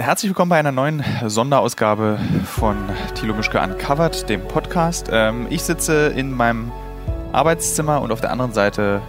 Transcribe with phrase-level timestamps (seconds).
[0.00, 2.76] Herzlich willkommen bei einer neuen Sonderausgabe von
[3.16, 5.08] Thilo Mischke Uncovered, dem Podcast.
[5.10, 6.70] Ähm, ich sitze in meinem
[7.32, 9.02] Arbeitszimmer und auf der anderen Seite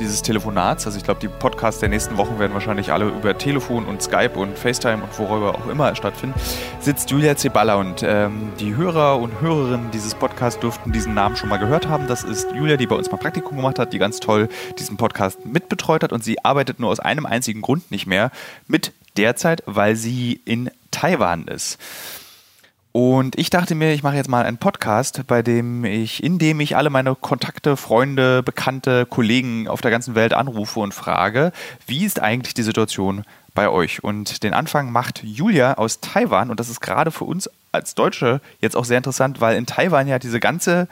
[0.00, 3.86] dieses Telefonats, also ich glaube, die Podcasts der nächsten Wochen werden wahrscheinlich alle über Telefon
[3.86, 6.34] und Skype und FaceTime und worüber auch immer stattfinden,
[6.80, 11.48] sitzt Julia Zeballa und ähm, die Hörer und Hörerinnen dieses Podcasts dürften diesen Namen schon
[11.48, 12.08] mal gehört haben.
[12.08, 15.46] Das ist Julia, die bei uns mal Praktikum gemacht hat, die ganz toll diesen Podcast
[15.46, 18.32] mitbetreut hat und sie arbeitet nur aus einem einzigen Grund nicht mehr
[18.66, 21.78] mit derzeit, weil sie in Taiwan ist.
[22.92, 26.60] Und ich dachte mir, ich mache jetzt mal einen Podcast, bei dem ich, in dem
[26.60, 31.52] ich alle meine Kontakte, Freunde, Bekannte, Kollegen auf der ganzen Welt anrufe und frage,
[31.86, 34.02] wie ist eigentlich die Situation bei euch?
[34.02, 38.40] Und den Anfang macht Julia aus Taiwan und das ist gerade für uns als Deutsche
[38.62, 40.88] jetzt auch sehr interessant, weil in Taiwan ja diese ganze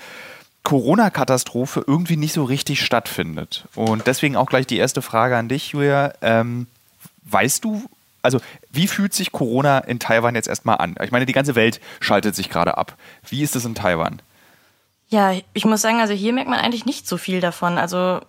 [0.62, 3.66] Corona-Katastrophe irgendwie nicht so richtig stattfindet.
[3.74, 6.12] Und deswegen auch gleich die erste Frage an dich, Julia.
[6.20, 6.66] Ähm,
[7.24, 7.82] weißt du,
[8.24, 10.96] also wie fühlt sich Corona in Taiwan jetzt erstmal an?
[11.02, 12.96] Ich meine, die ganze Welt schaltet sich gerade ab.
[13.28, 14.22] Wie ist es in Taiwan?
[15.08, 17.78] Ja, ich muss sagen, also hier merkt man eigentlich nicht so viel davon.
[17.78, 18.20] Also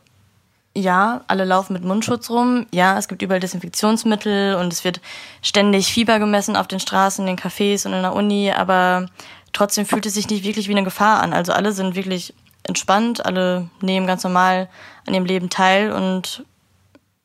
[0.76, 2.68] ja, alle laufen mit Mundschutz rum.
[2.72, 5.00] Ja, es gibt überall Desinfektionsmittel und es wird
[5.42, 9.08] ständig Fieber gemessen auf den Straßen, in den Cafés und in der Uni, aber
[9.54, 11.34] trotzdem fühlt es sich nicht wirklich wie eine Gefahr an.
[11.34, 14.68] Also alle sind wirklich entspannt, alle nehmen ganz normal
[15.08, 16.44] an ihrem Leben teil und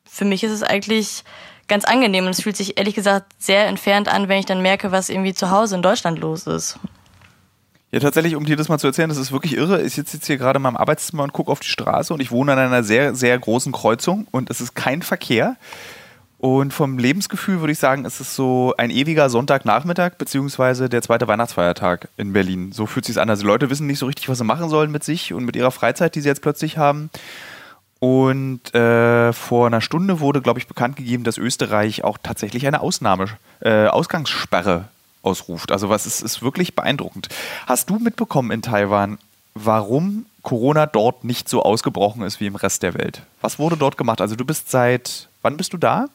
[0.09, 1.25] für mich ist es eigentlich
[1.71, 4.93] ganz angenehm und es fühlt sich ehrlich gesagt sehr entfernt an, wenn ich dann merke,
[4.93, 6.79] was irgendwie zu Hause in Deutschland los ist.
[7.93, 9.83] Ja, tatsächlich, um dir das mal zu erzählen, das ist wirklich irre.
[9.83, 12.31] Ich sitze jetzt hier gerade in meinem Arbeitszimmer und gucke auf die Straße und ich
[12.31, 15.57] wohne an einer sehr, sehr großen Kreuzung und es ist kein Verkehr.
[16.39, 21.29] Und vom Lebensgefühl würde ich sagen, es ist so ein ewiger Sonntagnachmittag beziehungsweise der zweite
[21.29, 22.73] Weihnachtsfeiertag in Berlin.
[22.73, 23.29] So fühlt sich an.
[23.29, 25.55] Also die Leute wissen nicht so richtig, was sie machen sollen mit sich und mit
[25.55, 27.11] ihrer Freizeit, die sie jetzt plötzlich haben.
[28.01, 32.81] Und äh, vor einer Stunde wurde, glaube ich, bekannt gegeben, dass Österreich auch tatsächlich eine
[32.81, 33.27] Ausnahme,
[33.61, 34.89] äh, Ausgangssperre
[35.23, 35.70] ausruft.
[35.70, 37.28] Also was ist, ist wirklich beeindruckend.
[37.67, 39.19] Hast du mitbekommen in Taiwan,
[39.55, 43.22] warum Corona dort nicht so ausgebrochen ist wie im Rest der Welt?
[43.43, 44.22] Was wurde dort gemacht?
[44.22, 46.06] Also du bist seit, wann bist du da?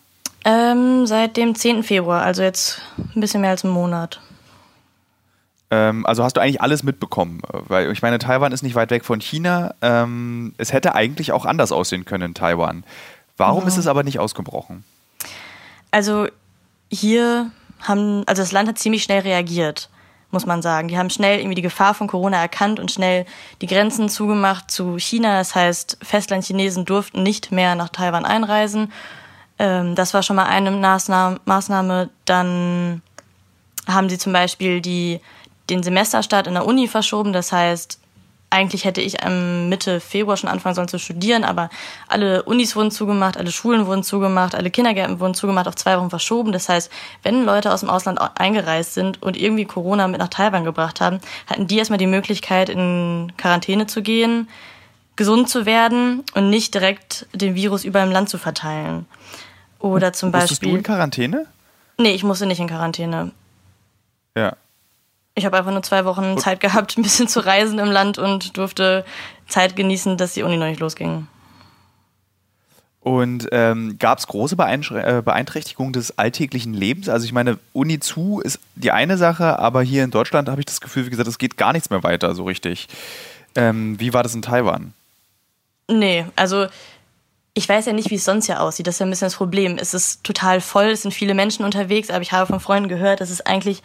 [0.44, 1.84] Ähm, seit dem 10.
[1.84, 4.22] Februar, also jetzt ein bisschen mehr als einen Monat.
[5.72, 9.04] Ähm, also hast du eigentlich alles mitbekommen, weil ich meine, Taiwan ist nicht weit weg
[9.04, 9.74] von China.
[9.82, 12.84] Ähm, es hätte eigentlich auch anders aussehen können in Taiwan.
[13.38, 13.68] Warum ja.
[13.68, 14.84] ist es aber nicht ausgebrochen?
[15.92, 16.28] Also
[16.92, 19.90] hier haben, also das Land hat ziemlich schnell reagiert,
[20.32, 20.88] muss man sagen.
[20.88, 23.26] Die haben schnell irgendwie die Gefahr von Corona erkannt und schnell
[23.62, 25.38] die Grenzen zugemacht zu China.
[25.38, 28.92] Das heißt, Festlandchinesen durften nicht mehr nach Taiwan einreisen.
[29.58, 32.10] Ähm, das war schon mal eine Maßnahme.
[32.26, 33.02] Dann
[33.88, 35.22] haben sie zum Beispiel die
[35.70, 37.34] den Semesterstart in der Uni verschoben.
[37.34, 38.00] Das heißt,
[38.50, 41.70] eigentlich hätte ich Mitte Februar schon anfangen sollen zu studieren, aber
[42.08, 46.10] alle Unis wurden zugemacht, alle Schulen wurden zugemacht, alle Kindergärten wurden zugemacht, auf zwei Wochen
[46.10, 46.52] verschoben.
[46.52, 46.92] Das heißt,
[47.24, 51.20] wenn Leute aus dem Ausland eingereist sind und irgendwie Corona mit nach Taiwan gebracht haben,
[51.48, 54.48] hatten die erstmal die Möglichkeit, in Quarantäne zu gehen,
[55.18, 59.06] gesund zu werden und nicht direkt den Virus über im Land zu verteilen.
[59.80, 60.70] Oder zum Beispiel.
[60.70, 61.46] du in Quarantäne?
[61.98, 63.32] Nee, ich musste nicht in Quarantäne.
[64.38, 64.56] Ja.
[65.36, 68.18] Ich habe einfach nur zwei Wochen und Zeit gehabt, ein bisschen zu reisen im Land
[68.18, 69.06] und durfte
[69.48, 71.28] Zeit genießen, dass die Uni noch nicht losging.
[73.02, 77.08] Und ähm, gab es große äh, Beeinträchtigungen des alltäglichen Lebens?
[77.08, 80.66] Also ich meine, Uni zu ist die eine Sache, aber hier in Deutschland habe ich
[80.66, 82.88] das Gefühl, wie gesagt, es geht gar nichts mehr weiter so richtig.
[83.54, 84.94] Ähm, wie war das in Taiwan?
[85.88, 86.66] Nee, also
[87.54, 88.88] ich weiß ja nicht, wie es sonst ja aussieht.
[88.88, 89.78] Das ist ja ein bisschen das Problem.
[89.80, 93.22] Es ist total voll, es sind viele Menschen unterwegs, aber ich habe von Freunden gehört,
[93.22, 93.84] dass es eigentlich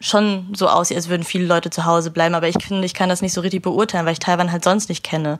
[0.00, 2.34] schon so aussieht, als würden viele Leute zu Hause bleiben.
[2.34, 4.88] Aber ich finde, ich kann das nicht so richtig beurteilen, weil ich Taiwan halt sonst
[4.88, 5.38] nicht kenne.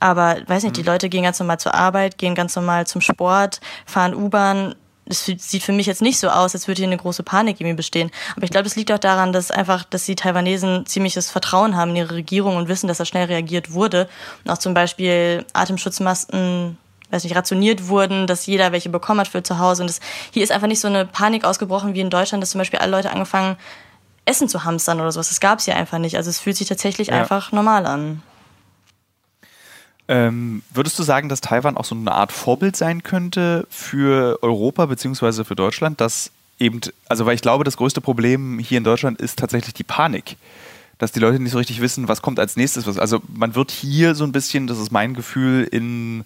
[0.00, 0.88] Aber weiß nicht, die mhm.
[0.88, 4.74] Leute gehen ganz normal zur Arbeit, gehen ganz normal zum Sport, fahren U-Bahn.
[5.04, 7.76] Das sieht für mich jetzt nicht so aus, als würde hier eine große Panik irgendwie
[7.76, 8.10] bestehen.
[8.36, 11.90] Aber ich glaube, das liegt auch daran, dass einfach, dass die Taiwanesen ziemliches Vertrauen haben
[11.90, 14.08] in ihre Regierung und wissen, dass da schnell reagiert wurde.
[14.44, 16.78] Und auch zum Beispiel Atemschutzmasken
[17.10, 19.82] weiß nicht, rationiert wurden, dass jeder welche bekommen hat für zu Hause.
[19.82, 20.00] Und das,
[20.30, 22.90] hier ist einfach nicht so eine Panik ausgebrochen wie in Deutschland, dass zum Beispiel alle
[22.90, 23.56] Leute angefangen
[24.24, 25.28] Essen zu hamstern oder sowas.
[25.28, 26.16] Das gab es hier einfach nicht.
[26.16, 27.14] Also es fühlt sich tatsächlich ja.
[27.20, 28.22] einfach normal an.
[30.08, 34.86] Ähm, würdest du sagen, dass Taiwan auch so eine Art Vorbild sein könnte für Europa
[34.86, 35.44] bzw.
[35.44, 39.38] für Deutschland, dass eben, also weil ich glaube, das größte Problem hier in Deutschland ist
[39.38, 40.36] tatsächlich die Panik.
[40.98, 42.86] Dass die Leute nicht so richtig wissen, was kommt als nächstes.
[42.98, 46.24] Also man wird hier so ein bisschen, das ist mein Gefühl, in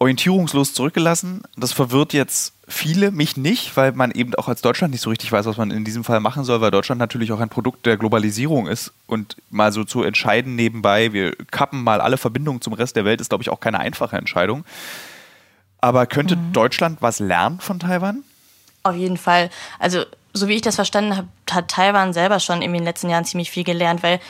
[0.00, 1.42] orientierungslos zurückgelassen.
[1.56, 5.30] Das verwirrt jetzt viele, mich nicht, weil man eben auch als Deutschland nicht so richtig
[5.30, 7.96] weiß, was man in diesem Fall machen soll, weil Deutschland natürlich auch ein Produkt der
[7.96, 12.96] Globalisierung ist und mal so zu entscheiden nebenbei, wir kappen mal alle Verbindungen zum Rest
[12.96, 14.64] der Welt, ist, glaube ich, auch keine einfache Entscheidung.
[15.80, 16.52] Aber könnte mhm.
[16.52, 18.24] Deutschland was lernen von Taiwan?
[18.82, 19.50] Auf jeden Fall.
[19.78, 23.24] Also, so wie ich das verstanden habe, hat Taiwan selber schon in den letzten Jahren
[23.26, 24.20] ziemlich viel gelernt, weil,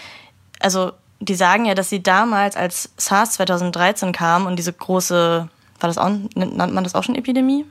[0.58, 5.48] also, die sagen ja, dass sie damals, als SARS 2013 kam und diese große,
[5.80, 7.64] war das auch, nennt man das auch schon Epidemie?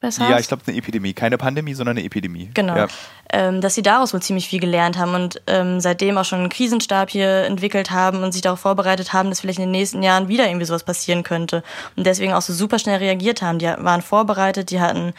[0.00, 0.30] bei SARS?
[0.30, 1.12] Ja, ich glaube, eine Epidemie.
[1.12, 2.50] Keine Pandemie, sondern eine Epidemie.
[2.54, 2.76] Genau.
[2.76, 2.86] Ja.
[3.32, 6.48] Ähm, dass sie daraus wohl ziemlich viel gelernt haben und ähm, seitdem auch schon einen
[6.48, 10.28] Krisenstab hier entwickelt haben und sich darauf vorbereitet haben, dass vielleicht in den nächsten Jahren
[10.28, 11.62] wieder irgendwie sowas passieren könnte.
[11.96, 13.58] Und deswegen auch so super schnell reagiert haben.
[13.58, 15.12] Die waren vorbereitet, die hatten,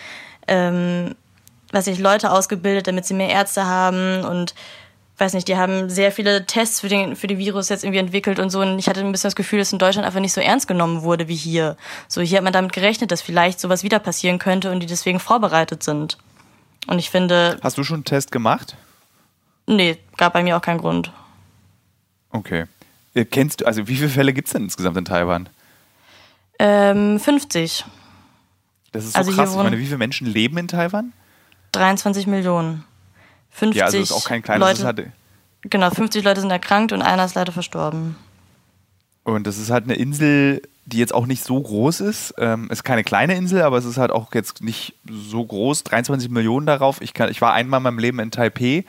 [0.47, 1.15] ähm,
[1.71, 4.55] weiß ich, Leute ausgebildet, damit sie mehr Ärzte haben und
[5.17, 8.39] weiß nicht, die haben sehr viele Tests für den, für den Virus jetzt irgendwie entwickelt
[8.39, 8.61] und so.
[8.61, 11.01] Und ich hatte ein bisschen das Gefühl, dass in Deutschland einfach nicht so ernst genommen
[11.01, 11.77] wurde wie hier.
[12.07, 15.19] So, hier hat man damit gerechnet, dass vielleicht sowas wieder passieren könnte und die deswegen
[15.19, 16.17] vorbereitet sind.
[16.87, 17.57] Und ich finde.
[17.61, 18.77] Hast du schon einen Test gemacht?
[19.65, 21.11] Nee, gab bei mir auch keinen Grund.
[22.31, 22.65] Okay.
[23.13, 25.49] Äh, kennst du, also wie viele Fälle gibt es denn insgesamt in Taiwan?
[26.59, 27.85] Ähm, 50.
[28.91, 29.51] Das ist so also krass.
[29.51, 31.13] Ich meine, wie viele Menschen leben in Taiwan?
[31.73, 32.83] 23 Millionen.
[33.57, 35.11] 50 ja, also ist auch kein kleines Leute,
[35.63, 38.15] Genau, 50 Leute sind erkrankt und einer ist leider verstorben.
[39.23, 42.35] Und das ist halt eine Insel, die jetzt auch nicht so groß ist.
[42.37, 45.83] Ähm, ist keine kleine Insel, aber es ist halt auch jetzt nicht so groß.
[45.83, 47.01] 23 Millionen darauf.
[47.01, 48.85] Ich, kann, ich war einmal in meinem Leben in Taipei.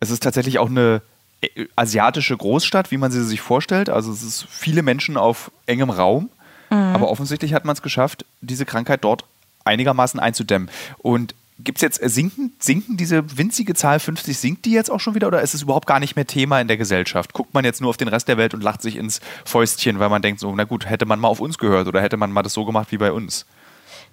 [0.00, 1.02] Es ist tatsächlich auch eine
[1.42, 3.90] äh, asiatische Großstadt, wie man sie sich vorstellt.
[3.90, 6.30] Also es ist viele Menschen auf engem Raum.
[6.70, 6.76] Mhm.
[6.76, 9.24] Aber offensichtlich hat man es geschafft, diese Krankheit dort
[9.64, 10.70] einigermaßen einzudämmen.
[10.98, 14.98] Und Gibt es jetzt, äh, sinken, sinken diese winzige Zahl 50, sinkt die jetzt auch
[14.98, 17.32] schon wieder oder ist es überhaupt gar nicht mehr Thema in der Gesellschaft?
[17.32, 20.08] Guckt man jetzt nur auf den Rest der Welt und lacht sich ins Fäustchen, weil
[20.08, 22.42] man denkt so, na gut, hätte man mal auf uns gehört oder hätte man mal
[22.42, 23.46] das so gemacht wie bei uns?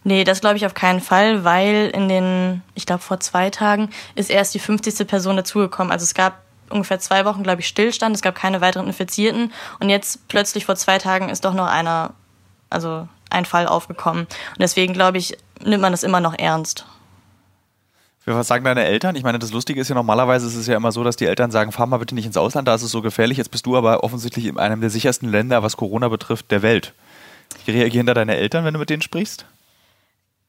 [0.03, 3.89] Nee, das glaube ich auf keinen Fall, weil in den, ich glaube vor zwei Tagen
[4.13, 5.07] ist erst die 50.
[5.07, 5.91] Person dazugekommen.
[5.91, 9.89] Also es gab ungefähr zwei Wochen, glaube ich, Stillstand, es gab keine weiteren Infizierten und
[9.89, 12.13] jetzt plötzlich vor zwei Tagen ist doch noch einer,
[12.69, 14.21] also ein Fall aufgekommen.
[14.21, 16.85] Und deswegen glaube ich, nimmt man das immer noch ernst.
[18.25, 19.15] Was sagen deine Eltern?
[19.15, 21.49] Ich meine, das Lustige ist ja normalerweise ist es ja immer so, dass die Eltern
[21.49, 23.37] sagen, fahr mal bitte nicht ins Ausland, da ist es so gefährlich.
[23.37, 26.93] Jetzt bist du aber offensichtlich in einem der sichersten Länder, was Corona betrifft, der Welt.
[27.65, 29.45] Wie reagieren da deine Eltern, wenn du mit denen sprichst?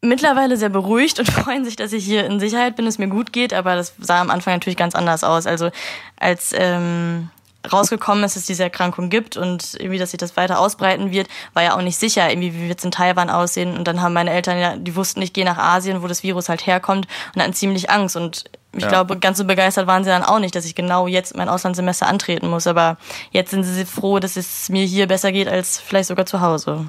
[0.02, 3.32] Mittlerweile sehr beruhigt und freuen sich, dass ich hier in Sicherheit bin, es mir gut
[3.32, 5.46] geht, aber das sah am Anfang natürlich ganz anders aus.
[5.46, 5.70] Also
[6.16, 7.30] als ähm,
[7.70, 11.28] rausgekommen ist, dass es diese Erkrankung gibt und irgendwie, dass sich das weiter ausbreiten wird,
[11.54, 13.76] war ja auch nicht sicher, irgendwie, wie wird es in Taiwan aussehen.
[13.76, 16.48] Und dann haben meine Eltern ja, die wussten, ich gehe nach Asien, wo das Virus
[16.48, 18.16] halt herkommt und hatten ziemlich Angst.
[18.16, 18.88] Und ich ja.
[18.88, 22.06] glaube, ganz so begeistert waren sie dann auch nicht, dass ich genau jetzt mein Auslandssemester
[22.06, 22.66] antreten muss.
[22.66, 22.96] Aber
[23.30, 26.86] jetzt sind sie froh, dass es mir hier besser geht als vielleicht sogar zu Hause.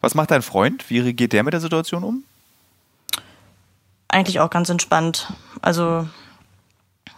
[0.00, 0.88] Was macht dein Freund?
[0.90, 2.24] Wie geht der mit der Situation um?
[4.08, 5.32] Eigentlich auch ganz entspannt.
[5.62, 6.08] Also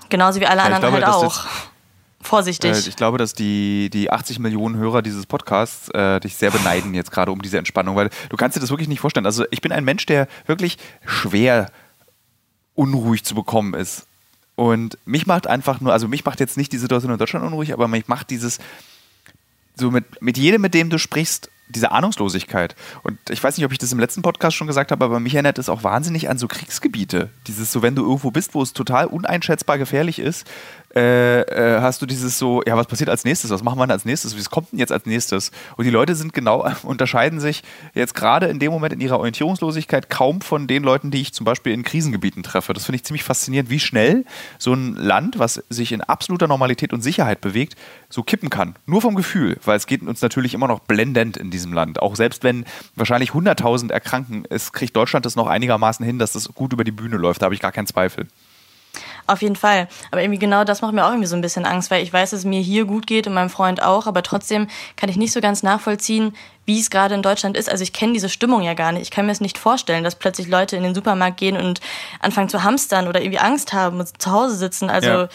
[0.09, 1.47] genauso wie alle ja, anderen glaube, halt auch
[2.23, 2.73] vorsichtig.
[2.73, 6.95] Äh, ich glaube, dass die, die 80 Millionen Hörer dieses Podcasts äh, dich sehr beneiden
[6.95, 9.27] jetzt gerade um diese Entspannung, weil du kannst dir das wirklich nicht vorstellen.
[9.27, 11.71] Also ich bin ein Mensch, der wirklich schwer
[12.75, 14.07] unruhig zu bekommen ist.
[14.55, 17.73] Und mich macht einfach nur, also mich macht jetzt nicht die Situation in Deutschland unruhig,
[17.73, 18.59] aber mich macht dieses,
[19.75, 22.77] so mit, mit jedem, mit dem du sprichst, diese Ahnungslosigkeit.
[23.03, 25.35] Und ich weiß nicht, ob ich das im letzten Podcast schon gesagt habe, aber mich
[25.35, 27.31] erinnert es auch wahnsinnig an so Kriegsgebiete.
[27.47, 30.47] Dieses so, wenn du irgendwo bist, wo es total uneinschätzbar gefährlich ist,
[30.95, 33.51] äh, äh, hast du dieses so, ja, was passiert als nächstes?
[33.51, 34.37] Was machen wir als nächstes?
[34.37, 35.51] Wie kommt denn jetzt als nächstes?
[35.77, 37.63] Und die Leute sind genau, unterscheiden sich
[37.95, 41.45] jetzt gerade in dem Moment in ihrer Orientierungslosigkeit kaum von den Leuten, die ich zum
[41.45, 42.75] Beispiel in Krisengebieten treffe.
[42.75, 44.25] Das finde ich ziemlich faszinierend, wie schnell
[44.59, 47.75] so ein Land, was sich in absoluter Normalität und Sicherheit bewegt,
[48.11, 48.75] so kippen kann.
[48.85, 52.03] Nur vom Gefühl, weil es geht uns natürlich immer noch blendend in diesem Land.
[52.03, 56.49] Auch selbst wenn wahrscheinlich 100.000 erkranken, es kriegt Deutschland das noch einigermaßen hin, dass das
[56.49, 57.41] gut über die Bühne läuft.
[57.41, 58.27] Da habe ich gar keinen Zweifel.
[59.27, 59.89] Auf jeden Fall.
[60.11, 62.31] Aber irgendwie genau das macht mir auch irgendwie so ein bisschen Angst, weil ich weiß,
[62.31, 65.33] dass es mir hier gut geht und meinem Freund auch, aber trotzdem kann ich nicht
[65.33, 66.35] so ganz nachvollziehen,
[66.67, 67.71] wie es gerade in Deutschland ist.
[67.71, 69.03] Also ich kenne diese Stimmung ja gar nicht.
[69.03, 71.81] Ich kann mir es nicht vorstellen, dass plötzlich Leute in den Supermarkt gehen und
[72.21, 74.91] anfangen zu hamstern oder irgendwie Angst haben und zu Hause sitzen.
[74.91, 75.29] Also ja.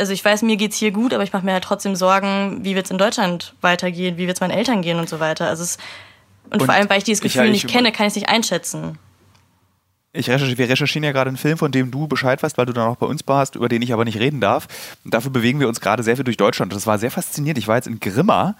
[0.00, 2.76] Also ich weiß, mir geht's hier gut, aber ich mache mir halt trotzdem Sorgen, wie
[2.76, 5.48] wird's in Deutschland weitergehen, wie wird's meinen Eltern gehen und so weiter.
[5.48, 5.76] Also es,
[6.44, 8.14] und, und vor allem, weil ich dieses Gefühl ich, ich, nicht kenne, kann ich es
[8.14, 8.96] nicht einschätzen.
[10.12, 12.72] Ich recherchiere, wir recherchieren ja gerade einen Film, von dem du Bescheid weißt, weil du
[12.72, 14.66] dann auch bei uns warst, über den ich aber nicht reden darf.
[15.04, 16.72] Und dafür bewegen wir uns gerade sehr viel durch Deutschland.
[16.72, 17.58] Das war sehr faszinierend.
[17.58, 18.56] Ich war jetzt in Grimma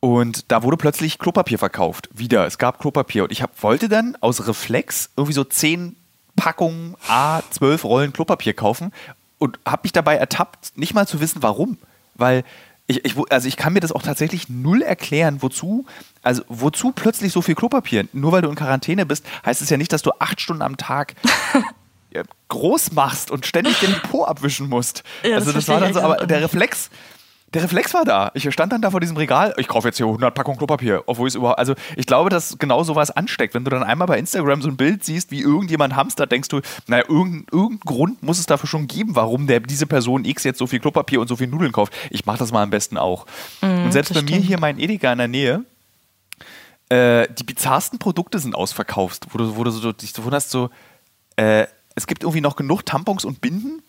[0.00, 2.08] und da wurde plötzlich Klopapier verkauft.
[2.12, 2.46] Wieder.
[2.46, 3.24] Es gab Klopapier.
[3.24, 5.96] Und ich hab, wollte dann aus Reflex irgendwie so zehn
[6.36, 8.92] Packungen A, zwölf Rollen Klopapier kaufen
[9.38, 11.78] und habe mich dabei ertappt, nicht mal zu wissen, warum.
[12.14, 12.44] Weil
[12.88, 15.86] ich, ich, also ich kann mir das auch tatsächlich null erklären, wozu,
[16.22, 18.08] also wozu plötzlich so viel Klopapier?
[18.12, 20.76] Nur weil du in Quarantäne bist, heißt es ja nicht, dass du acht Stunden am
[20.76, 21.14] Tag
[22.48, 25.04] groß machst und ständig den Po abwischen musst.
[25.22, 26.88] Ja, also das, das war dann so, aber der Reflex,
[27.54, 28.30] der Reflex war da.
[28.34, 31.28] Ich stand dann da vor diesem Regal, ich kaufe jetzt hier 100 Packungen Klopapier, obwohl
[31.28, 33.54] ich es überhaupt, also ich glaube, dass genau sowas ansteckt.
[33.54, 36.60] Wenn du dann einmal bei Instagram so ein Bild siehst, wie irgendjemand hamstert, denkst du,
[36.86, 40.58] naja, irgendeinen irgendein Grund muss es dafür schon geben, warum der, diese Person X jetzt
[40.58, 41.94] so viel Klopapier und so viel Nudeln kauft.
[42.10, 43.26] Ich mache das mal am besten auch.
[43.62, 44.30] Mm, und selbst bei stimmt.
[44.30, 45.64] mir hier mein Edeka in der Nähe,
[46.90, 50.70] äh, die bizarrsten Produkte sind ausverkauft, wo du, wo du so, dich so wunderst, so,
[51.36, 53.82] äh, es gibt irgendwie noch genug Tampons und Binden,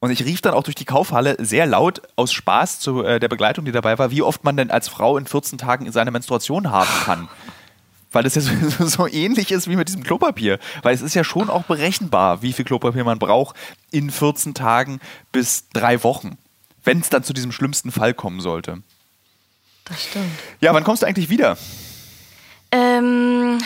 [0.00, 3.28] und ich rief dann auch durch die Kaufhalle sehr laut aus Spaß zu äh, der
[3.28, 6.70] Begleitung, die dabei war, wie oft man denn als Frau in 14 Tagen seine Menstruation
[6.70, 7.28] haben kann.
[8.12, 10.58] Weil es ja so, so, ähnlich ist wie mit diesem Klopapier.
[10.82, 13.56] Weil es ist ja schon auch berechenbar, wie viel Klopapier man braucht
[13.90, 15.00] in 14 Tagen
[15.32, 16.38] bis drei Wochen.
[16.84, 18.82] Wenn es dann zu diesem schlimmsten Fall kommen sollte.
[19.86, 20.38] Das stimmt.
[20.60, 21.56] Ja, wann kommst du eigentlich wieder?
[22.70, 23.58] Ähm,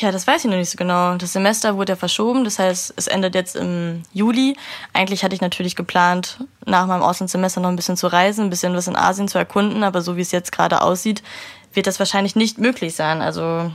[0.00, 1.16] ja, das weiß ich noch nicht so genau.
[1.16, 4.56] Das Semester wurde ja verschoben, das heißt, es endet jetzt im Juli.
[4.92, 8.74] Eigentlich hatte ich natürlich geplant, nach meinem Auslandssemester noch ein bisschen zu reisen, ein bisschen
[8.74, 11.22] was in Asien zu erkunden, aber so wie es jetzt gerade aussieht,
[11.72, 13.22] wird das wahrscheinlich nicht möglich sein.
[13.22, 13.70] Also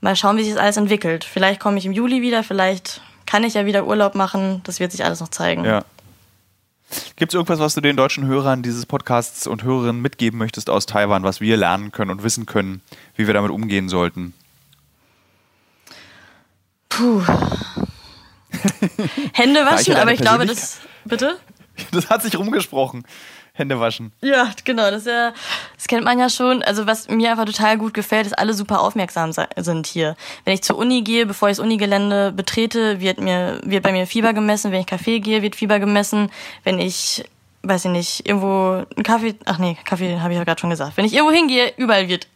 [0.00, 1.24] mal schauen, wie sich das alles entwickelt.
[1.24, 4.62] Vielleicht komme ich im Juli wieder, vielleicht kann ich ja wieder Urlaub machen.
[4.64, 5.64] Das wird sich alles noch zeigen.
[5.64, 5.84] Ja.
[7.16, 10.86] Gibt es irgendwas, was du den deutschen Hörern dieses Podcasts und Hörerinnen mitgeben möchtest aus
[10.86, 12.80] Taiwan, was wir lernen können und wissen können,
[13.16, 14.32] wie wir damit umgehen sollten?
[16.98, 17.22] Puh.
[19.32, 20.80] Hände waschen, aber ich glaube, das.
[21.04, 21.38] Bitte?
[21.92, 23.04] Das hat sich rumgesprochen.
[23.52, 24.12] Hände waschen.
[24.20, 25.32] Ja, genau, das, ja,
[25.76, 26.60] das kennt man ja schon.
[26.64, 30.16] Also was mir einfach total gut gefällt, ist, alle super aufmerksam sind hier.
[30.44, 34.08] Wenn ich zur Uni gehe, bevor ich das Unigelände betrete, wird mir wird bei mir
[34.08, 34.72] Fieber gemessen.
[34.72, 36.32] Wenn ich Kaffee gehe, wird Fieber gemessen.
[36.64, 37.24] Wenn ich,
[37.62, 40.96] weiß ich nicht, irgendwo einen Kaffee, ach nee, Kaffee habe ich ja gerade schon gesagt.
[40.96, 42.26] Wenn ich irgendwo hingehe, überall wird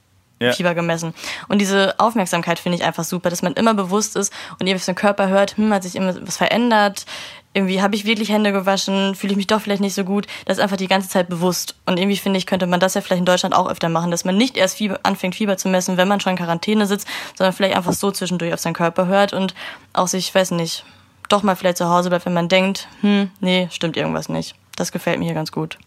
[0.42, 0.52] ja.
[0.52, 1.14] Fieber gemessen.
[1.48, 4.84] Und diese Aufmerksamkeit finde ich einfach super, dass man immer bewusst ist und ihr auf
[4.84, 7.06] den Körper hört, hm, hat sich immer was verändert,
[7.54, 10.26] irgendwie habe ich wirklich Hände gewaschen, fühle ich mich doch vielleicht nicht so gut.
[10.46, 11.74] Das ist einfach die ganze Zeit bewusst.
[11.84, 14.24] Und irgendwie finde ich, könnte man das ja vielleicht in Deutschland auch öfter machen, dass
[14.24, 17.06] man nicht erst Fieber, anfängt, Fieber zu messen, wenn man schon in Quarantäne sitzt,
[17.36, 19.54] sondern vielleicht einfach so zwischendurch auf seinen Körper hört und
[19.92, 20.84] auch sich, weiß nicht,
[21.28, 24.54] doch mal vielleicht zu Hause bleibt, wenn man denkt, hm, nee, stimmt irgendwas nicht.
[24.76, 25.78] Das gefällt mir hier ganz gut.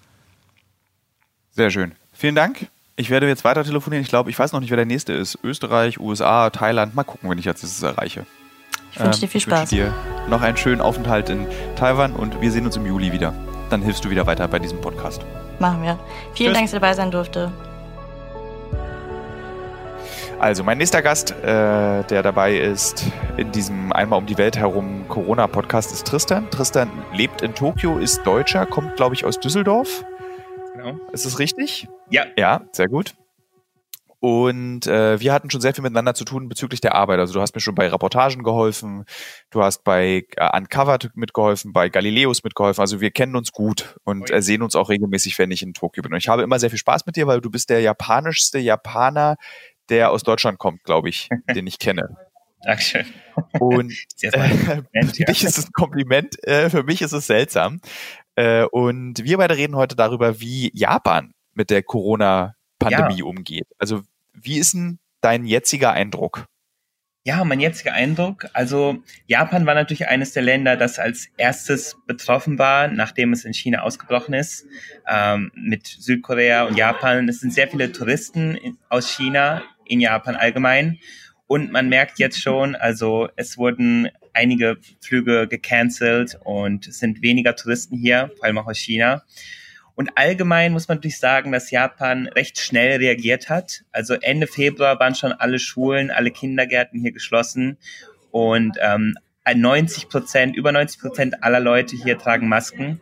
[1.52, 1.96] Sehr schön.
[2.14, 2.70] Vielen Dank.
[2.98, 4.04] Ich werde jetzt weiter telefonieren.
[4.04, 5.38] Ich glaube, ich weiß noch nicht, wer der nächste ist.
[5.44, 6.96] Österreich, USA, Thailand.
[6.96, 8.26] Mal gucken, wenn ich jetzt das erreiche.
[8.94, 9.70] Ich wünsche dir viel Spaß.
[9.70, 13.12] Ich wünsche dir noch einen schönen Aufenthalt in Taiwan und wir sehen uns im Juli
[13.12, 13.34] wieder.
[13.70, 15.26] Dann hilfst du wieder weiter bei diesem Podcast.
[15.60, 16.00] Machen wir.
[16.36, 16.54] Vielen Tschüss.
[16.54, 17.52] Dank, dass du dabei sein durfte.
[20.40, 25.06] Also, mein nächster Gast, äh, der dabei ist in diesem Einmal um die Welt herum
[25.10, 26.50] Corona-Podcast, ist Tristan.
[26.50, 30.06] Tristan lebt in Tokio, ist Deutscher, kommt, glaube ich, aus Düsseldorf.
[30.86, 31.00] Genau.
[31.12, 31.88] Ist es richtig?
[32.10, 32.26] Ja.
[32.38, 33.16] Ja, sehr gut.
[34.20, 37.20] Und äh, wir hatten schon sehr viel miteinander zu tun bezüglich der Arbeit.
[37.20, 39.06] Also du hast mir schon bei Reportagen geholfen,
[39.52, 42.82] du hast bei äh, Uncovered mitgeholfen, bei Galileos mitgeholfen.
[42.82, 46.02] Also wir kennen uns gut und äh, sehen uns auch regelmäßig, wenn ich in Tokio
[46.02, 46.14] bin.
[46.14, 49.36] Und ich habe immer sehr viel Spaß mit dir, weil du bist der japanischste Japaner,
[49.90, 52.16] der aus Deutschland kommt, glaube ich, den ich kenne.
[52.64, 53.06] Dankeschön.
[53.60, 54.32] Und äh,
[55.14, 57.80] für dich ist es ein Kompliment, äh, für mich ist es seltsam.
[58.36, 63.26] Äh, und wir beide reden heute darüber, wie Japan mit der Corona-Pandemie ja.
[63.26, 63.68] umgeht.
[63.78, 64.02] Also
[64.34, 66.46] wie ist denn dein jetziger Eindruck?
[67.28, 68.46] Ja, mein jetziger Eindruck.
[68.54, 73.54] Also Japan war natürlich eines der Länder, das als erstes betroffen war, nachdem es in
[73.54, 74.68] China ausgebrochen ist,
[75.10, 77.28] ähm, mit Südkorea und Japan.
[77.28, 81.00] Es sind sehr viele Touristen in, aus China in Japan allgemein.
[81.48, 87.56] Und man merkt jetzt schon, also es wurden einige Flüge gecancelt und es sind weniger
[87.56, 89.24] Touristen hier, vor allem auch aus China.
[89.96, 93.84] Und allgemein muss man natürlich sagen, dass Japan recht schnell reagiert hat.
[93.92, 97.78] Also Ende Februar waren schon alle Schulen, alle Kindergärten hier geschlossen
[98.32, 99.16] und ähm,
[99.54, 103.00] 90 Prozent, über 90 Prozent aller Leute hier tragen Masken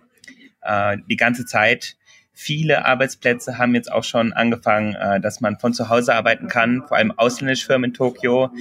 [0.61, 1.95] äh, die ganze Zeit.
[2.33, 6.83] Viele Arbeitsplätze haben jetzt auch schon angefangen, äh, dass man von zu Hause arbeiten kann,
[6.87, 8.51] vor allem ausländische Firmen in Tokio.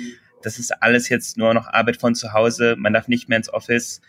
[0.42, 2.76] Das ist alles jetzt nur noch Arbeit von zu Hause.
[2.78, 4.00] Man darf nicht mehr ins Office.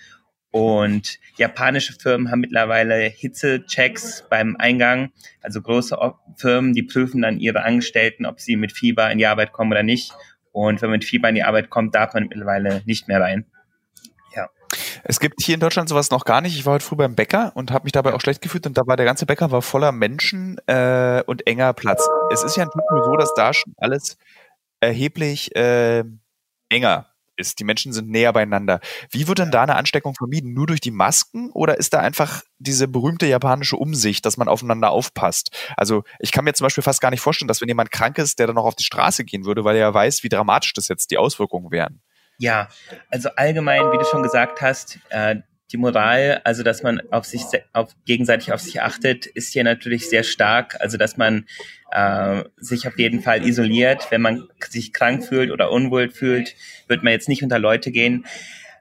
[0.53, 5.11] Und japanische Firmen haben mittlerweile Hitzechecks beim Eingang.
[5.41, 5.97] Also große
[6.35, 9.81] Firmen, die prüfen dann ihre Angestellten, ob sie mit Fieber in die Arbeit kommen oder
[9.81, 10.13] nicht.
[10.51, 13.47] Und wenn man mit Fieber in die Arbeit kommt, darf man mittlerweile nicht mehr rein.
[14.35, 14.47] Ja.
[15.03, 16.55] Es gibt hier in Deutschland sowas noch gar nicht.
[16.55, 18.83] Ich war heute früh beim Bäcker und habe mich dabei auch schlecht gefühlt und da
[18.85, 22.07] war der ganze Bäcker war voller Menschen äh, und enger Platz.
[22.31, 22.69] Es ist ja in
[23.05, 24.19] so, dass da schon alles
[24.79, 26.03] erheblich äh,
[26.73, 27.59] enger ist.
[27.59, 28.79] Die Menschen sind näher beieinander.
[29.09, 30.53] Wie wird denn da eine Ansteckung vermieden?
[30.53, 34.91] Nur durch die Masken oder ist da einfach diese berühmte japanische Umsicht, dass man aufeinander
[34.91, 35.49] aufpasst?
[35.77, 38.39] Also ich kann mir zum Beispiel fast gar nicht vorstellen, dass wenn jemand krank ist,
[38.39, 40.87] der dann noch auf die Straße gehen würde, weil er ja weiß, wie dramatisch das
[40.87, 42.01] jetzt die Auswirkungen wären.
[42.39, 42.67] Ja,
[43.09, 45.37] also allgemein, wie du schon gesagt hast, äh,
[45.73, 47.41] die Moral, also dass man auf sich
[47.73, 50.79] auf, gegenseitig auf sich achtet, ist hier natürlich sehr stark.
[50.79, 51.45] Also dass man
[51.91, 54.07] äh, sich auf jeden Fall isoliert.
[54.11, 56.55] Wenn man sich krank fühlt oder unwohl fühlt,
[56.87, 58.25] wird man jetzt nicht unter Leute gehen.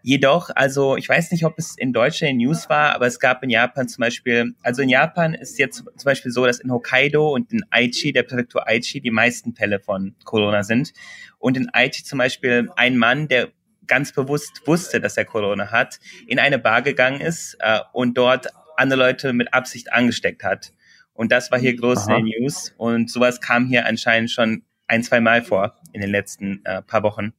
[0.05, 3.43] Jedoch, also ich weiß nicht, ob es in Deutschland in News war, aber es gab
[3.45, 7.33] in Japan zum Beispiel, also in Japan ist jetzt zum Beispiel so, dass in Hokkaido
[7.33, 10.93] und in Aichi, der Präfektur Aichi, die meisten Fälle von Corona sind.
[11.39, 13.53] Und in Aichi zum Beispiel ein Mann, der
[13.87, 18.49] ganz bewusst wusste, dass er Corona hat, in eine Bar gegangen ist äh, und dort
[18.77, 20.73] andere Leute mit Absicht angesteckt hat.
[21.15, 22.17] Und das war hier groß Aha.
[22.17, 22.75] in den News.
[22.79, 27.03] Und sowas kam hier anscheinend schon ein, zwei Mal vor in den letzten äh, paar
[27.03, 27.33] Wochen.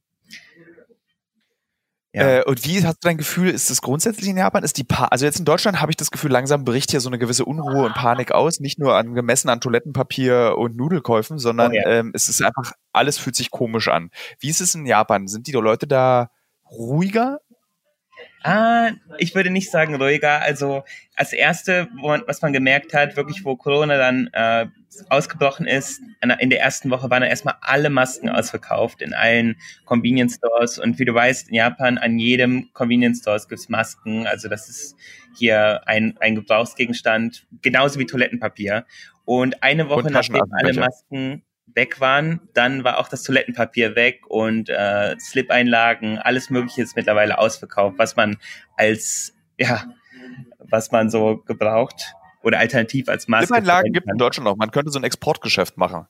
[2.14, 2.38] Ja.
[2.38, 4.62] Äh, und wie hast du dein Gefühl, ist das grundsätzlich in Japan?
[4.62, 7.08] Ist die pa also jetzt in Deutschland habe ich das Gefühl, langsam bricht hier so
[7.08, 11.72] eine gewisse Unruhe und Panik aus, nicht nur an gemessen an Toilettenpapier und Nudelkäufen, sondern
[11.72, 11.86] oh, ja.
[11.86, 14.10] ähm, es ist einfach, alles fühlt sich komisch an.
[14.38, 15.26] Wie ist es in Japan?
[15.26, 16.30] Sind die Leute da
[16.70, 17.40] ruhiger?
[18.46, 20.42] Ah, ich würde nicht sagen ruhiger.
[20.42, 20.84] Also
[21.16, 24.66] als erste, man, was man gemerkt hat, wirklich wo Corona dann äh,
[25.08, 26.02] ausgebrochen ist,
[26.40, 30.78] in der ersten Woche waren dann erstmal alle Masken ausverkauft in allen Convenience Stores.
[30.78, 34.26] Und wie du weißt, in Japan an jedem Convenience Store gibt es Masken.
[34.26, 34.94] Also das ist
[35.34, 38.84] hier ein, ein Gebrauchsgegenstand, genauso wie Toilettenpapier.
[39.24, 44.68] Und eine Woche nachdem alle Masken weg waren, dann war auch das Toilettenpapier weg und
[44.68, 48.36] äh, Slip-Einlagen, alles Mögliche ist mittlerweile ausverkauft, was man
[48.76, 49.84] als, ja,
[50.58, 53.46] was man so gebraucht oder alternativ als Maske.
[53.46, 54.56] Slip-Einlagen gibt es in Deutschland noch.
[54.56, 56.06] Man könnte so ein Exportgeschäft machen.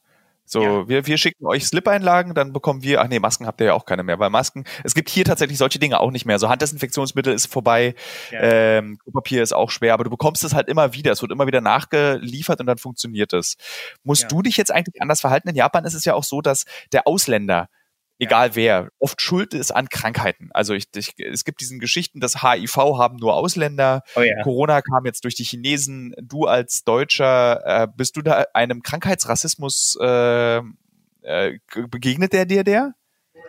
[0.46, 0.88] So, ja.
[0.88, 3.86] wir, wir schicken euch Slip-Einlagen, dann bekommen wir, ach nee, Masken habt ihr ja auch
[3.86, 6.38] keine mehr, weil Masken, es gibt hier tatsächlich solche Dinge auch nicht mehr.
[6.38, 7.94] So Handdesinfektionsmittel ist vorbei,
[8.30, 8.40] ja.
[8.42, 11.46] ähm, Klopapier ist auch schwer, aber du bekommst es halt immer wieder, es wird immer
[11.46, 13.56] wieder nachgeliefert und dann funktioniert es.
[14.02, 14.28] Musst ja.
[14.28, 15.48] du dich jetzt eigentlich anders verhalten?
[15.48, 17.68] In Japan ist es ja auch so, dass der Ausländer
[18.18, 18.56] egal ja.
[18.56, 20.50] wer, oft schuld ist an Krankheiten.
[20.52, 24.42] Also ich, ich, es gibt diesen Geschichten, dass HIV haben nur Ausländer, oh ja.
[24.42, 26.14] Corona kam jetzt durch die Chinesen.
[26.20, 30.58] Du als Deutscher, äh, bist du da einem Krankheitsrassismus äh,
[31.22, 32.94] äh, begegnet der dir der?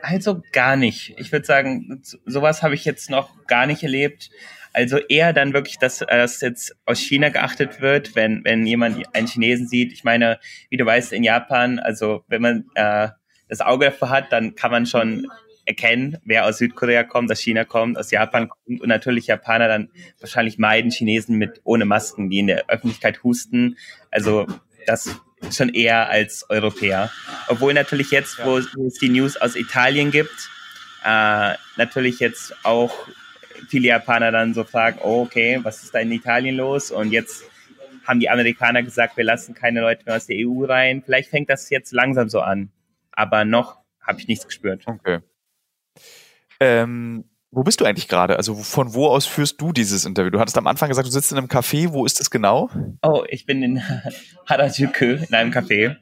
[0.02, 1.16] Also gar nicht.
[1.18, 4.30] Ich würde sagen, sowas habe ich jetzt noch gar nicht erlebt.
[4.74, 9.28] Also eher dann wirklich, dass das jetzt aus China geachtet wird, wenn, wenn jemand einen
[9.28, 9.94] Chinesen sieht.
[9.94, 10.40] Ich meine,
[10.70, 13.10] wie du weißt, in Japan, also wenn man äh,
[13.48, 15.28] das Auge dafür hat, dann kann man schon
[15.66, 19.90] erkennen, wer aus Südkorea kommt, aus China kommt, aus Japan kommt und natürlich Japaner dann
[20.20, 23.78] wahrscheinlich meiden Chinesen mit ohne Masken, die in der Öffentlichkeit husten.
[24.12, 24.46] Also
[24.86, 25.20] das
[25.52, 27.12] schon eher als Europäer.
[27.48, 30.50] Obwohl natürlich jetzt, wo, wo es die News aus Italien gibt,
[31.04, 33.08] äh, natürlich jetzt auch
[33.68, 36.92] viele Japaner dann so fragen, oh, okay, was ist da in Italien los?
[36.92, 37.44] Und jetzt
[38.06, 41.02] haben die Amerikaner gesagt, wir lassen keine Leute mehr aus der EU rein.
[41.04, 42.70] Vielleicht fängt das jetzt langsam so an
[43.16, 44.84] aber noch habe ich nichts gespürt.
[44.86, 45.20] Okay.
[46.60, 48.38] Ähm, wo bist du eigentlich gerade?
[48.38, 50.30] Also von wo aus führst du dieses Interview?
[50.30, 51.92] Du hattest am Anfang gesagt, du sitzt in einem Café.
[51.92, 52.70] Wo ist das genau?
[53.02, 53.82] Oh, ich bin in
[54.46, 55.96] Harajuku in einem Café.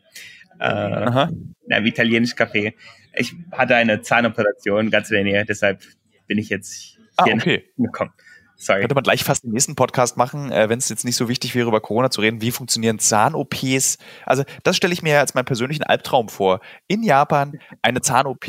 [0.60, 1.28] Äh,
[1.66, 2.74] in einem italienischen Café.
[3.16, 5.84] Ich hatte eine Zahnoperation ganz in der Nähe, deshalb
[6.28, 7.64] bin ich jetzt ah, hier ah, okay.
[7.78, 8.12] gekommen.
[8.56, 8.82] Sorry.
[8.82, 11.56] Könnte man gleich fast den nächsten Podcast machen, äh, wenn es jetzt nicht so wichtig
[11.56, 12.42] wäre, über Corona zu reden.
[12.42, 13.98] Wie funktionieren Zahn-OPs?
[14.26, 16.62] Also, das stelle ich mir als meinen persönlichen Albtraum vor.
[16.88, 18.48] In Japan eine Zahn-OP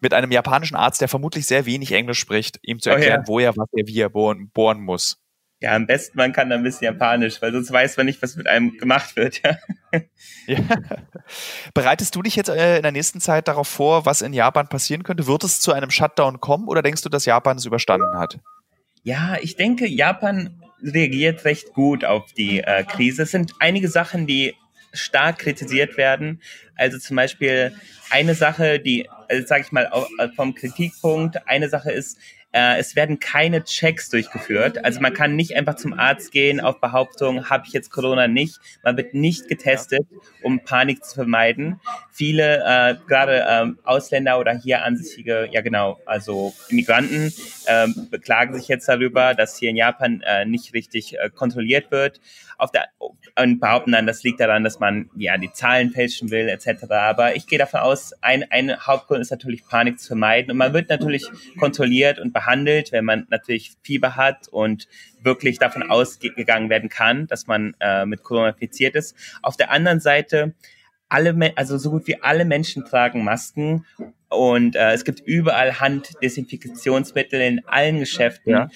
[0.00, 3.28] mit einem japanischen Arzt, der vermutlich sehr wenig Englisch spricht, ihm zu erklären, oh, ja.
[3.28, 5.18] wo er, was er, wie er bohren, bohren muss.
[5.60, 8.36] Ja, am besten man kann da ein bisschen Japanisch, weil sonst weiß man nicht, was
[8.36, 9.42] mit einem gemacht wird.
[9.42, 9.56] Ja.
[10.46, 10.58] ja.
[11.74, 15.02] Bereitest du dich jetzt äh, in der nächsten Zeit darauf vor, was in Japan passieren
[15.02, 15.26] könnte?
[15.26, 18.38] Wird es zu einem Shutdown kommen oder denkst du, dass Japan es überstanden hat?
[19.02, 23.22] Ja, ich denke, Japan reagiert recht gut auf die äh, Krise.
[23.22, 24.54] Es sind einige Sachen, die
[24.92, 26.40] stark kritisiert werden.
[26.76, 27.74] Also zum Beispiel
[28.10, 29.90] eine Sache, die, also sage ich mal,
[30.34, 32.18] vom Kritikpunkt, eine Sache ist,
[32.58, 34.84] äh, es werden keine Checks durchgeführt.
[34.84, 38.58] Also man kann nicht einfach zum Arzt gehen auf Behauptung, habe ich jetzt Corona nicht.
[38.82, 40.04] Man wird nicht getestet,
[40.42, 41.80] um Panik zu vermeiden.
[42.10, 47.32] Viele, äh, gerade ähm, Ausländer oder hier ansässige, ja genau, also Immigranten,
[47.66, 52.20] äh, beklagen sich jetzt darüber, dass hier in Japan äh, nicht richtig äh, kontrolliert wird.
[52.56, 52.88] Auf der,
[53.40, 56.90] und behaupten dann, das liegt daran, dass man ja die Zahlen fälschen will etc.
[56.90, 60.72] Aber ich gehe davon aus, ein, ein Hauptgrund ist natürlich Panik zu vermeiden und man
[60.72, 61.24] wird natürlich
[61.56, 62.47] kontrolliert und behandelt,
[62.92, 64.88] wenn man natürlich Fieber hat und
[65.22, 69.16] wirklich davon ausgegangen werden kann, dass man äh, mit Corona infiziert ist.
[69.42, 70.54] Auf der anderen Seite
[71.08, 73.86] alle, also so gut wie alle Menschen tragen Masken
[74.28, 78.52] und äh, es gibt überall Handdesinfektionsmittel in allen Geschäften.
[78.52, 78.68] Ja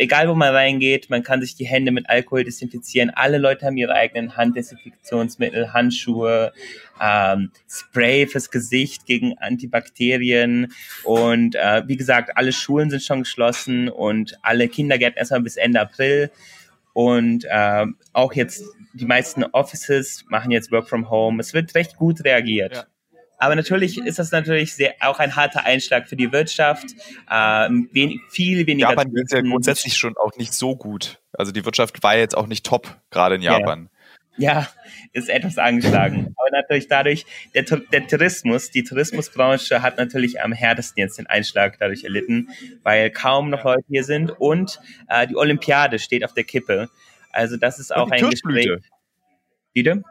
[0.00, 3.10] egal wo man reingeht, man kann sich die Hände mit Alkohol desinfizieren.
[3.10, 6.52] Alle Leute haben ihre eigenen Handdesinfektionsmittel, Handschuhe,
[7.00, 10.72] ähm, Spray fürs Gesicht gegen Antibakterien.
[11.04, 15.80] Und äh, wie gesagt, alle Schulen sind schon geschlossen und alle Kindergärten erstmal bis Ende
[15.80, 16.30] April.
[16.94, 21.40] Und äh, auch jetzt die meisten Offices machen jetzt Work from Home.
[21.40, 22.74] Es wird recht gut reagiert.
[22.74, 22.86] Ja.
[23.40, 26.84] Aber natürlich ist das natürlich sehr, auch ein harter Einschlag für die Wirtschaft.
[27.30, 28.90] Ähm, wen, viel weniger.
[28.90, 31.18] Japan geht ja grundsätzlich schon auch nicht so gut.
[31.32, 33.88] Also die Wirtschaft war jetzt auch nicht top, gerade in Japan.
[34.36, 34.68] Ja, ja
[35.14, 36.34] ist etwas angeschlagen.
[36.36, 37.24] Aber natürlich dadurch,
[37.54, 42.50] der, der Tourismus, die Tourismusbranche hat natürlich am härtesten jetzt den Einschlag dadurch erlitten,
[42.82, 46.90] weil kaum noch Leute hier sind und äh, die Olympiade steht auf der Kippe.
[47.32, 48.68] Also das ist auch ein Gespräch.
[49.72, 50.02] Bitte?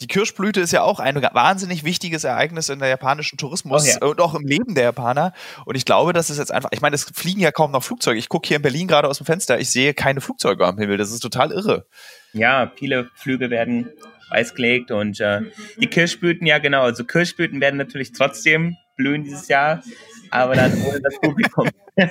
[0.00, 4.08] Die Kirschblüte ist ja auch ein wahnsinnig wichtiges Ereignis in der japanischen Tourismus oh ja.
[4.08, 5.32] und auch im Leben der Japaner.
[5.64, 8.18] Und ich glaube, das ist jetzt einfach, ich meine, es fliegen ja kaum noch Flugzeuge.
[8.18, 10.96] Ich gucke hier in Berlin gerade aus dem Fenster, ich sehe keine Flugzeuge am Himmel.
[10.96, 11.86] Das ist total irre.
[12.32, 13.90] Ja, viele Flüge werden
[14.30, 15.42] eisgelegt und äh,
[15.76, 19.82] die Kirschblüten, ja genau, also Kirschblüten werden natürlich trotzdem blühen dieses Jahr,
[20.30, 21.68] aber dann ohne das Publikum.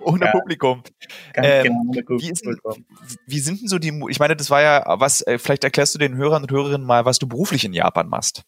[0.00, 0.32] ohne ja.
[0.32, 0.82] Publikum.
[1.32, 2.84] Ganz ähm, genau, ohne Publikum.
[3.26, 5.98] Wie sind denn so die, ich meine, das war ja, was, äh, vielleicht erklärst du
[5.98, 8.42] den Hörern und Hörerinnen mal, was du beruflich in Japan machst.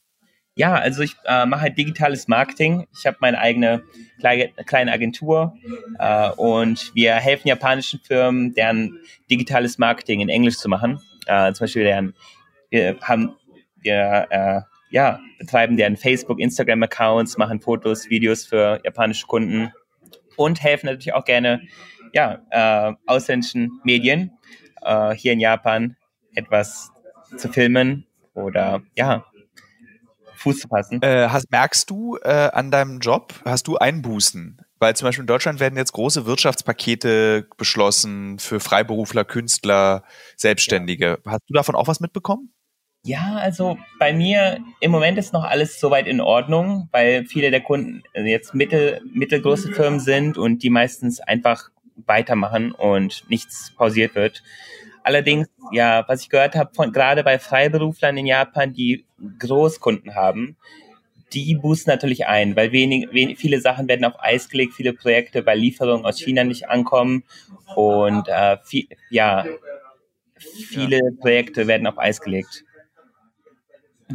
[0.56, 2.86] Ja, also ich äh, mache halt digitales Marketing.
[2.96, 3.82] Ich habe meine eigene
[4.20, 5.56] kleine, kleine Agentur
[5.98, 11.00] äh, und wir helfen japanischen Firmen, deren digitales Marketing in Englisch zu machen.
[11.26, 12.14] Äh, zum Beispiel deren,
[12.70, 13.34] wir haben
[13.80, 14.60] wir äh,
[14.94, 19.72] ja, betreiben deren Facebook, Instagram-Accounts, machen Fotos, Videos für japanische Kunden
[20.36, 21.62] und helfen natürlich auch gerne
[22.12, 24.30] ja, äh, ausländischen Medien
[24.82, 25.96] äh, hier in Japan
[26.36, 26.92] etwas
[27.36, 29.24] zu filmen oder ja,
[30.36, 31.02] Fuß zu fassen.
[31.02, 34.60] Äh, hast, merkst du äh, an deinem Job, hast du Einbußen?
[34.78, 40.04] Weil zum Beispiel in Deutschland werden jetzt große Wirtschaftspakete beschlossen für Freiberufler, Künstler,
[40.36, 41.18] Selbstständige.
[41.24, 41.32] Ja.
[41.32, 42.53] Hast du davon auch was mitbekommen?
[43.06, 47.60] Ja, also bei mir im Moment ist noch alles soweit in Ordnung, weil viele der
[47.60, 51.70] Kunden jetzt mittel, mittelgroße Firmen sind und die meistens einfach
[52.06, 54.42] weitermachen und nichts pausiert wird.
[55.02, 59.04] Allerdings, ja, was ich gehört habe, von gerade bei Freiberuflern in Japan, die
[59.38, 60.56] Großkunden haben,
[61.34, 65.44] die boosten natürlich ein, weil wenig, wenig, viele Sachen werden auf Eis gelegt, viele Projekte,
[65.44, 67.24] weil Lieferungen aus China nicht ankommen
[67.74, 69.44] und äh, viel, ja,
[70.38, 72.64] viele Projekte werden auf Eis gelegt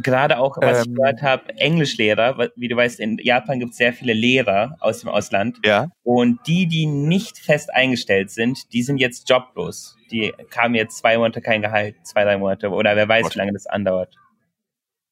[0.02, 3.78] gerade auch, was ähm, ich gehört habe, Englischlehrer, wie du weißt, in Japan gibt es
[3.78, 5.58] sehr viele Lehrer aus dem Ausland.
[5.64, 5.88] Ja.
[6.02, 9.96] Und die, die nicht fest eingestellt sind, die sind jetzt joblos.
[10.10, 13.34] Die kamen jetzt zwei Monate kein Gehalt, zwei, drei Monate oder wer weiß, Gott.
[13.34, 14.14] wie lange das andauert.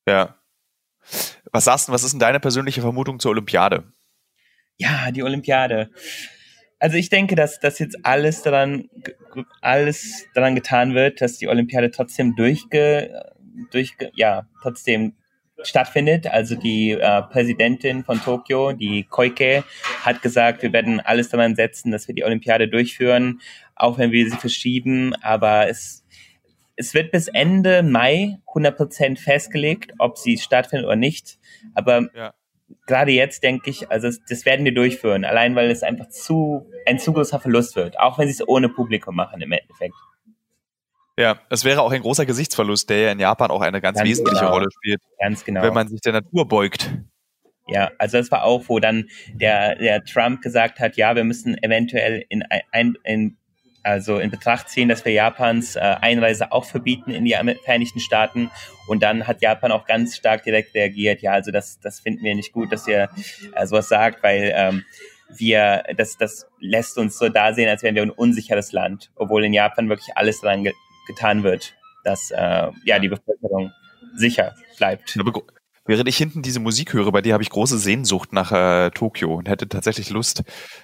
[0.09, 0.37] Ja.
[1.53, 3.85] Was sagst du, was ist denn deine persönliche Vermutung zur Olympiade?
[4.77, 5.90] Ja, die Olympiade.
[6.79, 8.88] Also ich denke, dass, dass jetzt alles daran,
[9.61, 13.33] alles daran getan wird, dass die Olympiade trotzdem durchge,
[13.71, 15.14] durch, ja, trotzdem
[15.62, 16.27] stattfindet.
[16.27, 19.64] Also die äh, Präsidentin von Tokio, die Koike,
[20.03, 23.40] hat gesagt, wir werden alles daran setzen, dass wir die Olympiade durchführen,
[23.75, 25.14] auch wenn wir sie verschieben.
[25.23, 26.05] Aber es,
[26.77, 31.38] es wird bis Ende Mai 100% festgelegt, ob sie stattfindet oder nicht.
[31.75, 32.35] Aber ja.
[32.87, 36.99] gerade jetzt denke ich, also das werden wir durchführen, allein weil es einfach zu ein
[36.99, 39.94] zu großer Verlust wird, auch wenn sie es ohne Publikum machen im Endeffekt.
[41.18, 44.09] Ja, es wäre auch ein großer Gesichtsverlust, der ja in Japan auch eine ganz, ganz
[44.09, 44.52] wesentliche genau.
[44.52, 45.00] Rolle spielt.
[45.20, 45.62] Ganz genau.
[45.62, 46.92] Wenn man sich der Natur beugt.
[47.66, 51.61] Ja, also das war auch, wo dann der, der Trump gesagt hat, ja, wir müssen
[51.61, 53.37] eventuell in, ein, in,
[53.83, 58.48] also in Betracht ziehen, dass wir Japans äh, Einreise auch verbieten in die Vereinigten Staaten.
[58.87, 62.37] Und dann hat Japan auch ganz stark direkt reagiert, ja, also das, das finden wir
[62.37, 63.11] nicht gut, dass ihr
[63.54, 64.85] äh, sowas sagt, weil ähm,
[65.37, 69.44] wir, das, das lässt uns so da sehen, als wären wir ein unsicheres Land, obwohl
[69.44, 70.62] in Japan wirklich alles daran
[71.09, 73.73] getan wird, dass äh, ja die Bevölkerung
[74.14, 75.16] sicher bleibt.
[75.88, 79.35] Während ich hinten diese Musik höre, bei dir habe ich große Sehnsucht nach äh, Tokio
[79.35, 80.42] und hätte tatsächlich Lust,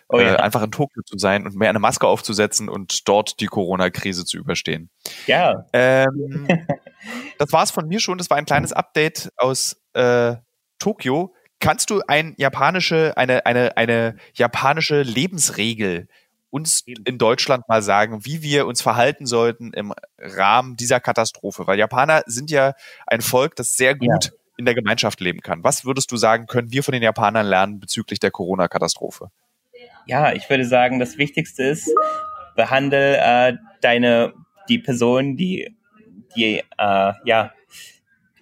[0.09, 0.37] oh, ja.
[0.37, 4.25] äh, einfach in Tokio zu sein und mir eine Maske aufzusetzen und dort die Corona-Krise
[4.25, 4.89] zu überstehen.
[5.27, 5.67] Ja.
[5.75, 6.49] Ähm,
[7.39, 8.17] das war es von mir schon.
[8.17, 10.37] Das war ein kleines Update aus äh,
[10.79, 11.35] Tokio.
[11.61, 16.09] Kannst du ein japanische, eine, eine, eine japanische Lebensregel
[16.55, 21.67] uns in Deutschland mal sagen, wie wir uns verhalten sollten im Rahmen dieser Katastrophe.
[21.67, 22.75] Weil Japaner sind ja
[23.09, 24.31] ein Volk, das sehr gut ja.
[24.57, 25.65] in der Gemeinschaft leben kann.
[25.65, 29.33] Was würdest du sagen, können wir von den Japanern lernen bezüglich der Corona-Katastrophe?
[30.07, 31.91] Ja, ich würde sagen, das Wichtigste ist,
[32.55, 34.33] behandle äh, deine,
[34.69, 35.77] die Person, die,
[36.37, 37.53] die, äh, ja,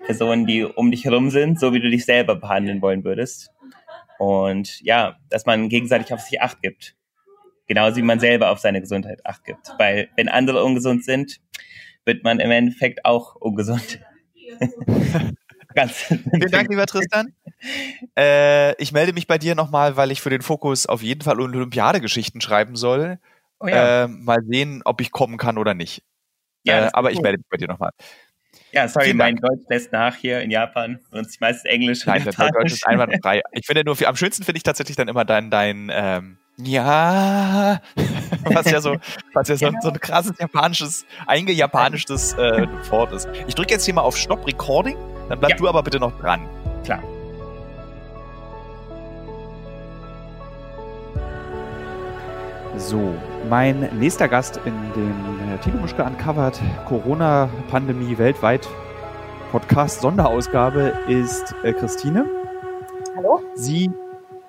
[0.05, 3.51] Personen, die um dich herum sind, so wie du dich selber behandeln wollen würdest.
[4.19, 6.95] Und ja, dass man gegenseitig auf sich Acht gibt
[7.67, 9.73] Genauso wie man selber auf seine Gesundheit acht gibt.
[9.79, 11.41] Weil wenn andere ungesund sind,
[12.05, 14.01] wird man im Endeffekt auch ungesund.
[15.75, 17.33] Ganz Vielen Dank, lieber Tristan.
[18.19, 21.41] Äh, ich melde mich bei dir nochmal, weil ich für den Fokus auf jeden Fall
[21.41, 23.19] Olympiadegeschichten schreiben soll.
[23.59, 24.05] Oh ja.
[24.05, 26.03] äh, mal sehen, ob ich kommen kann oder nicht.
[26.65, 27.15] Ja, äh, aber cool.
[27.15, 27.93] ich melde mich bei dir nochmal.
[28.73, 29.61] Ja, sorry, Vielen mein Dank.
[29.61, 30.99] Deutsch lässt nach hier in Japan.
[31.11, 32.07] Sonst meistens Englisch.
[32.07, 33.43] Nein, Deutsch ist einwandfrei.
[33.53, 37.81] Ich finde nur, am schönsten finde ich tatsächlich dann immer dein, dein ähm, ja,
[38.45, 38.97] was ja so,
[39.33, 39.81] was ja so, genau.
[39.83, 43.29] so ein krasses japanisches, eingejapanischtes äh, Wort ist.
[43.47, 44.97] Ich drücke jetzt hier mal auf Stop Recording,
[45.29, 45.57] dann bleib ja.
[45.57, 46.49] du aber bitte noch dran.
[46.85, 47.03] Klar.
[52.77, 53.15] So,
[53.49, 58.67] mein nächster Gast in dem äh, Tino Muschke Uncovered Corona-Pandemie weltweit
[59.53, 62.25] Podcast Sonderausgabe ist äh, Christine.
[63.15, 63.41] Hallo.
[63.55, 63.91] Sie,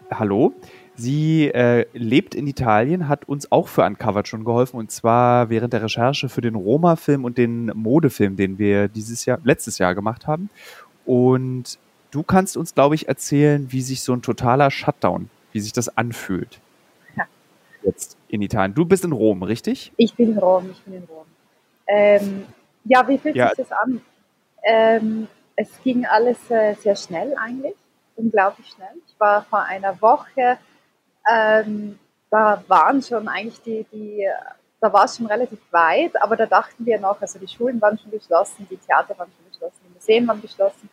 [0.10, 0.54] hallo.
[0.95, 5.73] Sie äh, lebt in Italien, hat uns auch für Uncovered schon geholfen und zwar während
[5.73, 10.27] der Recherche für den Roma-Film und den Modefilm, den wir dieses Jahr, letztes Jahr gemacht
[10.27, 10.49] haben.
[11.06, 11.79] Und
[12.12, 15.97] du kannst uns, glaube ich, erzählen, wie sich so ein totaler Shutdown, wie sich das
[15.97, 16.60] anfühlt.
[17.17, 17.25] Ja.
[17.82, 18.75] Jetzt in Italien.
[18.75, 19.91] Du bist in Rom, richtig?
[19.97, 21.25] Ich bin in Rom, ich bin in Rom.
[21.88, 22.45] Ähm,
[22.86, 23.49] ja, wie fühlt ja.
[23.49, 24.01] sich das an?
[24.63, 27.75] Ähm, es ging alles äh, sehr schnell eigentlich,
[28.15, 28.93] unglaublich schnell.
[29.08, 30.58] Ich war vor einer Woche
[31.30, 34.28] ähm, da waren schon eigentlich die, die
[34.84, 37.98] da war es schon relativ weit, aber da dachten wir noch, also die Schulen waren
[37.98, 40.90] schon geschlossen, die Theater waren schon geschlossen, die Museen waren geschlossen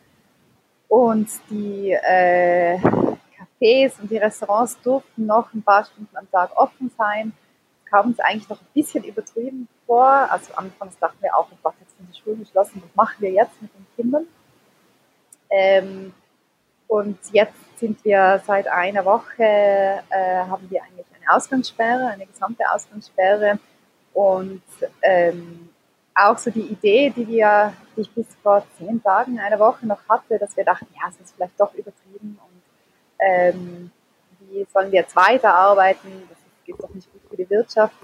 [0.87, 6.89] und die äh, Cafés und die Restaurants durften noch ein paar Stunden am Tag offen
[6.97, 7.33] sein.
[7.89, 10.05] Kam uns eigentlich noch ein bisschen übertrieben vor.
[10.05, 13.31] Also anfangs dachten wir auch, oh Gott, jetzt sind die Schulen geschlossen, was machen wir
[13.31, 14.27] jetzt mit den Kindern?
[15.49, 16.13] Ähm,
[16.87, 22.63] und jetzt sind wir seit einer Woche, äh, haben wir eigentlich eine Ausgangssperre, eine gesamte
[22.71, 23.59] Ausgangssperre.
[24.13, 24.61] Und
[25.01, 25.69] ähm,
[26.15, 30.07] auch so die Idee, die wir, die ich bis vor zehn Tagen, einer Woche noch
[30.07, 32.61] hatte, dass wir dachten, ja, es ist vielleicht doch übertrieben und
[33.19, 33.91] ähm,
[34.41, 37.95] wie sollen wir jetzt weiterarbeiten, das ist doch nicht gut für die Wirtschaft.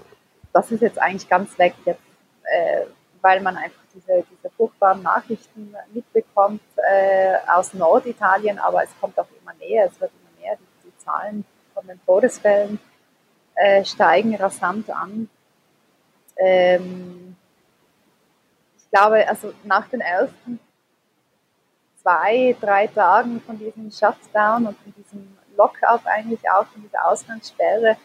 [0.52, 2.00] Das ist jetzt eigentlich ganz weg, jetzt,
[2.44, 2.86] äh,
[3.20, 9.26] weil man einfach diese, diese furchtbaren Nachrichten mitbekommt äh, aus Norditalien, aber es kommt auch
[9.68, 12.78] näher, es wird immer mehr, die, die Zahlen von den Todesfällen
[13.54, 15.28] äh, steigen rasant an.
[16.36, 17.36] Ähm,
[18.78, 20.60] ich glaube, also nach den ersten
[22.00, 27.96] zwei, drei Tagen von diesem Shutdown und von diesem Lockout eigentlich auch, von dieser Ausgangssperre,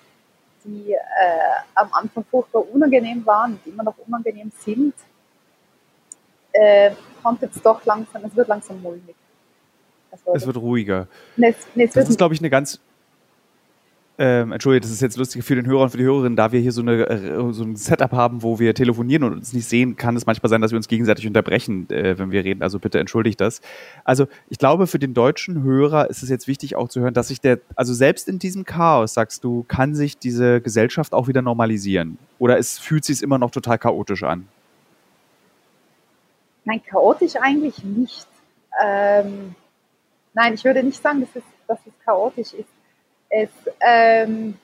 [0.65, 0.97] die äh,
[1.75, 4.95] am Anfang furchtbar unangenehm waren und immer noch unangenehm sind,
[6.51, 9.15] äh, kommt jetzt doch langsam, es wird langsam mulmig.
[10.33, 11.07] Es wird ruhiger.
[11.37, 12.79] Ne, ne, das ist, glaube ich, eine ganz.
[14.19, 16.59] Ähm, Entschuldige, das ist jetzt lustig für den Hörer und für die Hörerin, da wir
[16.59, 19.95] hier so, eine, äh, so ein Setup haben, wo wir telefonieren und uns nicht sehen,
[19.95, 22.61] kann es manchmal sein, dass wir uns gegenseitig unterbrechen, äh, wenn wir reden.
[22.61, 23.59] Also bitte entschuldigt das.
[24.03, 27.29] Also ich glaube, für den deutschen Hörer ist es jetzt wichtig auch zu hören, dass
[27.29, 31.41] sich der, also selbst in diesem Chaos, sagst du, kann sich diese Gesellschaft auch wieder
[31.41, 32.19] normalisieren.
[32.37, 34.47] Oder es fühlt sich immer noch total chaotisch an?
[36.65, 38.27] Nein, chaotisch eigentlich nicht.
[38.83, 39.55] Ähm,
[40.33, 42.69] nein, ich würde nicht sagen, dass es, dass es chaotisch ist.
[43.29, 43.49] Es,
[43.81, 44.57] ähm,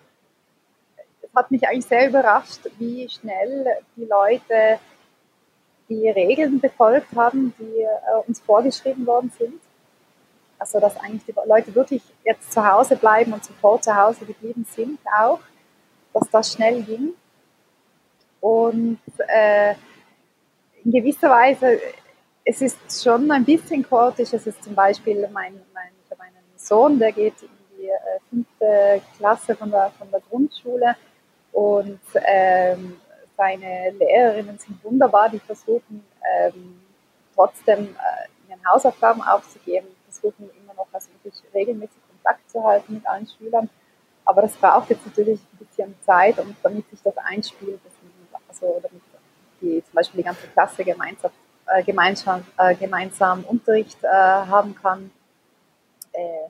[1.21, 4.79] es hat mich eigentlich sehr überrascht, wie schnell die Leute
[5.89, 9.59] die Regeln befolgt haben, die äh, uns vorgeschrieben worden sind.
[10.59, 14.65] Also dass eigentlich die Leute wirklich jetzt zu Hause bleiben und sofort zu Hause geblieben
[14.69, 15.39] sind auch,
[16.13, 17.13] dass das schnell ging.
[18.41, 19.73] Und äh,
[20.83, 21.79] in gewisser Weise,
[22.45, 24.33] es ist schon ein bisschen chaotisch.
[24.33, 28.19] Es ist zum Beispiel, mein, mein, ich habe einen Sohn, der geht in die äh,
[28.29, 30.95] fünfte Klasse von der, von der Grundschule
[31.51, 32.99] und ähm,
[33.37, 36.03] seine Lehrerinnen sind wunderbar, die versuchen
[36.37, 36.81] ähm,
[37.35, 43.07] trotzdem äh, ihren Hausaufgaben aufzugeben, versuchen immer noch also wirklich regelmäßig Kontakt zu halten mit
[43.07, 43.69] allen Schülern.
[44.25, 47.79] Aber das braucht jetzt natürlich ein bisschen Zeit, und damit sich das einspielt,
[48.47, 49.01] also damit
[49.61, 51.31] die zum Beispiel die ganze Klasse gemeinsam,
[51.73, 55.11] äh, gemeinsam, äh, gemeinsam Unterricht äh, haben kann,
[56.13, 56.49] äh,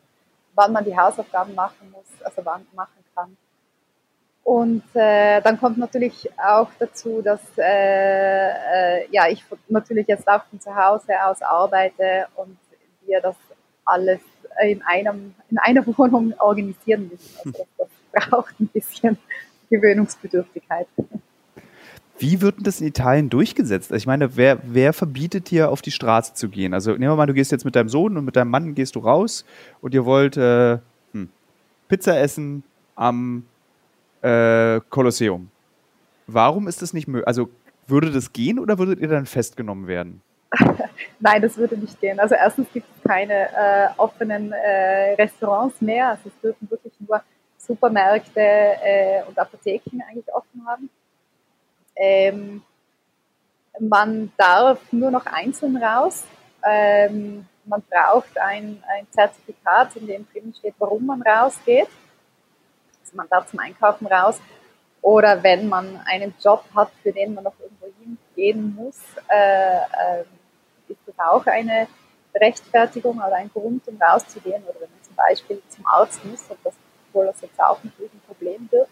[0.55, 3.37] wann man die Hausaufgaben machen muss, also wann machen kann.
[4.43, 10.59] Und äh, dann kommt natürlich auch dazu, dass äh, ja, ich natürlich jetzt auch von
[10.59, 12.57] zu Hause aus arbeite und
[13.05, 13.35] wir das
[13.85, 14.21] alles
[14.63, 17.37] in, einem, in einer Wohnung organisieren müssen.
[17.45, 19.17] Also das, das braucht ein bisschen
[19.69, 20.87] Gewöhnungsbedürftigkeit.
[22.19, 23.91] Wie wird denn das in Italien durchgesetzt?
[23.91, 26.73] Also ich meine, wer, wer verbietet dir, auf die Straße zu gehen?
[26.73, 28.95] Also nehmen wir mal, du gehst jetzt mit deinem Sohn und mit deinem Mann gehst
[28.95, 29.45] du raus
[29.79, 30.79] und ihr wollt äh,
[31.13, 31.29] hm,
[31.87, 32.63] Pizza essen
[32.95, 33.45] am
[34.21, 35.49] äh, Kolosseum.
[36.27, 37.25] Warum ist das nicht möglich?
[37.27, 37.49] Also
[37.87, 40.21] würde das gehen oder würdet ihr dann festgenommen werden?
[41.21, 42.19] Nein, das würde nicht gehen.
[42.19, 46.09] Also erstens gibt es keine äh, offenen äh, Restaurants mehr.
[46.09, 47.21] Also es dürfen wirklich nur
[47.57, 50.89] Supermärkte äh, und Apotheken eigentlich offen haben.
[51.99, 52.63] Ähm,
[53.79, 56.25] man darf nur noch einzeln raus.
[56.63, 61.87] Ähm, man braucht ein, ein Zertifikat, in dem drin steht, warum man rausgeht.
[63.01, 64.41] Also man darf zum Einkaufen raus.
[65.01, 70.23] Oder wenn man einen Job hat, für den man noch irgendwo hingehen muss, äh, äh,
[70.87, 71.87] ist das auch eine
[72.35, 74.63] Rechtfertigung oder ein Grund, um rauszugehen.
[74.63, 76.45] Oder wenn man zum Beispiel zum Arzt muss,
[77.09, 77.93] obwohl das jetzt auch ein
[78.27, 78.89] Problem wird.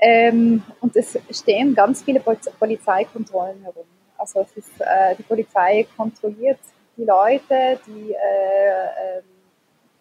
[0.00, 3.84] Ähm, und es stehen ganz viele Polizeikontrollen herum.
[4.16, 6.58] Also es ist, äh, die Polizei kontrolliert
[6.96, 9.22] die Leute, die äh, äh,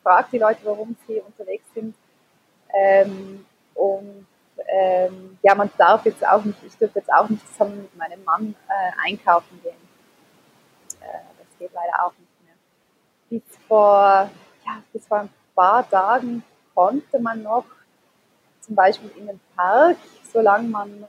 [0.03, 1.95] fragt die Leute, warum sie unterwegs sind.
[2.73, 4.25] Ähm, und
[4.67, 8.23] ähm, ja, man darf jetzt auch nicht, ich dürfte jetzt auch nicht zusammen mit meinem
[8.23, 9.73] Mann äh, einkaufen gehen.
[11.01, 12.55] Äh, das geht leider auch nicht mehr.
[13.29, 14.29] Bis vor,
[14.65, 17.65] ja, bis vor ein paar Tagen konnte man noch
[18.69, 19.97] zum Beispiel in den Park,
[20.31, 21.05] solange man äh,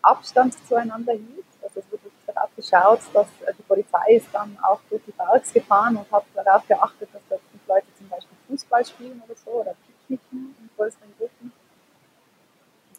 [0.00, 1.44] Abstand zueinander hielt.
[1.60, 5.52] Also es wird darauf geschaut, dass äh, die Polizei ist dann auch durch die Parks
[5.52, 9.50] gefahren und hat darauf geachtet, dass dort nicht Leute zum Beispiel Fußball spielen oder so
[9.50, 11.52] oder picknicken in größeren Gruppen.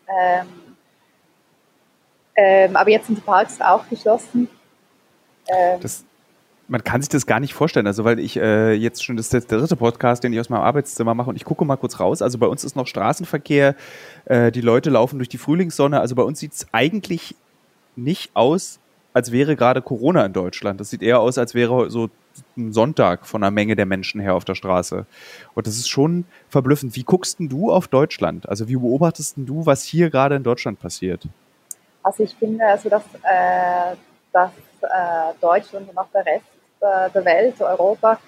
[0.09, 0.77] Ähm,
[2.35, 4.49] ähm, aber jetzt sind die Parks auch geschlossen.
[5.47, 6.03] Ähm, das,
[6.71, 7.85] man kann sich das gar nicht vorstellen.
[7.85, 10.61] Also, weil ich äh, jetzt schon das ist der dritte Podcast, den ich aus meinem
[10.61, 12.21] Arbeitszimmer mache und ich gucke mal kurz raus.
[12.21, 13.75] Also bei uns ist noch Straßenverkehr,
[14.23, 15.99] äh, die Leute laufen durch die Frühlingssonne.
[15.99, 17.35] Also bei uns sieht es eigentlich
[17.97, 18.79] nicht aus,
[19.13, 20.79] als wäre gerade Corona in Deutschland.
[20.79, 22.09] Das sieht eher aus, als wäre so
[22.55, 25.05] ein Sonntag von einer Menge der Menschen her auf der Straße.
[25.53, 26.95] Und das ist schon verblüffend.
[26.95, 28.47] Wie guckst denn du auf Deutschland?
[28.47, 31.27] Also wie beobachtest denn du, was hier gerade in Deutschland passiert?
[32.01, 33.97] Also ich finde, also dass, äh,
[34.31, 34.51] dass
[34.83, 36.45] äh, Deutschland und auch der Rest
[36.81, 38.19] der Welt, Europa,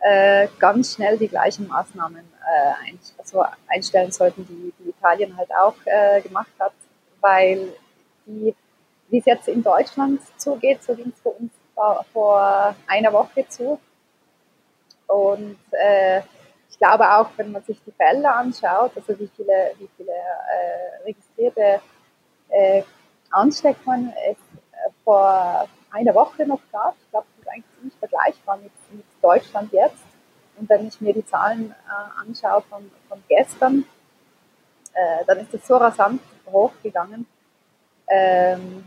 [0.00, 5.50] äh, ganz schnell die gleichen Maßnahmen äh, ein, also einstellen sollten, die, die Italien halt
[5.54, 6.72] auch äh, gemacht hat,
[7.20, 7.72] weil
[8.26, 8.54] die
[9.08, 11.52] wie es jetzt in Deutschland zugeht, so ging es für uns
[12.12, 13.78] vor, einer Woche zu.
[15.06, 16.18] Und äh,
[16.70, 21.04] ich glaube auch, wenn man sich die Fälle anschaut, also wie viele, wie viele äh,
[21.04, 21.80] registrierte
[22.48, 22.82] äh,
[23.30, 28.58] Ansteckungen es äh, vor einer Woche noch gab, ich glaube, das ist eigentlich ziemlich vergleichbar
[28.58, 30.02] mit, mit Deutschland jetzt.
[30.58, 33.84] Und wenn ich mir die Zahlen äh, anschaue von, von gestern,
[34.94, 37.26] äh, dann ist es so rasant hochgegangen.
[38.08, 38.84] Ähm,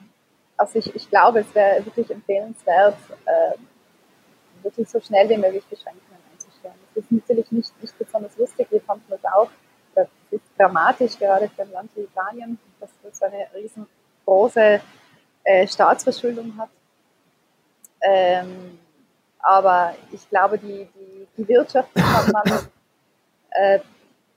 [0.57, 6.19] also ich, ich glaube, es wäre wirklich empfehlenswert, äh, wirklich so schnell wie möglich Beschränkungen
[6.31, 6.75] einzustellen.
[6.95, 9.49] Das ist natürlich nicht, nicht besonders lustig, wir fanden das auch.
[9.95, 14.81] Das ist dramatisch, gerade für ein Land wie Italien, das so eine riesengroße
[15.43, 16.69] äh, Staatsverschuldung hat.
[18.01, 18.79] Ähm,
[19.39, 22.43] aber ich glaube, die, die, die Wirtschaft kann man,
[23.51, 23.79] äh,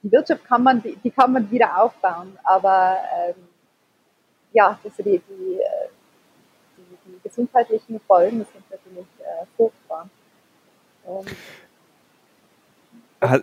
[0.03, 3.35] die Wirtschaft kann man, die, die, kann man wieder aufbauen, aber ähm,
[4.53, 5.89] ja, also die, die, äh,
[7.07, 10.09] die gesundheitlichen Folgen sind natürlich äh, furchtbar.
[11.07, 11.25] Ähm,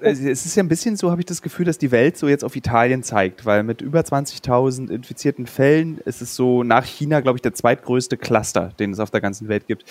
[0.02, 2.44] es ist ja ein bisschen so, habe ich das Gefühl, dass die Welt so jetzt
[2.44, 7.38] auf Italien zeigt, weil mit über 20.000 infizierten Fällen ist es so nach China, glaube
[7.38, 9.86] ich, der zweitgrößte Cluster, den es auf der ganzen Welt gibt.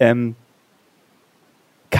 [0.00, 0.34] Ähm,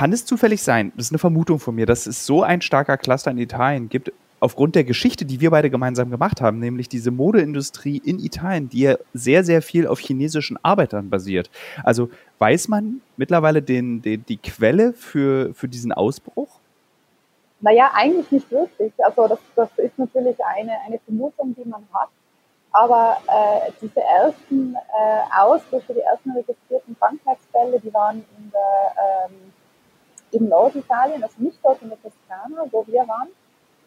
[0.00, 2.96] kann es zufällig sein, das ist eine Vermutung von mir, dass es so ein starker
[2.96, 4.10] Cluster in Italien gibt,
[4.40, 8.80] aufgrund der Geschichte, die wir beide gemeinsam gemacht haben, nämlich diese Modeindustrie in Italien, die
[8.80, 11.50] ja sehr, sehr viel auf chinesischen Arbeitern basiert.
[11.84, 12.08] Also
[12.38, 16.48] weiß man mittlerweile den, den, die Quelle für, für diesen Ausbruch?
[17.60, 18.94] Naja, eigentlich nicht wirklich.
[19.04, 22.08] Also das, das ist natürlich eine, eine Vermutung, die man hat.
[22.72, 29.49] Aber äh, diese ersten äh, Ausbrüche, die ersten registrierten Krankheitsfälle, die waren in, der, ähm,
[30.33, 33.29] in Norditalien, also nicht dort in der Toskana, wo wir waren,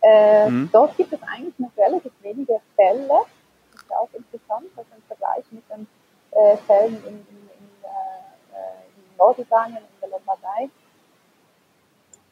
[0.04, 0.70] äh, mhm.
[0.72, 3.08] Dort gibt es eigentlich noch relativ wenige Fälle.
[3.08, 5.88] Das ist ja auch interessant, also im Vergleich mit den
[6.32, 10.70] äh, Fällen in, in, in, äh, in Norditalien, in der Lombardei.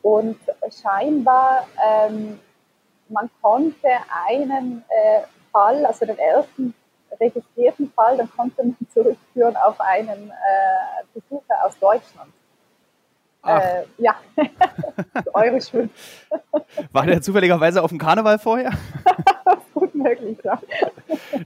[0.02, 0.40] Und
[0.82, 2.42] scheinbar, ähm,
[3.08, 3.90] man konnte
[4.28, 5.22] einen äh,
[5.54, 6.74] Fall, also den ersten
[7.22, 12.34] registrierten Fall, dann konnte man zurückführen auf einen äh, Besucher aus Deutschland.
[13.44, 14.16] Äh, ja,
[15.34, 15.90] eure Schuld.
[16.92, 18.72] War der zufälligerweise auf dem Karneval vorher?
[19.74, 20.62] Gut möglich, ja.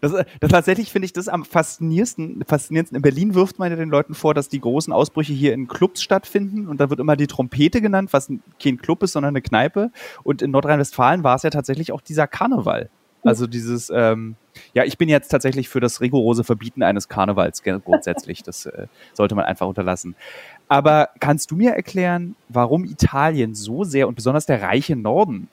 [0.01, 2.97] Das, das tatsächlich finde ich das am faszinierendsten, faszinierendsten.
[2.97, 6.01] In Berlin wirft man ja den Leuten vor, dass die großen Ausbrüche hier in Clubs
[6.01, 8.29] stattfinden und da wird immer die Trompete genannt, was
[8.61, 9.91] kein Club ist, sondern eine Kneipe.
[10.23, 12.89] Und in Nordrhein-Westfalen war es ja tatsächlich auch dieser Karneval.
[13.25, 14.35] Also dieses, ähm,
[14.75, 18.43] ja, ich bin jetzt tatsächlich für das rigorose Verbieten eines Karnevals grundsätzlich.
[18.43, 20.15] Das äh, sollte man einfach unterlassen.
[20.67, 25.47] Aber kannst du mir erklären, warum Italien so sehr und besonders der reiche Norden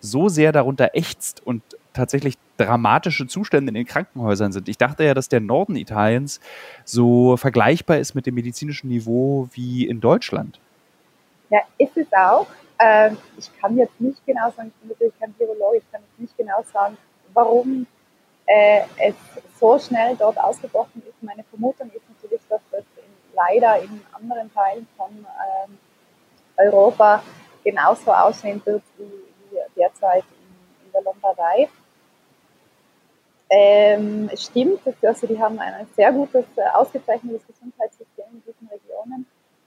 [0.00, 4.68] so sehr darunter ächzt und tatsächlich dramatische Zustände in den Krankenhäusern sind?
[4.68, 6.40] Ich dachte ja, dass der Norden Italiens
[6.84, 10.60] so vergleichbar ist mit dem medizinischen Niveau wie in Deutschland.
[11.50, 12.46] Ja, ist es auch.
[12.80, 16.20] Ähm, ich kann jetzt nicht genau sagen, ich bin natürlich kein Virologe, ich kann jetzt
[16.20, 16.96] nicht genau sagen,
[17.34, 17.86] warum
[18.46, 19.14] äh, es
[19.60, 21.22] so schnell dort ausgebrochen ist.
[21.22, 22.84] Meine Vermutung ist natürlich, dass das
[23.34, 25.78] leider in anderen Teilen von ähm,
[26.56, 27.22] Europa
[27.64, 29.04] genauso aussehen wird wie,
[29.50, 31.68] wie derzeit in, in der Lombardei.
[33.54, 39.26] Ähm, es stimmt, also die haben ein sehr gutes, äh, ausgezeichnetes Gesundheitssystem in diesen Regionen.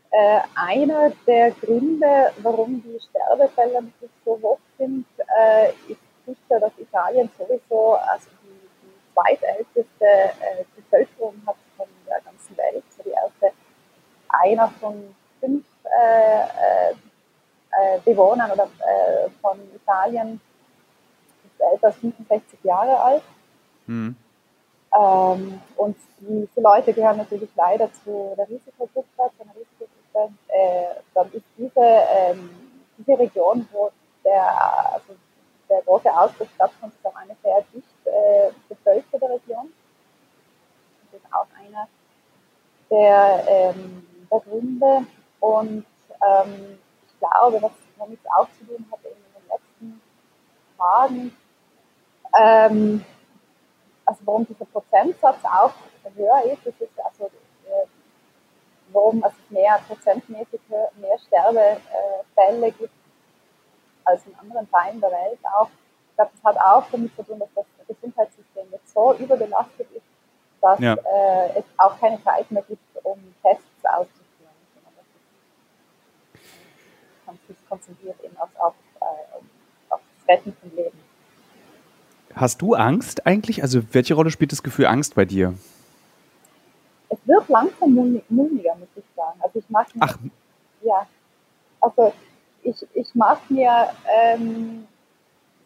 [0.09, 3.83] Äh, einer der Gründe, warum die Sterbefälle
[4.23, 5.05] so hoch sind,
[5.39, 12.21] äh, ist sicher, dass Italien sowieso also die, die zweitälteste äh, Bevölkerung hat von der
[12.21, 12.83] ganzen Welt.
[12.97, 13.14] So die
[14.43, 18.69] einer von fünf äh, äh, Bewohnern oder
[19.41, 20.39] von Italien
[21.45, 23.23] ist als 65 Jahre alt.
[23.87, 24.15] Mhm.
[24.97, 30.33] Ähm, und diese Leute gehören natürlich leider zu der Risikogruppe, zu einer Risikogruppe.
[30.47, 32.49] Äh, dann ist diese, ähm,
[32.97, 33.91] diese Region, wo
[34.23, 35.13] der, also
[35.69, 39.73] der große Ausbruch stattfand, ist auch eine sehr dicht äh, bevölkerte Region.
[41.11, 41.87] Das ist auch einer
[42.89, 45.05] der, ähm, der Gründe.
[45.39, 45.85] Und
[46.27, 50.01] ähm, ich glaube, was damit auch zu tun hatte in den letzten
[50.77, 51.37] Tagen,
[52.37, 53.05] ähm,
[54.05, 55.73] also warum dieser Prozentsatz auch
[56.15, 57.87] höher ist, das ist also äh,
[58.91, 62.93] warum es mehr prozentmäßig mehr Sterbefälle gibt
[64.03, 65.69] als in anderen Teilen der Welt auch.
[66.09, 70.05] Ich glaube, das hat auch damit zu tun, dass das Gesundheitssystem jetzt so überbelastet ist,
[70.61, 70.93] dass ja.
[70.93, 77.57] äh, es auch keine Zeit mehr gibt, um Tests auszuführen, sondern dass es, man sich
[77.69, 79.37] konzentriert eben auf, auf, äh,
[79.89, 80.99] auf das Retten von Leben.
[82.35, 83.61] Hast du Angst eigentlich?
[83.61, 85.53] Also welche Rolle spielt das Gefühl Angst bei dir?
[87.09, 87.93] Es wird langsam
[88.29, 89.39] mulmiger, muss ich sagen.
[89.41, 90.17] Also ich mache mir, Ach.
[90.81, 91.07] ja,
[91.79, 92.13] also
[92.63, 94.87] ich, ich mache mir ähm,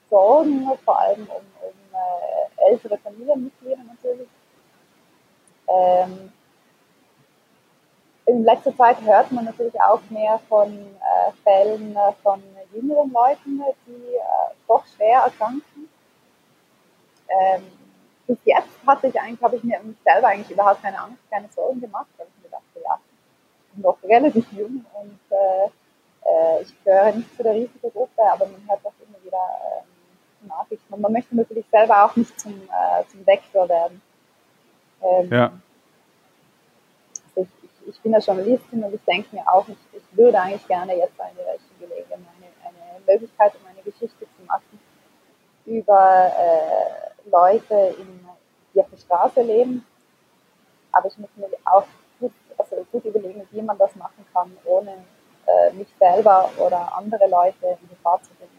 [0.10, 4.28] Sorgen, vor allem um, um äh, ältere Familienmitglieder natürlich.
[5.68, 6.32] Ähm,
[8.30, 12.42] in letzter Zeit hört man natürlich auch mehr von äh, Fällen äh, von
[12.74, 15.90] jüngeren Leuten, die äh, doch schwer erkranken
[17.30, 17.64] ähm,
[18.28, 21.82] bis jetzt hatte ich eigentlich, habe ich mir selber eigentlich überhaupt keine Angst, keine Sorgen
[21.82, 23.00] gemacht, weil ich mir dachte, ja,
[23.68, 25.66] ich bin noch relativ jung und äh,
[26.26, 30.94] äh, ich gehöre nicht zu der Risikogruppe, aber man hört auch immer wieder ähm, Nachrichten
[30.94, 34.02] und man möchte natürlich selber auch nicht zum, äh, zum Vektor werden.
[35.02, 35.52] Ähm, ja.
[37.90, 41.20] Ich, bin ja Journalistin und ich denke mir auch, ich, ich würde eigentlich gerne jetzt
[41.20, 42.20] eine richtige Gelegenheit,
[42.64, 44.80] eine, eine Möglichkeit, um eine Geschichte zu machen
[45.66, 48.28] über äh, Leute, in,
[48.74, 49.86] die auf der Straße leben.
[50.92, 51.86] Aber ich muss mir auch
[52.20, 54.92] gut, also gut überlegen, wie man das machen kann, ohne
[55.46, 58.59] äh, mich selber oder andere Leute in Gefahr zu bringen.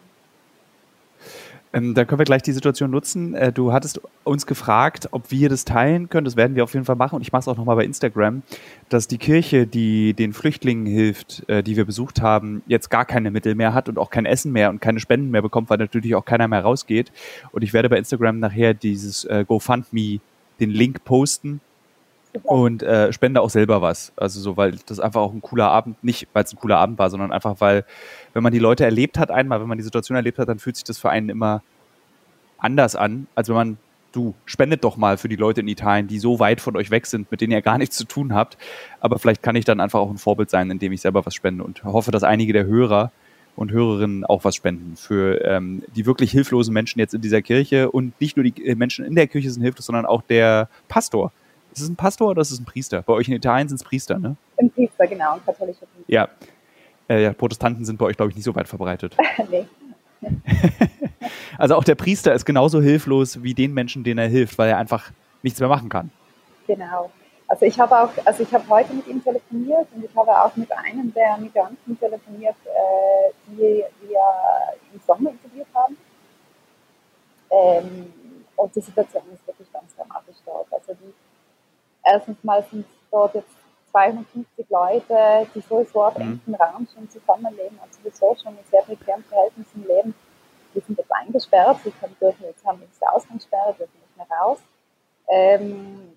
[1.73, 3.35] Ähm, dann können wir gleich die Situation nutzen.
[3.35, 6.25] Äh, du hattest uns gefragt, ob wir das teilen können.
[6.25, 7.17] Das werden wir auf jeden Fall machen.
[7.17, 8.43] Und ich mache es auch nochmal bei Instagram,
[8.89, 13.31] dass die Kirche, die den Flüchtlingen hilft, äh, die wir besucht haben, jetzt gar keine
[13.31, 16.15] Mittel mehr hat und auch kein Essen mehr und keine Spenden mehr bekommt, weil natürlich
[16.17, 17.13] auch keiner mehr rausgeht.
[17.53, 20.19] Und ich werde bei Instagram nachher dieses äh, GoFundMe,
[20.59, 21.61] den Link posten
[22.43, 24.13] und äh, spende auch selber was.
[24.17, 26.99] Also so, weil das einfach auch ein cooler Abend, nicht weil es ein cooler Abend
[26.99, 27.85] war, sondern einfach, weil,
[28.33, 30.77] wenn man die Leute erlebt hat einmal, wenn man die Situation erlebt hat, dann fühlt
[30.77, 31.63] sich das für einen immer
[32.59, 33.79] anders an, als wenn man,
[34.13, 37.07] du, spendet doch mal für die Leute in Italien, die so weit von euch weg
[37.07, 38.57] sind, mit denen ihr gar nichts zu tun habt.
[39.01, 41.65] Aber vielleicht kann ich dann einfach auch ein Vorbild sein, indem ich selber was spende
[41.65, 43.11] und hoffe, dass einige der Hörer
[43.57, 47.91] und Hörerinnen auch was spenden für ähm, die wirklich hilflosen Menschen jetzt in dieser Kirche
[47.91, 51.33] und nicht nur die Menschen in der Kirche sind hilflos, sondern auch der Pastor,
[51.73, 53.03] ist es ein Pastor oder ist es ein Priester?
[53.03, 54.37] Bei euch in Italien sind es Priester, ne?
[54.59, 56.13] Ein Priester, genau, ein katholischer Priester.
[56.13, 56.29] Ja.
[57.09, 59.17] Äh, ja, Protestanten sind bei euch, glaube ich, nicht so weit verbreitet.
[59.51, 59.67] nee.
[61.59, 64.79] also auch der Priester ist genauso hilflos wie den Menschen, denen er hilft, weil er
[64.79, 65.11] einfach
[65.43, 66.11] nichts mehr machen kann.
[66.67, 67.11] Genau.
[67.49, 70.55] Also ich habe auch, also ich habe heute mit ihm telefoniert und ich habe auch
[70.55, 74.21] mit einem der Migranten telefoniert, äh, die wir
[74.93, 75.97] im Sommer interviewt haben.
[77.51, 78.13] Ähm,
[78.55, 80.73] und die Situation ist wirklich ganz dramatisch dort.
[80.73, 81.13] Also die
[82.05, 83.55] erstens mal sind dort jetzt
[83.91, 86.41] 250 Leute, die sowieso auf mhm.
[86.47, 90.15] engem Raum schon zusammenleben und sowieso schon in sehr prekären Verhältnissen leben.
[90.75, 94.39] die sind jetzt eingesperrt, sie können, dürfen jetzt haben jetzt die Ausgangssperre, dürfen nicht mehr
[94.39, 94.59] raus.
[95.29, 96.13] Ähm,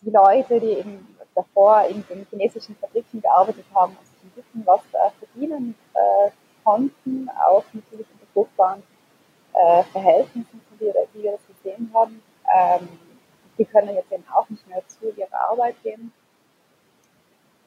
[0.00, 4.66] die Leute, die eben davor in den chinesischen Fabriken gearbeitet haben und sich ein bisschen
[4.66, 6.30] was äh, verdienen äh,
[6.62, 8.82] konnten, auch natürlich unter furchtbaren
[9.52, 12.22] äh, Verhältnissen, wie wir, wie wir das gesehen haben,
[12.54, 12.88] ähm,
[13.58, 16.12] die können jetzt eben auch nicht mehr zu ihrer Arbeit gehen.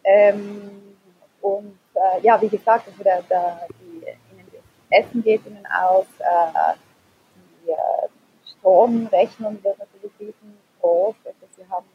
[0.04, 0.98] Ähm,
[1.42, 6.06] und äh, ja, wie gesagt, also der, der, die, ihnen das Essen geht ihnen aus,
[6.20, 6.74] äh,
[7.36, 8.08] die äh,
[8.52, 11.16] Stromrechnung wird natürlich riesengroß.
[11.26, 11.86] Also sie haben,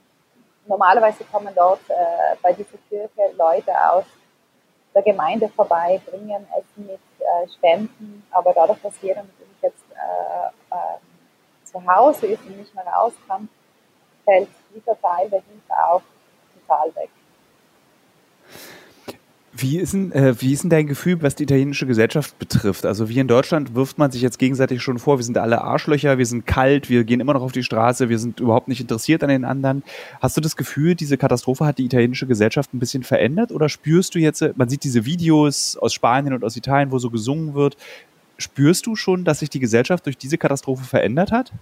[0.66, 4.04] normalerweise kommen dort äh, bei dieser Kirche Leute aus
[4.94, 10.74] der Gemeinde vorbei, bringen Essen mit, äh, Spenden, aber dadurch, dass jeder natürlich jetzt äh,
[10.74, 11.00] ähm,
[11.64, 13.48] zu Hause ist und nicht mehr raus kann,
[14.24, 16.02] fällt dieser Teil Hilfe auch
[16.60, 17.10] total weg.
[19.54, 22.86] Wie ist, denn, äh, wie ist denn dein Gefühl, was die italienische Gesellschaft betrifft?
[22.86, 26.16] Also wie in Deutschland wirft man sich jetzt gegenseitig schon vor, wir sind alle Arschlöcher,
[26.16, 29.22] wir sind kalt, wir gehen immer noch auf die Straße, wir sind überhaupt nicht interessiert
[29.22, 29.82] an den anderen.
[30.22, 33.52] Hast du das Gefühl, diese Katastrophe hat die italienische Gesellschaft ein bisschen verändert?
[33.52, 37.10] Oder spürst du jetzt, man sieht diese Videos aus Spanien und aus Italien, wo so
[37.10, 37.76] gesungen wird,
[38.38, 41.52] spürst du schon, dass sich die Gesellschaft durch diese Katastrophe verändert hat?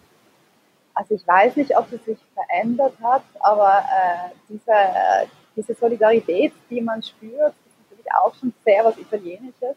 [1.00, 5.26] Also ich weiß nicht, ob sie sich verändert hat, aber äh, diese, äh,
[5.56, 7.54] diese Solidarität, die man spürt,
[8.18, 9.76] auch schon sehr was Italienisches.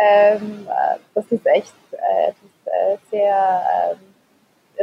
[0.00, 4.14] Ähm, äh, das ist echt äh, das ist, äh, sehr ähm,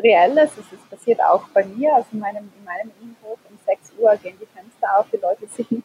[0.03, 0.51] Reelles.
[0.51, 4.15] Es ist passiert auch bei mir, also in meinem, in meinem Innenhof um 6 Uhr
[4.17, 5.83] gehen die Fenster auf, die Leute singen.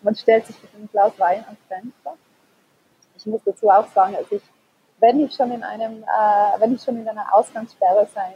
[0.00, 2.14] Man stellt sich mit einem Glas Wein ans Fenster.
[3.14, 4.42] Ich muss dazu auch sagen, also ich,
[5.00, 8.34] wenn ich schon in einem, äh, wenn ich schon in einer Ausgangssperre sein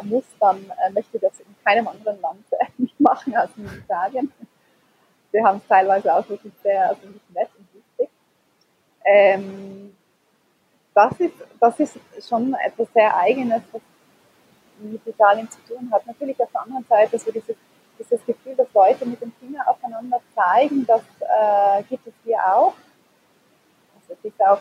[0.00, 2.44] äh, muss, dann äh, möchte das in keinem anderen Land
[2.78, 4.32] nicht machen als in Italien
[5.32, 8.08] wir haben es teilweise auch wirklich sehr also nicht nett und lustig.
[9.04, 9.96] Ähm,
[10.94, 13.80] das, ist, das ist schon etwas sehr Eigenes, was
[14.78, 16.06] mit Italien zu tun hat.
[16.06, 17.56] Natürlich auf der anderen Seite, so dieses,
[17.98, 22.74] dieses Gefühl, dass Leute mit dem Finger aufeinander zeigen, das äh, gibt es hier auch.
[24.00, 24.60] Also es ist auch.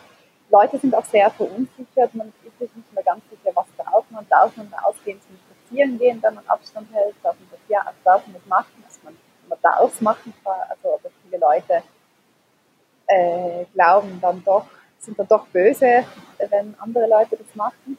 [0.49, 4.27] Leute sind auch sehr verunsichert, man ist sich nicht mehr ganz sicher, was darf man,
[4.29, 8.25] darf man ausgehen zum Spazieren gehen, wenn man Abstand hält, darf man das, ja, darf
[8.27, 9.17] man das machen, also man
[9.51, 11.83] man darf es machen, also aber viele Leute
[13.07, 14.65] äh, glauben dann doch,
[14.97, 16.05] sind dann doch böse,
[16.49, 17.97] wenn andere Leute das machen.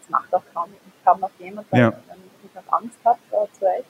[0.00, 0.70] Das macht auch kaum,
[1.04, 1.92] kaum noch jemand, wenn, ja.
[2.08, 3.84] wenn ich noch Angst hat, äh, zu Recht.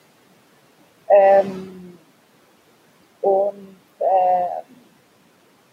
[1.09, 1.99] Ähm,
[3.21, 4.63] und äh,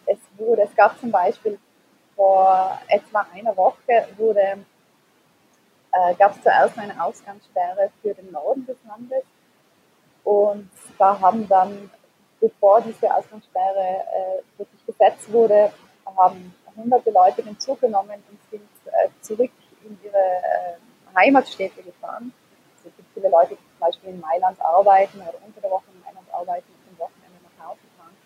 [0.05, 1.57] es wurde, es gab zum Beispiel
[2.19, 4.65] vor etwa einer Woche wurde,
[5.93, 9.23] äh, gab es zuerst eine Ausgangssperre für den Norden des Landes
[10.25, 11.89] und da haben dann,
[12.41, 15.71] bevor diese Ausgangssperre äh, wirklich gesetzt wurde,
[16.17, 19.51] haben hunderte Leute den Zug genommen und sind äh, zurück
[19.85, 22.33] in ihre äh, Heimatstädte gefahren.
[22.75, 25.85] Also es gibt viele Leute, die zum Beispiel in Mailand arbeiten oder unter der Woche
[25.93, 28.17] in Mailand arbeiten und am Wochenende nach Hause fahren.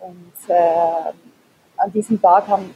[0.00, 1.12] Und äh,
[1.76, 2.74] an diesem Tag haben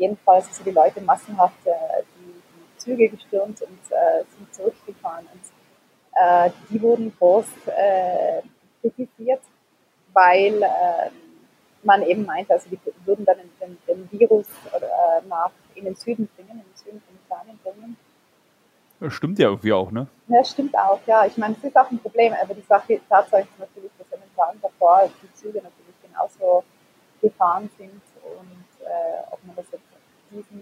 [0.00, 5.26] jedenfalls also die Leute massenhaft äh, die, die, Züge gestürmt und äh, sind zurückgefahren.
[5.32, 5.40] Und
[6.14, 8.40] äh, die wurden groß äh,
[8.80, 9.42] kritisiert,
[10.14, 11.10] weil äh,
[11.82, 16.28] man eben meinte, also die würden dann den, den Virus äh, nach in den Süden
[16.34, 17.96] bringen, in den Süden von Italien bringen.
[18.98, 20.06] Das stimmt ja irgendwie auch, ne?
[20.28, 21.24] Ja, stimmt auch, ja.
[21.26, 24.20] Ich meine, es ist auch ein Problem, aber die Sache, Tatsache ist natürlich, dass in
[24.20, 26.64] den Tagen davor die Züge natürlich genauso
[27.20, 29.89] gefahren sind und äh, ob man das jetzt
[30.32, 30.60] diesen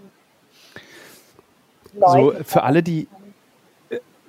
[2.01, 3.09] Leuten so, für alle, die,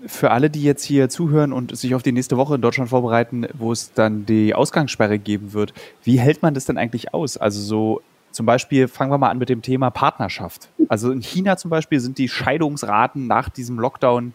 [0.05, 3.47] für alle, die jetzt hier zuhören und sich auf die nächste Woche in Deutschland vorbereiten,
[3.53, 5.73] wo es dann die Ausgangssperre geben wird,
[6.03, 7.37] wie hält man das denn eigentlich aus?
[7.37, 10.69] Also so zum Beispiel fangen wir mal an mit dem Thema Partnerschaft.
[10.87, 14.33] Also in China zum Beispiel sind die Scheidungsraten nach diesem Lockdown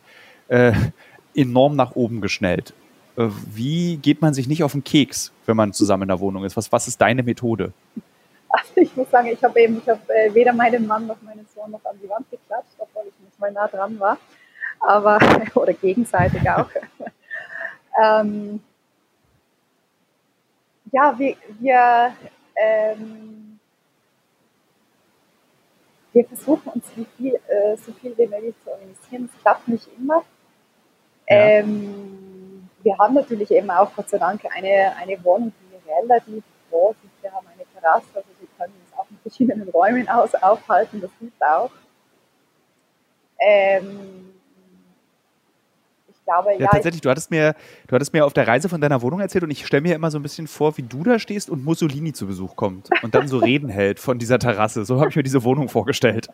[0.49, 0.73] äh,
[1.35, 2.75] enorm nach oben geschnellt.
[3.17, 6.45] Äh, wie geht man sich nicht auf den Keks, wenn man zusammen in der Wohnung
[6.45, 6.57] ist?
[6.57, 7.73] Was, was ist deine Methode?
[8.57, 11.47] Also ich muss sagen, ich habe eben, ich habe äh, weder meinen Mann noch meinen
[11.55, 14.19] Sohn noch an die Wand geklatscht, obwohl ich nicht mal nah dran war
[14.85, 15.19] aber
[15.55, 16.69] oder gegenseitig auch.
[18.03, 18.63] ähm,
[20.93, 22.15] ja, wir, wir,
[22.57, 23.59] ähm,
[26.13, 29.29] wir versuchen uns viel, äh, so viel wie möglich zu organisieren.
[29.33, 30.25] Es klappt nicht immer.
[31.29, 31.37] Ja.
[31.37, 36.95] Ähm, wir haben natürlich eben auch Gott sei Dank eine, eine Wohnung, die relativ groß
[37.03, 37.23] ist.
[37.23, 41.11] Wir haben eine Terrasse, also wir können uns auch in verschiedenen Räumen aus aufhalten, das
[41.19, 41.71] hilft auch.
[43.41, 44.25] Ähm,
[46.25, 46.61] glaube, ja.
[46.61, 47.55] ja tatsächlich, du hattest, mir,
[47.87, 50.11] du hattest mir auf der Reise von deiner Wohnung erzählt und ich stelle mir immer
[50.11, 53.29] so ein bisschen vor, wie du da stehst und Mussolini zu Besuch kommt und dann
[53.29, 54.85] so Reden hält von dieser Terrasse.
[54.85, 56.29] So habe ich mir diese Wohnung vorgestellt.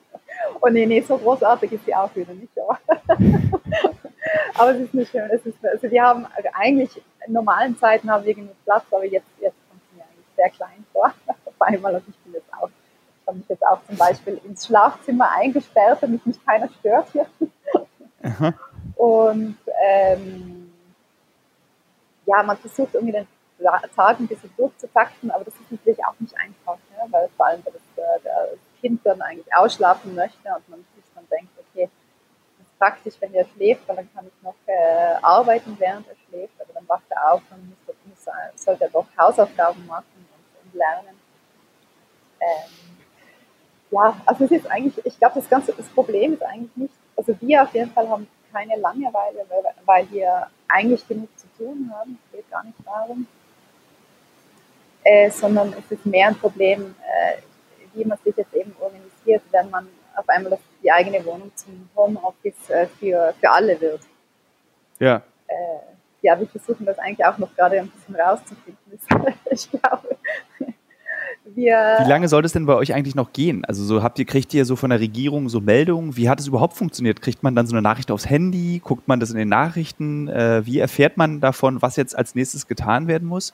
[0.61, 2.53] Und nee, nee, so großartig ist sie auch wieder nicht.
[2.59, 2.79] Aber,
[4.55, 5.29] aber es ist nicht schön.
[5.31, 6.91] Es ist, also wir haben also eigentlich
[7.27, 10.85] in normalen Zeiten haben wir genug Platz, aber jetzt, jetzt kommt mir eigentlich sehr klein
[10.93, 11.13] vor.
[11.45, 14.67] Auf einmal und ich bin jetzt auch, ich habe mich jetzt auch zum Beispiel ins
[14.67, 17.27] Schlafzimmer eingesperrt, damit mich keiner stört hier.
[18.23, 18.53] Aha.
[18.97, 20.73] Und ähm,
[22.27, 23.27] ja, man versucht irgendwie den
[23.95, 27.07] Tag ein bisschen durchzutakten, aber das ist natürlich auch nicht einfach, ne?
[27.11, 31.27] weil vor allem das, äh, das Kind dann eigentlich ausschlafen möchte und man sich dann
[31.31, 31.89] denkt, okay,
[32.59, 36.17] das ist praktisch, wenn er schläft, weil dann kann ich noch äh, arbeiten, während er
[36.29, 40.67] schläft, aber dann wacht er auf und muss, muss, sollte er doch Hausaufgaben machen und,
[40.67, 41.21] und lernen.
[42.41, 42.90] Ähm,
[43.91, 47.35] ja, also es ist eigentlich, ich glaube, das ganze das Problem ist eigentlich nicht, also
[47.41, 52.19] wir auf jeden Fall haben keine Langeweile, weil, weil wir eigentlich genug zu tun haben.
[52.27, 53.27] Es geht gar nicht darum.
[55.03, 57.41] Äh, sondern es ist mehr ein Problem, äh,
[57.95, 61.89] wie man sich jetzt eben organisiert, wenn man auf einmal das, die eigene Wohnung zum
[61.97, 64.03] Homeoffice äh, für, für alle wird.
[64.99, 65.23] Ja.
[65.47, 65.55] Äh,
[66.23, 69.01] ja, wir versuchen das eigentlich auch noch gerade ein bisschen rauszufinden.
[69.51, 70.17] ich glaube,
[71.55, 73.65] wir Wie lange soll das denn bei euch eigentlich noch gehen?
[73.65, 76.17] Also so habt ihr, kriegt ihr so von der Regierung so Meldungen?
[76.17, 77.23] Wie hat es überhaupt funktioniert?
[77.23, 78.81] Kriegt man dann so eine Nachricht aufs Handy?
[78.83, 80.29] Guckt man das in den Nachrichten?
[80.29, 83.53] Äh, wie erfährt man davon, was jetzt als nächstes getan werden muss?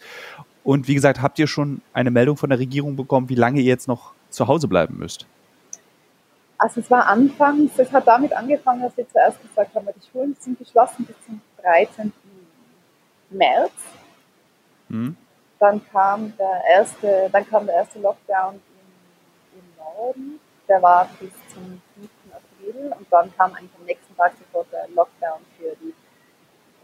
[0.65, 3.67] Und wie gesagt, habt ihr schon eine Meldung von der Regierung bekommen, wie lange ihr
[3.67, 5.27] jetzt noch zu Hause bleiben müsst?
[6.59, 10.37] Also es war anfangs, es hat damit angefangen, dass wir zuerst gesagt haben, die Schulen
[10.41, 12.13] sind geschlossen bis zum 13.
[13.31, 13.73] März.
[14.89, 15.17] Hm.
[15.59, 20.41] Dann kam der erste, dann kam der erste Lockdown im, im Norden.
[20.69, 22.11] Der war bis zum 5.
[22.33, 25.95] April und dann kam eigentlich am nächsten Tag sofort der Lockdown für, die,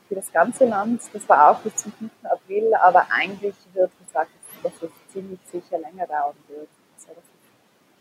[0.08, 1.02] für das ganze Land.
[1.12, 2.10] Das war auch bis zum 5.
[2.24, 4.30] April, aber eigentlich wird gesagt,
[4.62, 6.68] dass es ziemlich sicher länger dauern wird.
[6.94, 7.24] Also das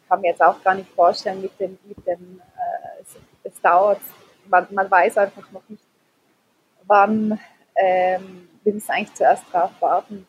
[0.03, 3.61] ich kann mir jetzt auch gar nicht vorstellen, mit dem, mit dem äh, es, es,
[3.61, 4.01] dauert,
[4.47, 5.83] man, man weiß einfach noch nicht,
[6.85, 7.39] wann,
[7.75, 10.27] ähm, wir müssen eigentlich zuerst darauf warten,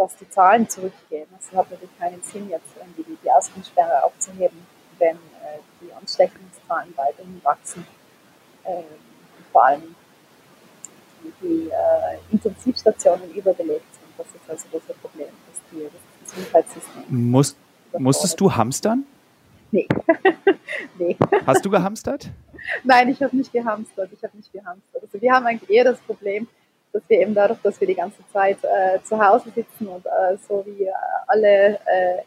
[0.00, 1.28] dass die Zahlen zurückgehen.
[1.38, 4.66] Es hat natürlich keinen Sinn, jetzt irgendwie die, die Ausgangssperre aufzuheben,
[4.98, 7.86] wenn äh, die Ansteckungszahlen weiterhin wachsen.
[8.64, 8.82] Äh,
[9.52, 9.94] vor allem
[11.22, 14.08] die, die äh, Intensivstationen überbelegt sind.
[14.16, 17.04] Das ist also das Problem, dass die, das Gesundheitssystem.
[17.08, 17.58] Musst,
[17.98, 19.04] musstest du hamstern?
[19.70, 19.86] Nee.
[20.98, 21.16] nee.
[21.46, 22.30] Hast du gehamstert?
[22.84, 24.10] Nein, ich habe nicht gehamstert.
[24.14, 25.02] Ich habe nicht gehamstert.
[25.02, 26.48] Also wir haben eigentlich eher das Problem,
[26.92, 30.36] dass wir eben dadurch, dass wir die ganze Zeit äh, zu Hause sitzen und äh,
[30.48, 30.92] so wie äh,
[31.26, 32.22] alle äh,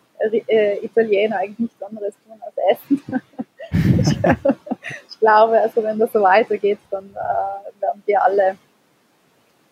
[0.47, 3.21] äh, Italiener eigentlich nichts anderes tun als essen.
[3.71, 4.17] ich,
[5.09, 8.57] ich, glaube, also wenn das so weitergeht, dann äh, werden wir alle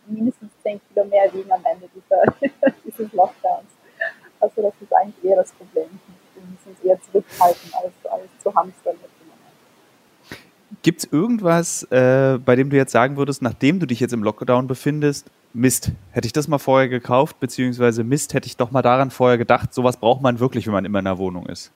[0.07, 3.69] mindestens 10 Kilo mehr wiegen am Ende dieser, dieses Lockdowns.
[4.39, 5.99] Also das ist eigentlich eher das Problem.
[6.33, 8.95] Wir müssen uns eher zurückhalten, als, als zu hamstern.
[10.83, 14.23] Gibt es irgendwas, äh, bei dem du jetzt sagen würdest, nachdem du dich jetzt im
[14.23, 18.81] Lockdown befindest, Mist, hätte ich das mal vorher gekauft, beziehungsweise Mist, hätte ich doch mal
[18.81, 21.71] daran vorher gedacht, sowas braucht man wirklich, wenn man immer in einer Wohnung ist?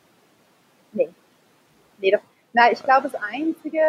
[0.93, 1.09] Nee.
[1.97, 2.21] Nee, doch.
[2.53, 3.79] Nein, ich glaube, das Einzige,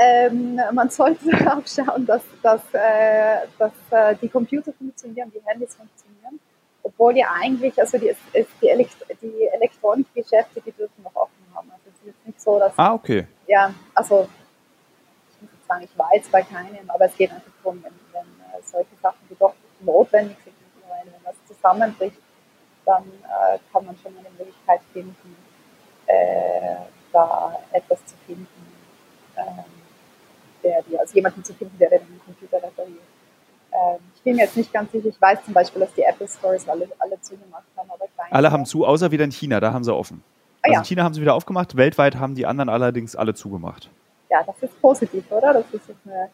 [0.00, 5.74] ähm, man sollte darauf schauen, dass, dass, äh, dass äh, die Computer funktionieren, die Handys
[5.74, 6.38] funktionieren,
[6.84, 8.14] obwohl ja eigentlich, also die,
[8.62, 11.68] die, Elekt die Elektronikgeschäfte, die dürfen noch offen haben.
[11.72, 14.28] Also es ist nicht so, dass ah, okay ja, also
[15.30, 18.22] ich muss jetzt sagen, ich weiß bei keinem, aber es geht einfach darum, wenn, wenn
[18.22, 20.54] äh, solche Sachen, die doch notwendig sind,
[20.88, 22.16] wenn das zusammenbricht,
[22.84, 25.36] dann äh, kann man schon eine Möglichkeit finden,
[26.06, 26.76] äh,
[27.12, 28.48] da etwas zu finden,
[29.36, 29.64] ähm,
[30.62, 32.98] der die, also jemanden zu finden, der den Computer repariert.
[33.72, 36.28] Ähm, ich bin mir jetzt nicht ganz sicher, ich weiß zum Beispiel, dass die Apple
[36.28, 39.84] Stores alle, alle zugemacht haben, aber Alle haben zu, außer wieder in China, da haben
[39.84, 40.22] sie offen.
[40.64, 40.84] Ah, also ja.
[40.84, 43.90] China haben sie wieder aufgemacht, weltweit haben die anderen allerdings alle zugemacht.
[44.30, 45.52] Ja, das ist positiv, oder?
[45.52, 46.28] Das ist eine.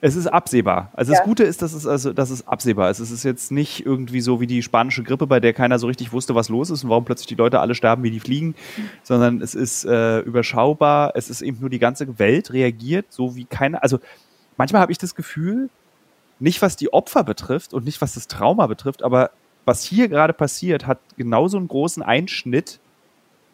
[0.00, 0.90] Es ist absehbar.
[0.92, 1.18] Also ja.
[1.18, 2.98] das Gute ist, dass es, also, dass es absehbar ist.
[2.98, 6.12] Es ist jetzt nicht irgendwie so wie die spanische Grippe, bei der keiner so richtig
[6.12, 8.90] wusste, was los ist und warum plötzlich die Leute alle sterben, wie die fliegen, mhm.
[9.02, 11.12] sondern es ist äh, überschaubar.
[11.14, 13.82] Es ist eben nur die ganze Welt reagiert, so wie keiner.
[13.82, 13.98] Also
[14.56, 15.70] manchmal habe ich das Gefühl,
[16.38, 19.30] nicht was die Opfer betrifft und nicht was das Trauma betrifft, aber
[19.68, 22.80] was hier gerade passiert, hat genauso einen großen Einschnitt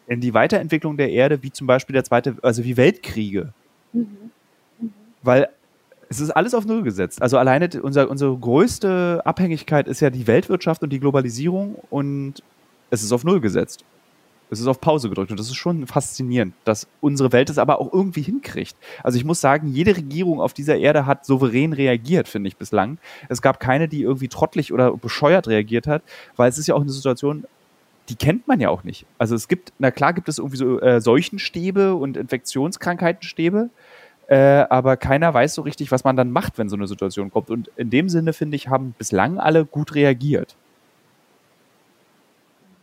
[0.07, 3.53] in die Weiterentwicklung der Erde wie zum Beispiel der zweite, also wie Weltkriege.
[3.91, 4.07] Mhm.
[4.79, 4.93] Mhm.
[5.21, 5.49] Weil
[6.07, 7.21] es ist alles auf Null gesetzt.
[7.21, 12.41] Also alleine unser, unsere größte Abhängigkeit ist ja die Weltwirtschaft und die Globalisierung und
[12.91, 13.83] es ist auf Null gesetzt.
[14.49, 17.81] Es ist auf Pause gedrückt und das ist schon faszinierend, dass unsere Welt es aber
[17.81, 18.75] auch irgendwie hinkriegt.
[19.03, 22.97] Also ich muss sagen, jede Regierung auf dieser Erde hat souverän reagiert, finde ich bislang.
[23.27, 26.03] Es gab keine, die irgendwie trottelig oder bescheuert reagiert hat,
[26.35, 27.45] weil es ist ja auch eine Situation,
[28.09, 29.05] die kennt man ja auch nicht.
[29.17, 33.69] Also es gibt, na klar gibt es irgendwie so äh, Seuchenstäbe und Infektionskrankheitenstäbe,
[34.27, 34.37] äh,
[34.69, 37.49] aber keiner weiß so richtig, was man dann macht, wenn so eine Situation kommt.
[37.49, 40.55] Und in dem Sinne, finde ich, haben bislang alle gut reagiert.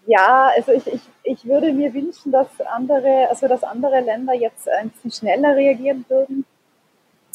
[0.06, 4.68] Ja, also ich, ich, ich würde mir wünschen, dass andere, also dass andere Länder jetzt
[4.68, 6.44] ein bisschen schneller reagieren würden.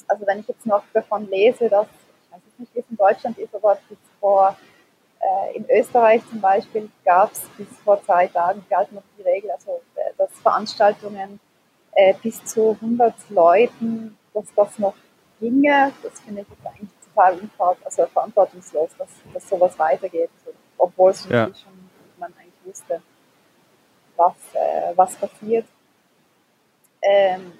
[0.08, 3.38] Also wenn ich jetzt noch davon lese, dass, ich weiß nicht, wie es in Deutschland
[3.38, 4.58] ist, aber bis vor,
[5.20, 9.52] äh, in Österreich zum Beispiel gab es bis vor zwei Tagen, galt noch die Regel,
[9.52, 11.40] also äh, dass Veranstaltungen
[11.94, 14.96] äh, bis zu 100 Leuten, dass das noch
[15.40, 17.40] ginge, das finde ich jetzt eigentlich total
[17.84, 20.30] also verantwortungslos, dass, dass sowas weitergeht,
[20.78, 21.46] obwohl es ja.
[21.46, 21.77] schon
[22.68, 23.02] wusste,
[24.16, 25.66] was, äh, was passiert.
[27.02, 27.54] Ähm,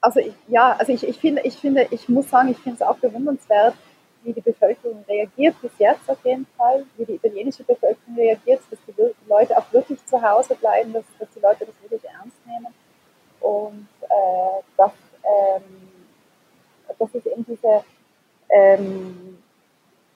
[0.00, 2.82] also ich, ja, also ich, ich, finde, ich finde, ich muss sagen, ich finde es
[2.82, 3.74] auch bewundernswert,
[4.22, 8.78] wie die Bevölkerung reagiert, bis jetzt auf jeden Fall, wie die italienische Bevölkerung reagiert, dass
[8.86, 8.94] die
[9.28, 12.74] Leute auch wirklich zu Hause bleiben, dass, dass die Leute das wirklich ernst nehmen
[13.40, 14.92] und äh, dass,
[15.24, 15.62] ähm,
[16.98, 17.84] dass es eben diese,
[18.50, 19.42] ähm,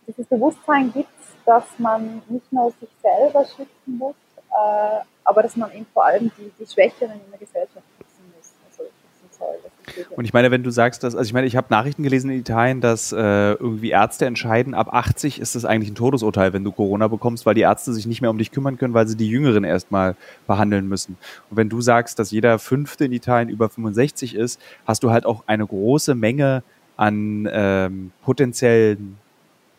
[0.09, 1.09] dieses Bewusstsein gibt,
[1.47, 4.17] dass man nicht nur sich selber schützen muss,
[4.51, 8.53] äh, aber dass man eben vor allem die, die Schwächeren in der Gesellschaft schützen muss.
[8.67, 10.09] Also schützen soll.
[10.17, 12.41] Und ich meine, wenn du sagst, dass, also ich meine, ich habe Nachrichten gelesen in
[12.41, 16.73] Italien, dass äh, irgendwie Ärzte entscheiden, ab 80 ist es eigentlich ein Todesurteil, wenn du
[16.73, 19.29] Corona bekommst, weil die Ärzte sich nicht mehr um dich kümmern können, weil sie die
[19.29, 21.17] Jüngeren erstmal behandeln müssen.
[21.51, 25.27] Und wenn du sagst, dass jeder Fünfte in Italien über 65 ist, hast du halt
[25.27, 26.63] auch eine große Menge
[26.97, 29.19] an ähm, potenziellen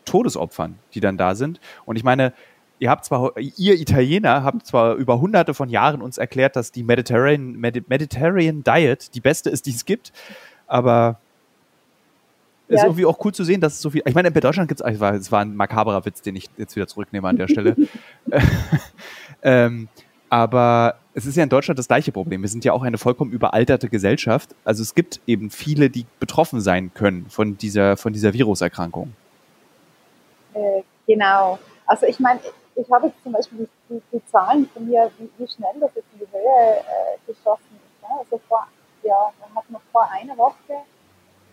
[0.10, 1.60] Todesopfern, die dann da sind.
[1.86, 2.34] Und ich meine,
[2.80, 6.84] ihr habt zwar, ihr Italiener habt zwar über hunderte von Jahren uns erklärt, dass die
[6.84, 10.12] Mediterranean, Mediterranean Diet die beste ist, die es gibt,
[10.68, 11.20] aber
[12.68, 12.78] ja.
[12.78, 14.02] ist irgendwie auch cool zu sehen, dass es so viel.
[14.06, 16.88] Ich meine, in Deutschland gibt es, es war ein makaberer Witz, den ich jetzt wieder
[16.88, 17.76] zurücknehme an der Stelle.
[19.44, 19.88] ähm,
[20.30, 22.42] aber es ist ja in Deutschland das gleiche Problem.
[22.42, 24.56] Wir sind ja auch eine vollkommen überalterte Gesellschaft.
[24.64, 29.14] Also es gibt eben viele, die betroffen sein können von dieser, von dieser Viruserkrankung.
[30.54, 31.60] Äh, genau.
[31.86, 32.40] Also ich meine,
[32.76, 35.92] ich habe jetzt zum Beispiel die, die, die Zahlen von mir, wie, wie, schnell das
[35.96, 38.02] jetzt in die Höhe äh, geschossen ist.
[38.02, 38.20] Ne?
[38.20, 38.68] Also vor,
[39.04, 40.84] ja, man hat noch vor einer Woche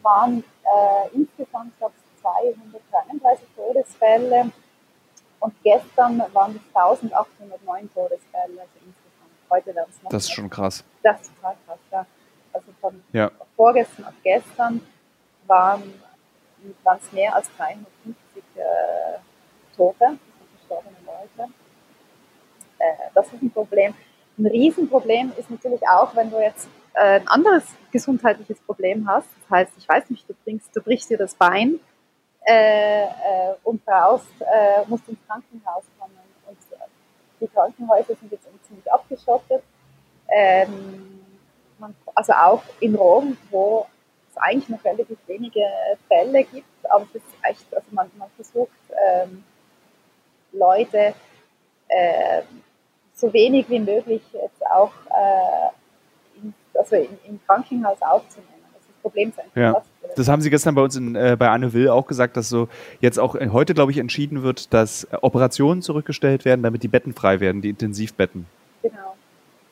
[0.03, 4.53] waren äh, insgesamt, glaube ich, 233 Todesfälle
[5.40, 9.30] und gestern waren es 1809 Todesfälle, also insgesamt.
[9.51, 10.11] Heute werden es noch.
[10.11, 10.84] Das ist schon krass.
[11.03, 12.07] Das ist total krass, ja.
[12.53, 13.30] Also von ja.
[13.57, 14.80] vorgestern auf gestern
[15.47, 15.82] waren
[16.99, 18.25] es mehr als 350
[18.57, 19.18] äh,
[19.76, 20.18] Tote,
[20.57, 21.50] verstorbene Leute.
[22.78, 23.94] Äh, das ist ein Problem.
[24.38, 29.28] Ein Riesenproblem ist natürlich auch, wenn du jetzt äh, ein anderes gesundheitliches Problem hast.
[29.42, 31.80] Das heißt, ich weiß nicht, du, bringst, du brichst dir das Bein
[32.46, 33.09] äh, äh,
[33.64, 36.16] und brauchst, äh, musst ins Krankenhaus kommen.
[36.46, 36.59] Und
[37.40, 39.62] die Krankenhäuser sind jetzt ziemlich abgeschottet.
[40.28, 41.24] Ähm,
[41.78, 43.86] man, also auch in Rom, wo
[44.30, 45.64] es eigentlich noch relativ wenige
[46.09, 48.70] Fälle gibt, aber es ist echt, also man, man versucht,
[49.09, 49.45] ähm,
[50.53, 51.14] Leute
[51.89, 52.43] äh,
[53.14, 58.53] so wenig wie möglich jetzt auch äh, in, also in, im Krankenhaus aufzunehmen.
[58.72, 59.82] Das, ist das Problem einfach ja.
[60.14, 62.68] Das haben Sie gestern bei uns in, äh, bei Anne Will auch gesagt, dass so
[63.01, 67.12] jetzt auch äh, heute, glaube ich, entschieden wird, dass Operationen zurückgestellt werden, damit die Betten
[67.12, 68.47] frei werden, die Intensivbetten.
[68.82, 69.16] Genau,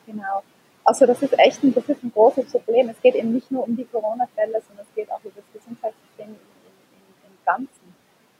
[0.05, 0.43] genau.
[0.83, 2.89] Also das ist echt ein, das ist ein großes Problem.
[2.89, 6.35] Es geht eben nicht nur um die Corona-Fälle, sondern es geht auch um das Gesundheitssystem
[7.45, 7.95] Ganzen.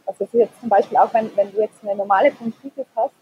[0.05, 3.13] Also es ist jetzt zum Beispiel auch, wenn, wenn du jetzt eine normale Bronchitis hast,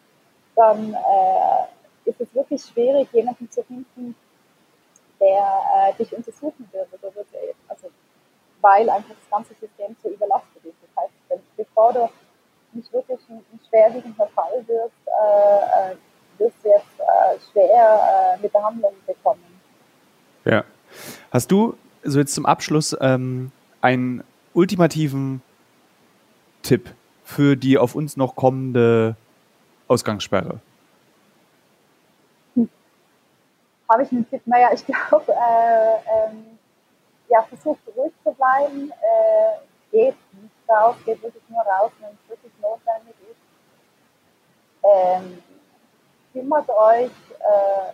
[0.56, 4.16] dann äh, ist es wirklich schwierig, jemanden zu finden,
[5.20, 6.88] der äh, dich untersuchen würde.
[7.68, 7.88] Also,
[8.62, 10.76] weil einfach das ganze System so überlastet ist.
[10.82, 12.10] Das heißt, wenn, bevor du
[12.74, 15.96] nicht wirklich ein, ein schwerwiegender Fall wirst, äh, äh
[16.40, 19.44] wirst du jetzt äh, schwer äh, mit Behandlung bekommen.
[20.46, 20.64] Ja.
[21.32, 24.24] Hast du so jetzt zum Abschluss ähm, einen
[24.54, 25.42] ultimativen
[26.64, 26.90] Tipp
[27.24, 29.16] für die auf uns noch kommende
[29.88, 30.60] Ausgangssperre?
[33.90, 34.42] Habe ich einen Tipp?
[34.46, 36.58] Naja, ich glaube, äh, ähm,
[37.30, 42.30] ja, versucht ruhig zu bleiben, äh, geht nicht raus, geht wirklich nur raus, wenn es
[42.30, 43.40] wirklich notwendig ist.
[44.84, 45.44] Ähm,
[46.34, 47.94] kümmert euch äh,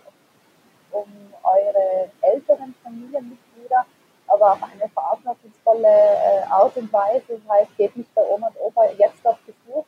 [0.92, 1.06] um
[1.42, 3.86] eure älteren Familienmitglieder,
[4.30, 7.24] aber auf eine verantwortungsvolle äh, Art und Weise.
[7.28, 9.84] Das heißt, geht nicht bei Oma und Opa jetzt auf Besuch,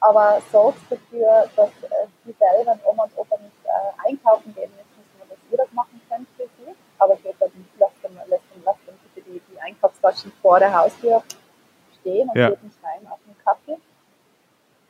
[0.00, 5.04] aber sorgt dafür, dass äh, sie selber, Oma und Opa nicht äh, einkaufen gehen müssen,
[5.12, 6.74] sondern dass ihr das machen könnt für sie.
[6.98, 10.58] Aber geht dann nicht, lasst dann, lasst dann, lasst dann bitte die, die Einkaufstaschen vor
[10.58, 11.22] der Haustür
[12.00, 12.50] stehen und ja.
[12.50, 13.78] geht nicht rein auf den Kaffee.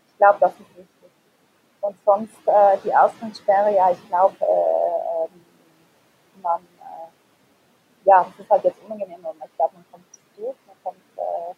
[0.08, 0.88] Ich glaube, das ist wichtig.
[1.80, 5.41] Und sonst äh, die Ausgangssperre, ja, ich glaube, äh, ähm, äh,
[8.04, 10.04] ja, das ist halt jetzt unangenehm, aber ich glaube, man kommt
[10.36, 11.50] durch, man kommt, äh,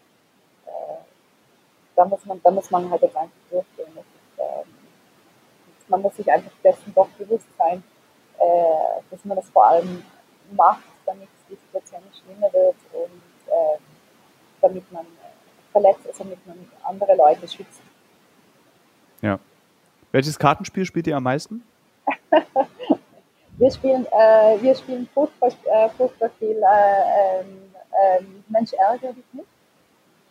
[0.70, 0.98] äh,
[1.96, 3.92] da, muss man, da muss man halt jetzt einfach durchgehen.
[3.94, 4.74] Das ist, ähm,
[5.88, 7.82] man muss sich einfach dessen doch bewusst sein,
[8.38, 10.04] äh, dass man das vor allem
[10.52, 13.80] macht, damit die Situation nicht schlimmer wird und ähm,
[14.60, 15.06] damit man
[15.72, 17.80] verletzt ist, damit man andere Leute schützt.
[19.22, 19.38] Ja.
[20.12, 21.64] Welches Kartenspiel spielt ihr am meisten?
[23.56, 27.64] wir spielen, äh, wir spielen furchtbar, äh, furchtbar viel äh, ähm,
[28.18, 29.48] ähm, Mensch ärgere dich nicht.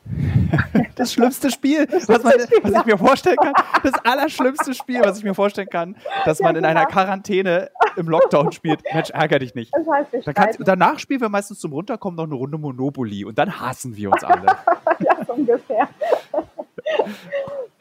[0.95, 3.53] Das schlimmste Spiel, das was, man, Spiel, was ich mir vorstellen kann.
[3.82, 5.95] Das allerschlimmste Spiel, was ich mir vorstellen kann,
[6.26, 6.91] dass man in einer genau.
[6.91, 8.82] Quarantäne im Lockdown spielt.
[8.93, 9.74] Mensch, ärger dich nicht.
[9.74, 13.38] Das heißt, wir kannst, danach spielen wir meistens zum Runterkommen noch eine Runde Monopoly und
[13.38, 14.45] dann hassen wir uns alle.
[14.99, 15.88] ja, so ungefähr.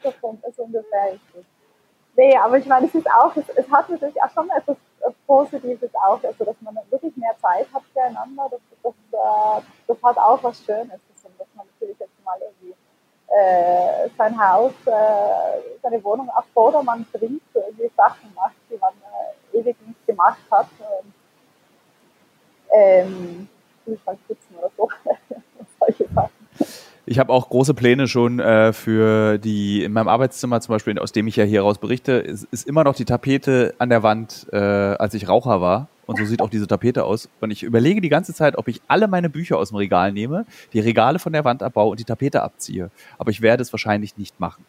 [0.03, 1.45] ist ungefähr richtig.
[2.15, 4.77] Nee, aber ich meine, es ist auch, es, es hat natürlich auch schon etwas
[5.27, 10.17] Positives auch, also dass man wirklich mehr Zeit hat füreinander, das, das, äh, das hat
[10.17, 10.99] auch was Schönes,
[11.37, 12.75] dass man natürlich jetzt mal irgendwie
[13.27, 19.57] äh, sein Haus, äh, seine Wohnung auf Vordermann bringt, irgendwie Sachen macht, die man äh,
[19.57, 20.67] ewig nicht gemacht hat.
[20.79, 21.13] Und,
[22.71, 23.49] ähm,
[23.85, 24.89] Kühlschrank putzen oder so,
[25.79, 26.42] solche Sachen.
[27.05, 31.11] Ich habe auch große Pläne schon äh, für die, in meinem Arbeitszimmer zum Beispiel, aus
[31.11, 34.47] dem ich ja hier raus berichte, ist, ist immer noch die Tapete an der Wand,
[34.53, 35.87] äh, als ich Raucher war.
[36.05, 37.29] Und so sieht auch diese Tapete aus.
[37.41, 40.45] Und ich überlege die ganze Zeit, ob ich alle meine Bücher aus dem Regal nehme,
[40.73, 42.89] die Regale von der Wand abbaue und die Tapete abziehe.
[43.17, 44.65] Aber ich werde es wahrscheinlich nicht machen.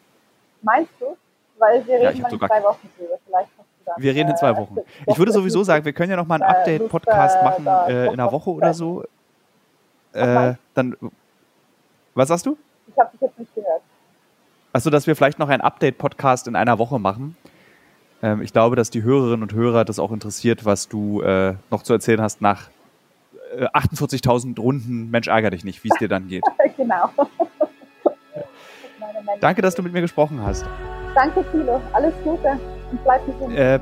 [0.61, 1.17] Meinst du?
[1.57, 3.17] Weil wir reden ja, in zwei Wochen drüber.
[3.25, 3.49] Vielleicht
[3.85, 4.77] dann, wir reden in zwei äh, Wochen.
[5.07, 8.13] Ich würde sowieso sagen, wir können ja noch mal einen äh, Update-Podcast machen äh, in
[8.13, 9.03] einer Woche oder so.
[10.13, 10.95] Äh, dann
[12.15, 12.57] was sagst du?
[12.87, 13.81] Ich habe dich jetzt nicht gehört.
[14.73, 17.37] Achso, dass wir vielleicht noch einen Update-Podcast in einer Woche machen.
[18.21, 21.83] Ähm, ich glaube, dass die Hörerinnen und Hörer das auch interessiert, was du äh, noch
[21.83, 22.69] zu erzählen hast nach
[23.57, 26.43] äh, 48.000 Runden Mensch ärger dich nicht, wie es dir dann geht.
[26.77, 27.09] genau.
[29.39, 30.65] Danke, dass du mit mir gesprochen hast.
[31.13, 31.81] Danke, Thilo.
[31.93, 32.59] Alles Gute
[32.91, 33.55] und bleib gesund.
[33.55, 33.79] Äh,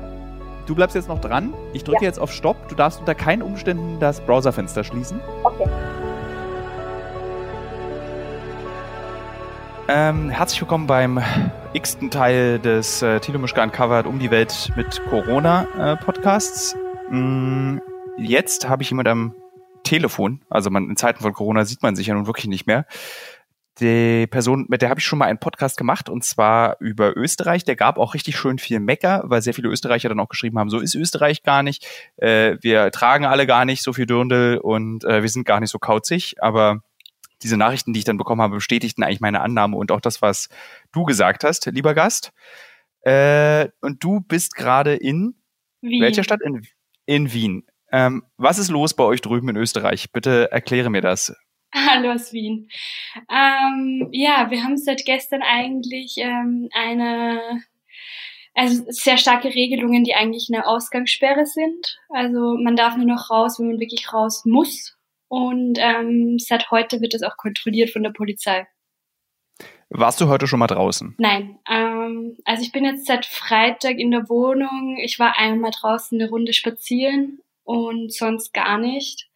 [0.66, 1.54] du bleibst jetzt noch dran.
[1.72, 2.08] Ich drücke ja.
[2.08, 2.68] jetzt auf Stopp.
[2.68, 5.20] Du darfst unter keinen Umständen das Browserfenster schließen.
[5.42, 5.68] Okay.
[9.86, 11.22] Ähm, herzlich willkommen beim
[11.74, 16.74] x-ten Teil des äh, Tilo Mischke Uncovered um die Welt mit Corona äh, Podcasts.
[17.10, 17.76] Mm,
[18.16, 19.34] jetzt habe ich jemand am
[19.82, 22.86] Telefon, also man, in Zeiten von Corona sieht man sich ja nun wirklich nicht mehr.
[23.78, 27.64] Die Person, mit der habe ich schon mal einen Podcast gemacht und zwar über Österreich.
[27.64, 30.70] Der gab auch richtig schön viel Mecker, weil sehr viele Österreicher dann auch geschrieben haben,
[30.70, 31.86] so ist Österreich gar nicht.
[32.16, 35.70] Äh, wir tragen alle gar nicht so viel Dirndl und äh, wir sind gar nicht
[35.70, 36.80] so kauzig, aber
[37.44, 40.48] diese Nachrichten, die ich dann bekommen habe, bestätigten eigentlich meine Annahme und auch das, was
[40.92, 42.32] du gesagt hast, lieber Gast.
[43.02, 45.34] Äh, und du bist gerade in
[45.82, 46.02] Wien.
[46.02, 46.40] welcher Stadt?
[46.42, 46.66] In,
[47.06, 47.66] in Wien.
[47.92, 50.10] Ähm, was ist los bei euch drüben in Österreich?
[50.10, 51.36] Bitte erkläre mir das.
[51.74, 52.68] Hallo aus Wien.
[53.30, 57.62] Ähm, ja, wir haben seit gestern eigentlich ähm, eine,
[58.54, 61.98] also sehr starke Regelungen, die eigentlich eine Ausgangssperre sind.
[62.08, 64.93] Also man darf nur noch raus, wenn man wirklich raus muss.
[65.34, 68.68] Und ähm, seit heute wird es auch kontrolliert von der Polizei.
[69.88, 71.16] Warst du heute schon mal draußen?
[71.18, 71.58] Nein.
[71.68, 74.96] Ähm, also ich bin jetzt seit Freitag in der Wohnung.
[75.02, 79.28] Ich war einmal draußen eine Runde spazieren und sonst gar nicht.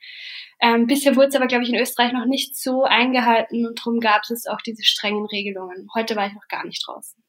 [0.61, 3.99] Ähm, bisher wurde es aber, glaube ich, in Österreich noch nicht so eingehalten und darum
[3.99, 5.89] gab es auch diese strengen Regelungen.
[5.97, 7.21] Heute war ich noch gar nicht draußen.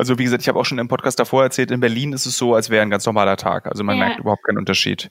[0.00, 2.38] Also wie gesagt, ich habe auch schon im Podcast davor erzählt, in Berlin ist es
[2.38, 3.66] so, als wäre ein ganz normaler Tag.
[3.66, 4.06] Also man ja.
[4.06, 5.10] merkt überhaupt keinen Unterschied.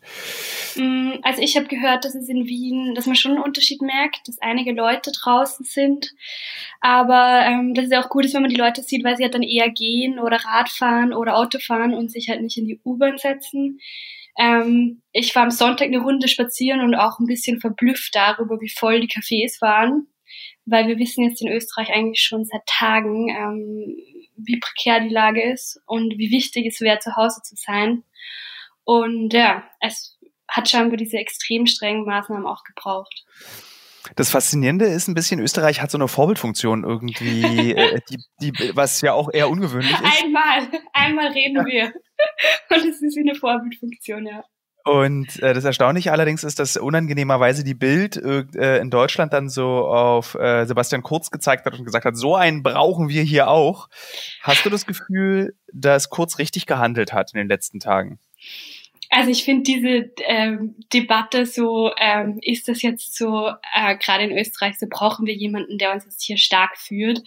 [0.75, 4.27] Mm, also ich habe gehört, dass es in Wien, dass man schon einen Unterschied merkt,
[4.27, 6.15] dass einige Leute draußen sind.
[6.81, 9.21] Aber ähm, das ist ja auch gut, ist, wenn man die Leute sieht, weil sie
[9.21, 12.81] halt dann eher gehen oder Radfahren oder Auto fahren und sich halt nicht in die
[12.83, 13.79] U-Bahn setzen.
[14.39, 18.69] Ähm, ich war am Sonntag eine Runde spazieren und auch ein bisschen verblüfft darüber, wie
[18.69, 20.07] voll die Cafés waren.
[20.65, 23.97] Weil wir wissen jetzt in Österreich eigentlich schon seit Tagen, ähm,
[24.43, 28.03] wie prekär die Lage ist und wie wichtig es wäre, zu Hause zu sein.
[28.83, 30.17] Und ja, es
[30.47, 33.25] hat scheinbar diese extrem strengen Maßnahmen auch gebraucht.
[34.15, 39.01] Das Faszinierende ist ein bisschen, Österreich hat so eine Vorbildfunktion irgendwie, äh, die, die, was
[39.01, 40.23] ja auch eher ungewöhnlich ist.
[40.23, 41.65] Einmal, einmal reden ja.
[41.65, 41.93] wir.
[42.69, 44.43] Und es ist wie eine Vorbildfunktion, ja.
[44.91, 49.87] Und äh, das Erstaunliche allerdings ist, dass unangenehmerweise die Bild äh, in Deutschland dann so
[49.87, 53.89] auf äh, Sebastian Kurz gezeigt hat und gesagt hat, so einen brauchen wir hier auch.
[54.41, 58.19] Hast du das Gefühl, dass Kurz richtig gehandelt hat in den letzten Tagen?
[59.11, 64.37] Also ich finde diese ähm, Debatte so, ähm, ist das jetzt so, äh, gerade in
[64.37, 67.19] Österreich, so brauchen wir jemanden, der uns jetzt hier stark führt,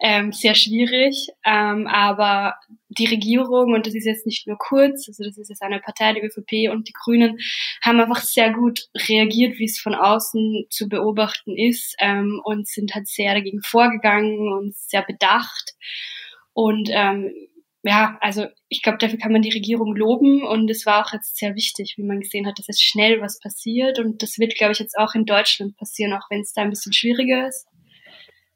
[0.00, 1.30] ähm, sehr schwierig.
[1.44, 2.54] Ähm, aber
[2.88, 6.12] die Regierung, und das ist jetzt nicht nur kurz, also das ist jetzt eine Partei,
[6.12, 7.38] die ÖVP und die Grünen,
[7.82, 12.94] haben einfach sehr gut reagiert, wie es von außen zu beobachten ist ähm, und sind
[12.94, 15.74] halt sehr dagegen vorgegangen und sehr bedacht.
[16.52, 17.32] Und ähm,
[17.84, 21.36] ja, also ich glaube, dafür kann man die Regierung loben und es war auch jetzt
[21.36, 24.72] sehr wichtig, wie man gesehen hat, dass jetzt schnell was passiert und das wird, glaube
[24.72, 27.66] ich, jetzt auch in Deutschland passieren, auch wenn es da ein bisschen schwieriger ist.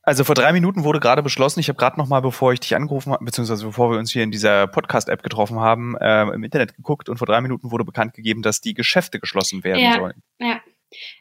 [0.02, 2.74] Also vor drei Minuten wurde gerade beschlossen, ich habe gerade noch mal, bevor ich dich
[2.74, 6.74] angerufen habe, beziehungsweise bevor wir uns hier in dieser Podcast-App getroffen haben, äh, im Internet
[6.74, 10.22] geguckt und vor drei Minuten wurde bekannt gegeben, dass die Geschäfte geschlossen werden ja, sollen.
[10.38, 10.60] Ja.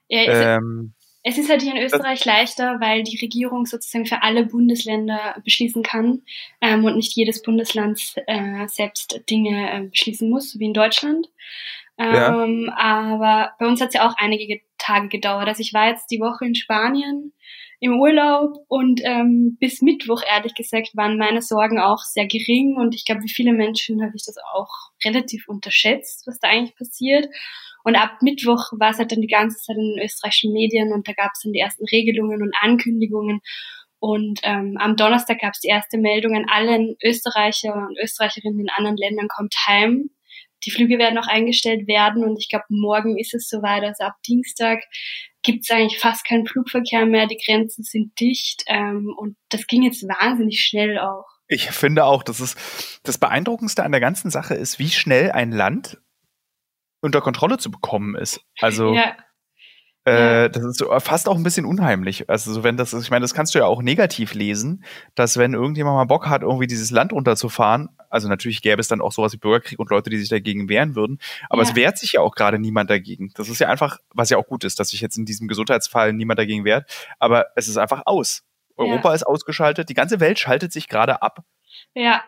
[0.08, 0.94] ja ähm,
[1.28, 5.84] es ist halt hier in Österreich leichter, weil die Regierung sozusagen für alle Bundesländer beschließen
[5.84, 6.22] kann
[6.62, 11.28] ähm, und nicht jedes Bundesland äh, selbst Dinge äh, beschließen muss, wie in Deutschland.
[11.98, 12.78] Ähm, ja.
[12.78, 15.50] Aber bei uns hat es ja auch einige Tage gedauert.
[15.50, 17.34] Also ich war jetzt die Woche in Spanien
[17.82, 22.96] im Urlaub und ähm, bis Mittwoch, ehrlich gesagt, waren meine Sorgen auch sehr gering und
[22.96, 24.72] ich glaube, wie viele Menschen habe ich das auch
[25.04, 27.28] relativ unterschätzt, was da eigentlich passiert.
[27.88, 31.08] Und ab Mittwoch war es halt dann die ganze Zeit in den österreichischen Medien und
[31.08, 33.40] da gab es dann die ersten Regelungen und Ankündigungen.
[34.00, 38.70] Und ähm, am Donnerstag gab es die erste Meldung an allen Österreicher und Österreicherinnen in
[38.76, 40.10] anderen Ländern kommt heim.
[40.66, 43.84] Die Flüge werden auch eingestellt werden und ich glaube, morgen ist es soweit.
[43.84, 44.84] Also ab Dienstag
[45.42, 47.28] gibt es eigentlich fast keinen Flugverkehr mehr.
[47.28, 51.24] Die Grenzen sind dicht ähm, und das ging jetzt wahnsinnig schnell auch.
[51.48, 55.54] Ich finde auch, dass es das Beeindruckendste an der ganzen Sache ist, wie schnell ein
[55.54, 56.02] Land
[57.02, 58.42] unter Kontrolle zu bekommen ist.
[58.60, 59.16] Also ja.
[60.08, 62.30] Äh, das ist fast auch ein bisschen unheimlich.
[62.30, 64.86] Also so wenn das, ich meine, das kannst du ja auch negativ lesen,
[65.16, 69.02] dass wenn irgendjemand mal Bock hat, irgendwie dieses Land runterzufahren, also natürlich gäbe es dann
[69.02, 71.20] auch sowas wie Bürgerkrieg und Leute, die sich dagegen wehren würden,
[71.50, 71.70] aber ja.
[71.70, 73.32] es wehrt sich ja auch gerade niemand dagegen.
[73.36, 76.14] Das ist ja einfach, was ja auch gut ist, dass sich jetzt in diesem Gesundheitsfall
[76.14, 76.90] niemand dagegen wehrt,
[77.20, 78.44] aber es ist einfach aus.
[78.78, 79.16] Europa ja.
[79.16, 81.44] ist ausgeschaltet, die ganze Welt schaltet sich gerade ab.
[81.94, 82.24] Ja,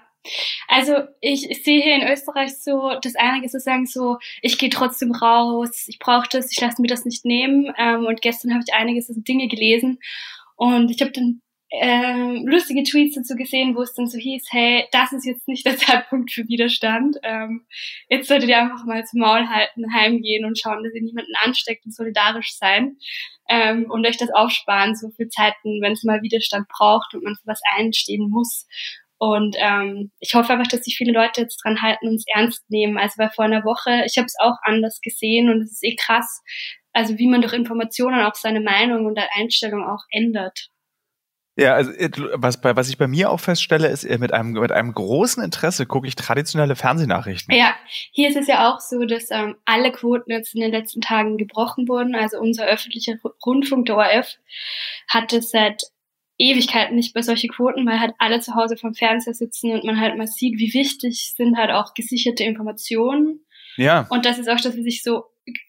[0.67, 4.70] also ich, ich sehe hier in Österreich so, dass einige so sagen so, ich gehe
[4.70, 7.74] trotzdem raus, ich brauche das, ich lasse mir das nicht nehmen.
[7.78, 9.99] Ähm, und gestern habe ich einige so Dinge gelesen
[10.55, 11.41] und ich habe dann
[11.72, 15.65] ähm, lustige Tweets dazu gesehen, wo es dann so hieß, hey, das ist jetzt nicht
[15.65, 17.17] der Zeitpunkt für Widerstand.
[17.24, 17.65] Ähm,
[18.09, 21.86] jetzt solltet ihr einfach mal zum Maul halten, heimgehen und schauen, dass ihr niemanden ansteckt
[21.86, 22.97] und solidarisch sein
[23.49, 27.36] ähm, und euch das aufsparen, so für Zeiten, wenn es mal Widerstand braucht und man
[27.36, 28.65] für was einstehen muss.
[29.20, 32.63] Und ähm, ich hoffe einfach, dass sich viele Leute jetzt dran halten und es ernst
[32.70, 32.97] nehmen.
[32.97, 35.95] Also weil vor einer Woche, ich habe es auch anders gesehen und es ist eh
[35.95, 36.41] krass,
[36.93, 40.70] also wie man durch Informationen auch seine Meinung und Einstellung auch ändert.
[41.59, 44.72] Ja, also äh, was, was ich bei mir auch feststelle, ist, äh, mit einem, mit
[44.72, 47.53] einem großen Interesse gucke ich traditionelle Fernsehnachrichten.
[47.53, 47.76] Ja,
[48.11, 51.38] hier ist es ja auch so, dass ähm, alle Quoten jetzt in den letzten Tagen
[51.38, 52.15] gebrochen wurden.
[52.15, 53.15] Also unser öffentlicher
[53.45, 54.38] Rundfunk, der ORF,
[55.09, 55.84] hat es seit
[56.40, 60.00] Ewigkeiten nicht bei solche Quoten, weil halt alle zu Hause vom Fernseher sitzen und man
[60.00, 63.46] halt mal sieht, wie wichtig sind halt auch gesicherte Informationen.
[63.76, 64.08] Ja.
[64.10, 65.26] Und das ist auch das, was ich so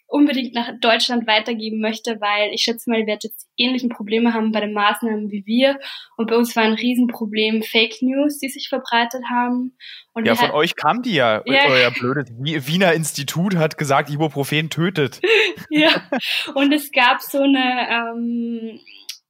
[0.06, 4.50] unbedingt nach Deutschland weitergeben möchte, weil ich schätze mal, ihr werdet jetzt ähnlichen Probleme haben
[4.52, 5.78] bei den Maßnahmen wie wir.
[6.16, 9.76] Und bei uns war ein Riesenproblem Fake News, die sich verbreitet haben.
[10.12, 11.42] Und ja, von euch kam die ja.
[11.46, 11.66] ja.
[11.68, 15.20] Euer blödes Wiener Institut hat gesagt, Ibuprofen tötet.
[15.70, 15.90] ja.
[16.54, 18.80] Und es gab so eine, ähm,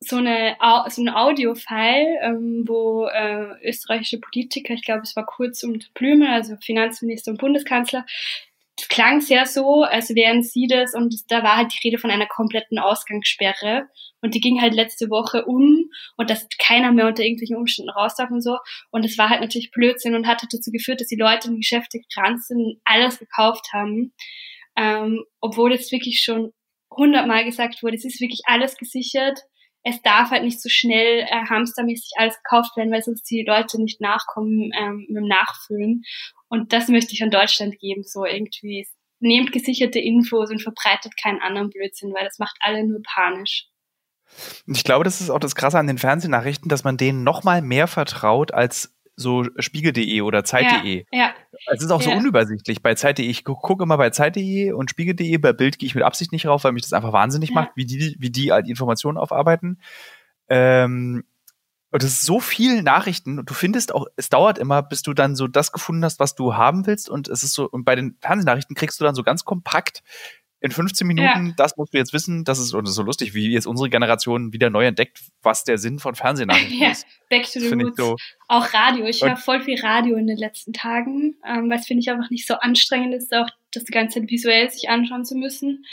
[0.01, 0.57] so eine
[0.89, 6.29] so ein Audio-File, ähm, wo äh, österreichische Politiker, ich glaube, es war Kurz und Blümel,
[6.29, 8.07] also Finanzminister und Bundeskanzler,
[8.89, 12.27] klang sehr so, als wären sie das und da war halt die Rede von einer
[12.27, 13.89] kompletten Ausgangssperre
[14.23, 18.15] und die ging halt letzte Woche um und dass keiner mehr unter irgendwelchen Umständen raus
[18.17, 18.57] darf und so
[18.91, 21.61] und es war halt natürlich Blödsinn und hat dazu geführt, dass die Leute in die
[21.61, 24.15] Geschäfte gerannt sind, alles gekauft haben,
[24.77, 26.53] ähm, obwohl jetzt wirklich schon
[26.91, 29.41] hundertmal gesagt wurde, es ist wirklich alles gesichert,
[29.83, 33.81] es darf halt nicht so schnell äh, hamstermäßig alles gekauft werden, weil sonst die Leute
[33.81, 36.03] nicht nachkommen ähm, mit dem Nachfüllen.
[36.49, 38.87] Und das möchte ich an Deutschland geben, so irgendwie.
[39.23, 43.67] Nehmt gesicherte Infos und verbreitet keinen anderen Blödsinn, weil das macht alle nur panisch.
[44.67, 47.61] Ich glaube, das ist auch das Krasse an den Fernsehnachrichten, dass man denen noch mal
[47.61, 51.05] mehr vertraut als so spiegel.de oder zeit.de.
[51.13, 51.35] Ja, ja.
[51.67, 52.11] Es ist auch ja.
[52.11, 52.83] so unübersichtlich.
[52.83, 56.33] Bei zeit.de, ich gucke immer bei zeit.de und spiegel.de, bei Bild gehe ich mit Absicht
[56.33, 57.55] nicht rauf, weil mich das einfach wahnsinnig ja.
[57.55, 59.81] macht, wie die, wie die halt Informationen aufarbeiten.
[60.49, 61.25] Ähm,
[61.93, 65.13] und es ist so viel Nachrichten und du findest auch, es dauert immer, bis du
[65.13, 67.11] dann so das gefunden hast, was du haben willst.
[67.11, 70.03] Und es ist so, und bei den Fernsehnachrichten kriegst du dann so ganz kompakt
[70.61, 71.53] in 15 Minuten, ja.
[71.57, 73.89] das musst du jetzt wissen, das ist, und das ist so lustig, wie jetzt unsere
[73.89, 77.07] Generation wieder neu entdeckt, was der Sinn von Fernsehnachrichten ja, ist.
[77.31, 77.97] Back to the roots.
[77.97, 78.17] So.
[78.49, 79.07] Auch Radio.
[79.07, 82.31] Ich höre voll viel Radio in den letzten Tagen, ähm, weil es finde ich einfach
[82.31, 85.85] nicht so anstrengend ist, auch das die ganze Zeit visuell sich anschauen zu müssen.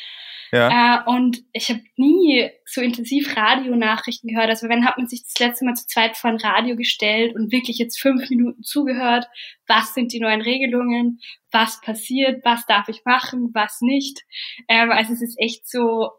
[0.51, 1.03] Ja.
[1.05, 4.49] Äh, und ich habe nie so intensiv Radionachrichten gehört.
[4.49, 7.51] Also wenn hat man sich das letzte Mal zu zweit vor ein Radio gestellt und
[7.51, 9.27] wirklich jetzt fünf Minuten zugehört,
[9.67, 11.19] was sind die neuen Regelungen,
[11.51, 14.21] was passiert, was darf ich machen, was nicht.
[14.69, 16.11] Ähm, also es ist echt so,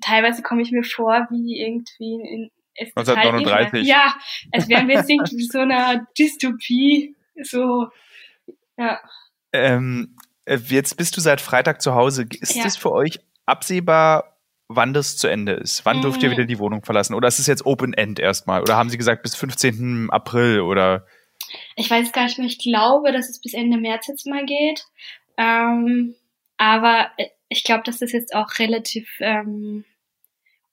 [0.00, 2.50] teilweise komme ich mir vor wie irgendwie in
[2.94, 3.86] 1939.
[3.86, 4.14] Ja,
[4.52, 7.88] als wären wir jetzt irgendwie so einer Dystopie, so,
[8.76, 9.00] ja.
[9.52, 12.26] Ähm, äh, jetzt bist du seit Freitag zu Hause.
[12.40, 12.64] Ist ja.
[12.64, 14.38] das für euch absehbar,
[14.68, 15.84] wann das zu Ende ist?
[15.84, 17.14] Wann dürft ihr wieder die Wohnung verlassen?
[17.14, 18.62] Oder ist es jetzt Open End erstmal?
[18.62, 20.10] Oder haben sie gesagt bis 15.
[20.10, 21.06] April oder?
[21.76, 22.46] Ich weiß gar nicht mehr.
[22.46, 24.84] Ich glaube, dass es bis Ende März jetzt mal geht.
[25.36, 26.14] Ähm,
[26.58, 29.84] aber äh, ich glaube, dass das jetzt auch relativ ähm,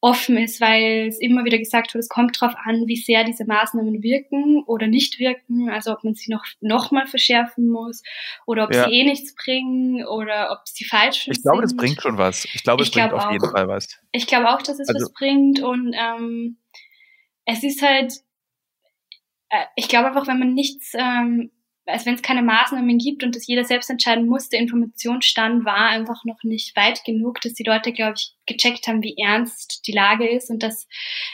[0.06, 3.44] offen ist, weil es immer wieder gesagt wird, es kommt darauf an, wie sehr diese
[3.44, 8.04] Maßnahmen wirken oder nicht wirken, also ob man sie noch, noch mal verschärfen muss
[8.46, 8.86] oder ob ja.
[8.86, 11.36] sie eh nichts bringen oder ob sie falsch sind.
[11.36, 12.46] Ich glaube, das bringt schon was.
[12.54, 13.32] Ich glaube, es ich bringt auf auch.
[13.32, 14.00] jeden Fall was.
[14.12, 16.58] Ich glaube auch, dass es also, was bringt und ähm,
[17.46, 18.14] es ist halt,
[19.50, 21.50] äh, ich glaube einfach, wenn man nichts ähm,
[21.86, 25.90] also wenn es keine Maßnahmen gibt und das jeder selbst entscheiden muss, der Informationsstand war
[25.90, 29.92] einfach noch nicht weit genug, dass die Leute, glaube ich, gecheckt haben, wie ernst die
[29.92, 30.88] Lage ist und dass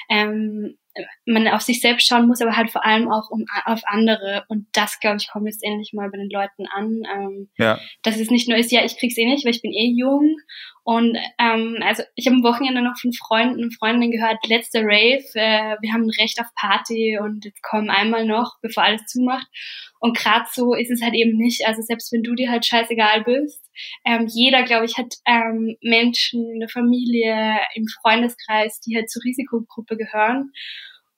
[0.10, 0.78] ähm,
[1.26, 4.44] man auf sich selbst schauen muss, aber halt vor allem auch um, auf andere.
[4.50, 7.04] Und das, glaube ich, kommt jetzt endlich mal bei den Leuten an.
[7.14, 7.80] Ähm, ja.
[8.04, 10.38] Dass es nicht nur ist, ja, ich krieg's eh nicht, weil ich bin eh jung.
[10.84, 15.24] Und ähm, also ich habe am Wochenende noch von Freunden und Freundinnen gehört, letzte Rave,
[15.36, 19.46] äh, wir haben ein Recht auf Party und jetzt kommen einmal noch, bevor alles zumacht.
[20.00, 21.68] Und gerade so ist es halt eben nicht.
[21.68, 23.64] Also selbst wenn du dir halt scheißegal bist,
[24.06, 29.98] ähm, jeder, glaube ich, hat ähm, Menschen, eine Familie im Freundeskreis, die halt zur Risikogruppe
[29.98, 30.52] gehören.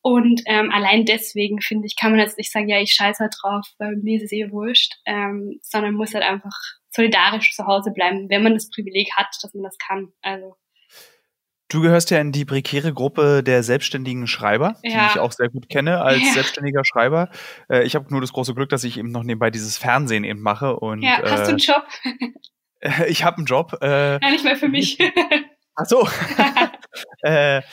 [0.01, 3.33] Und ähm, allein deswegen, finde ich, kann man jetzt nicht sagen, ja, ich scheiße halt
[3.41, 6.59] drauf, weil mir ist es eh wurscht, ähm, sondern muss halt einfach
[6.95, 10.13] solidarisch zu Hause bleiben, wenn man das Privileg hat, dass man das kann.
[10.21, 10.55] Also
[11.73, 15.05] Du gehörst ja in die prekäre Gruppe der selbstständigen Schreiber, ja.
[15.05, 16.33] die ich auch sehr gut kenne als ja.
[16.33, 17.29] selbstständiger Schreiber.
[17.67, 20.41] Äh, ich habe nur das große Glück, dass ich eben noch nebenbei dieses Fernsehen eben
[20.41, 20.75] mache.
[20.75, 21.87] Und, ja, hast äh, du einen Job?
[23.07, 23.75] ich habe einen Job.
[23.81, 24.99] Äh, ja, nicht mal für mich.
[25.75, 26.07] Ach so.
[27.23, 27.63] äh,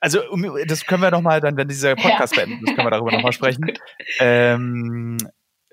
[0.00, 0.20] also
[0.66, 2.44] das können wir noch mal dann, wenn dieser Podcast ja.
[2.44, 3.70] beendet ist, können wir darüber noch mal sprechen.
[4.18, 5.18] Ähm,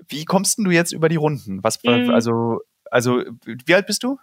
[0.08, 1.64] wie kommst denn du jetzt über die Runden?
[1.64, 2.12] Was, mm.
[2.12, 2.60] also,
[2.94, 4.18] also wie alt bist du?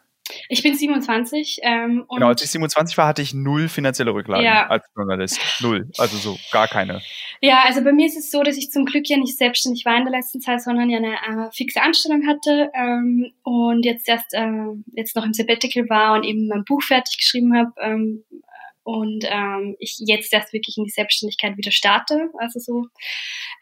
[0.48, 1.58] Ich bin 27.
[1.62, 4.68] Ähm, genau, als ich 27 war, hatte ich null finanzielle Rücklagen ja.
[4.68, 5.40] als Journalist.
[5.60, 5.90] Null.
[5.98, 7.00] Also so gar keine.
[7.40, 9.96] Ja, also bei mir ist es so, dass ich zum Glück ja nicht selbstständig war
[9.96, 14.32] in der letzten Zeit, sondern ja eine äh, fixe Anstellung hatte ähm, und jetzt erst
[14.32, 14.46] äh,
[14.92, 17.72] jetzt noch im Sabbatical war und eben mein Buch fertig geschrieben habe.
[17.80, 18.24] Ähm,
[18.82, 22.86] und ähm, ich jetzt erst wirklich in die Selbstständigkeit wieder starte, also so.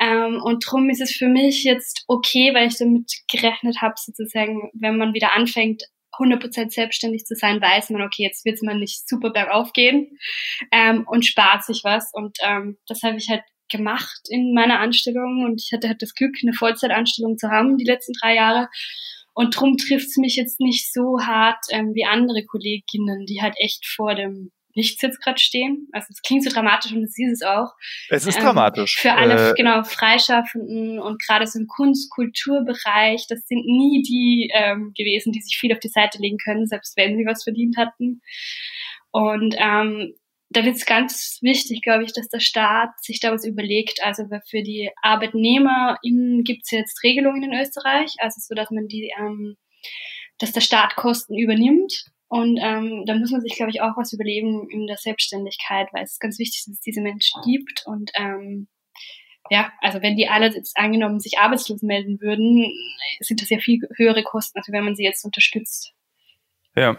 [0.00, 4.70] Ähm, und drum ist es für mich jetzt okay, weil ich damit gerechnet habe, sozusagen,
[4.74, 5.82] wenn man wieder anfängt,
[6.18, 10.18] 100% selbstständig zu sein, weiß man, okay, jetzt wird es mal nicht super bergauf gehen
[10.72, 12.10] ähm, und spart sich was.
[12.12, 16.14] Und ähm, das habe ich halt gemacht in meiner Anstellung und ich hatte halt das
[16.14, 18.68] Glück, eine Vollzeitanstellung zu haben die letzten drei Jahre.
[19.34, 23.54] Und drum trifft es mich jetzt nicht so hart ähm, wie andere Kolleginnen, die halt
[23.58, 25.88] echt vor dem nichts jetzt gerade stehen.
[25.92, 27.72] Also es klingt so dramatisch und es ist es auch.
[28.10, 28.96] Es ist ähm, dramatisch.
[28.98, 34.92] Für alle, äh, genau, Freischaffenden und gerade so im Kunst-Kulturbereich, das sind nie die ähm,
[34.96, 38.20] gewesen, die sich viel auf die Seite legen können, selbst wenn sie was verdient hatten.
[39.10, 40.14] Und ähm,
[40.50, 44.00] da wird es ganz wichtig, glaube ich, dass der Staat sich da was überlegt.
[44.02, 49.10] Also für die ArbeitnehmerInnen gibt es jetzt Regelungen in Österreich, also so, dass man die,
[49.18, 49.56] ähm,
[50.38, 54.12] dass der Staat Kosten übernimmt und ähm, da muss man sich, glaube ich, auch was
[54.12, 57.84] überlegen in der Selbstständigkeit, weil es ist ganz wichtig, dass es diese Menschen gibt.
[57.86, 58.68] Und ähm,
[59.50, 62.70] ja, also wenn die alle jetzt angenommen sich arbeitslos melden würden,
[63.20, 65.94] sind das ja viel höhere Kosten, als wenn man sie jetzt unterstützt.
[66.78, 66.96] Ja,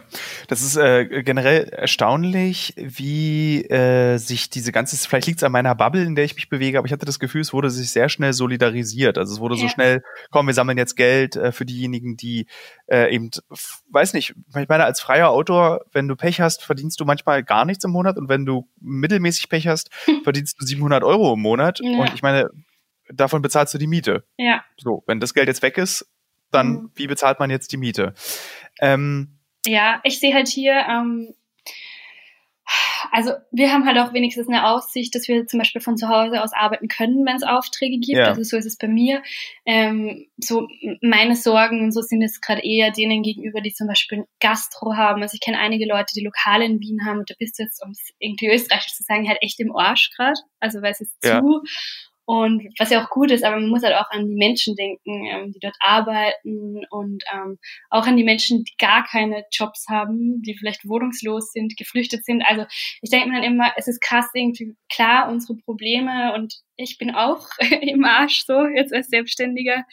[0.50, 5.74] das ist äh, generell erstaunlich, wie äh, sich diese ganze, vielleicht liegt es an meiner
[5.74, 8.10] Bubble, in der ich mich bewege, aber ich hatte das Gefühl, es wurde sich sehr
[8.10, 9.18] schnell solidarisiert.
[9.18, 9.62] Also es wurde ja.
[9.62, 12.48] so schnell, komm, wir sammeln jetzt Geld äh, für diejenigen, die
[12.88, 13.30] äh, eben,
[13.90, 17.64] weiß nicht, ich meine, als freier Autor, wenn du Pech hast, verdienst du manchmal gar
[17.64, 19.92] nichts im Monat und wenn du mittelmäßig Pech hast,
[20.24, 21.80] verdienst du 700 Euro im Monat.
[21.82, 22.00] Ja.
[22.00, 22.50] Und ich meine,
[23.08, 24.26] davon bezahlst du die Miete.
[24.38, 24.62] Ja.
[24.78, 26.06] So, wenn das Geld jetzt weg ist,
[26.52, 26.92] dann mhm.
[26.96, 28.14] wie bezahlt man jetzt die Miete?
[28.82, 29.39] Ähm,
[29.70, 31.34] ja, ich sehe halt hier, ähm,
[33.12, 36.44] also wir haben halt auch wenigstens eine Aussicht, dass wir zum Beispiel von zu Hause
[36.44, 38.18] aus arbeiten können, wenn es Aufträge gibt.
[38.18, 38.26] Ja.
[38.26, 39.24] Also so ist es bei mir.
[39.66, 40.68] Ähm, so
[41.02, 45.22] meine Sorgen und so sind es gerade eher denen gegenüber, die zum Beispiel Gastro haben.
[45.22, 47.84] Also ich kenne einige Leute, die Lokale in Wien haben und da bist du jetzt,
[47.84, 50.40] um es irgendwie österreichisch zu sagen, halt echt im Arsch gerade.
[50.60, 51.42] Also weil es ist ja.
[51.42, 51.64] zu
[52.30, 55.26] Und was ja auch gut ist, aber man muss halt auch an die Menschen denken,
[55.26, 57.58] ähm, die dort arbeiten und ähm,
[57.90, 62.44] auch an die Menschen, die gar keine Jobs haben, die vielleicht wohnungslos sind, geflüchtet sind.
[62.48, 62.66] Also
[63.02, 67.16] ich denke mir dann immer, es ist krass irgendwie klar unsere Probleme und ich bin
[67.16, 67.48] auch
[67.82, 69.84] im Arsch so jetzt als Selbstständiger,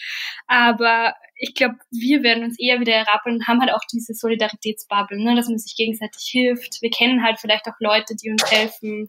[0.46, 5.22] aber ich glaube, wir werden uns eher wieder errappeln und haben halt auch diese Solidaritätsbubble,
[5.24, 6.82] ne, dass man sich gegenseitig hilft.
[6.82, 9.08] Wir kennen halt vielleicht auch Leute, die uns helfen.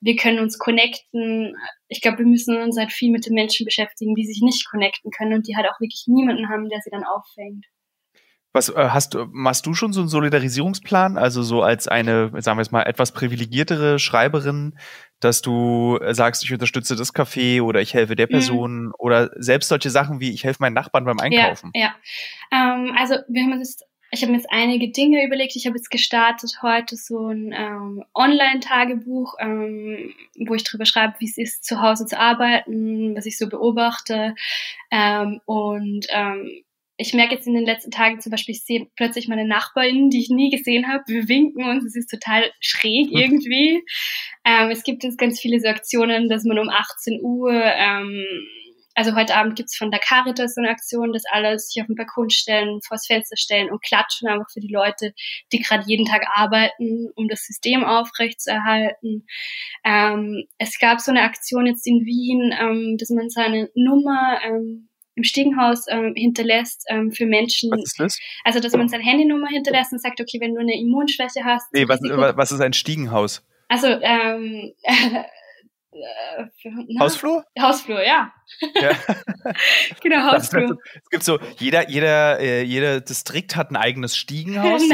[0.00, 1.54] Wir können uns connecten.
[1.88, 5.10] Ich glaube, wir müssen uns halt viel mit den Menschen beschäftigen, die sich nicht connecten
[5.10, 7.66] können und die halt auch wirklich niemanden haben, der sie dann auffängt.
[8.52, 11.16] Was äh, hast du, machst du schon so einen Solidarisierungsplan?
[11.16, 14.76] Also so als eine, sagen wir es mal, etwas privilegiertere Schreiberin,
[15.20, 18.30] dass du sagst, ich unterstütze das Café oder ich helfe der mhm.
[18.30, 18.92] Person mhm.
[18.98, 21.70] oder selbst solche Sachen wie ich helfe meinen Nachbarn beim Einkaufen.
[21.74, 21.94] Ja,
[22.50, 22.74] ja.
[22.74, 25.54] Ähm, also wir haben jetzt, ich habe mir jetzt einige Dinge überlegt.
[25.56, 30.14] Ich habe jetzt gestartet heute so ein ähm, Online-Tagebuch, ähm,
[30.46, 34.34] wo ich drüber schreibe, wie es ist, zu Hause zu arbeiten, was ich so beobachte
[34.90, 36.64] ähm, und ähm,
[37.00, 40.20] ich merke jetzt in den letzten Tagen zum Beispiel, ich sehe plötzlich meine Nachbarin, die
[40.20, 41.02] ich nie gesehen habe.
[41.06, 43.82] Wir winken uns, es ist total schräg irgendwie.
[44.44, 48.24] Ähm, es gibt jetzt ganz viele so Aktionen, dass man um 18 Uhr, ähm,
[49.00, 51.96] also heute Abend gibt's von der Caritas so eine Aktion, dass alle sich auf den
[51.96, 55.14] Balkon stellen, vors Fenster stellen und klatschen einfach für die Leute,
[55.52, 59.26] die gerade jeden Tag arbeiten, um das System aufrechtzuerhalten.
[59.86, 64.90] Ähm, es gab so eine Aktion jetzt in Wien, ähm, dass man seine Nummer ähm,
[65.14, 67.70] im Stiegenhaus ähm, hinterlässt ähm, für Menschen.
[67.70, 68.18] Was ist das?
[68.44, 71.72] Also, dass man seine Handynummer hinterlässt und sagt, okay, wenn du eine Immunschwäche hast.
[71.72, 73.42] Nee, was, was ist ein Stiegenhaus?
[73.68, 74.74] Also, ähm,
[75.92, 77.44] äh, Hausflur?
[77.58, 78.32] Hausflur, ja.
[78.80, 78.90] ja.
[80.02, 80.68] genau, Hausflur.
[80.68, 84.82] Das, das, es gibt so, jeder, jeder, äh, jeder Distrikt hat ein eigenes Stiegenhaus.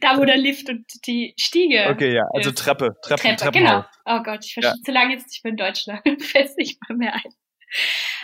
[0.00, 1.88] Da, wo der Lift und die Stiege.
[1.90, 2.50] Okay, ja, also.
[2.50, 3.84] Treppe, Treppe, Treppe Treppenhaus.
[4.04, 4.18] Genau.
[4.18, 4.82] Oh Gott, ich verstehe ja.
[4.82, 6.00] zu lange jetzt nicht mehr in Deutschland.
[6.22, 7.22] Fällt nicht mal mehr ein.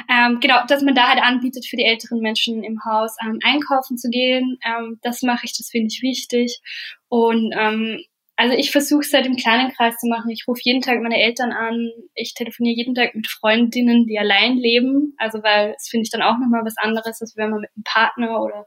[0.08, 3.98] Ähm, genau, dass man da halt anbietet, für die älteren Menschen im Haus ähm, einkaufen
[3.98, 4.58] zu gehen.
[4.64, 6.60] Ähm, das mache ich, das finde ich wichtig.
[7.08, 8.02] Und ähm,
[8.40, 10.30] also ich versuche es halt im kleinen Kreis zu machen.
[10.30, 11.90] Ich rufe jeden Tag meine Eltern an.
[12.14, 15.14] Ich telefoniere jeden Tag mit Freundinnen, die allein leben.
[15.18, 17.84] Also weil es finde ich dann auch nochmal was anderes, als wenn man mit einem
[17.84, 18.66] Partner oder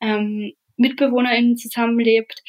[0.00, 2.42] ähm, MitbewohnerInnen zusammenlebt.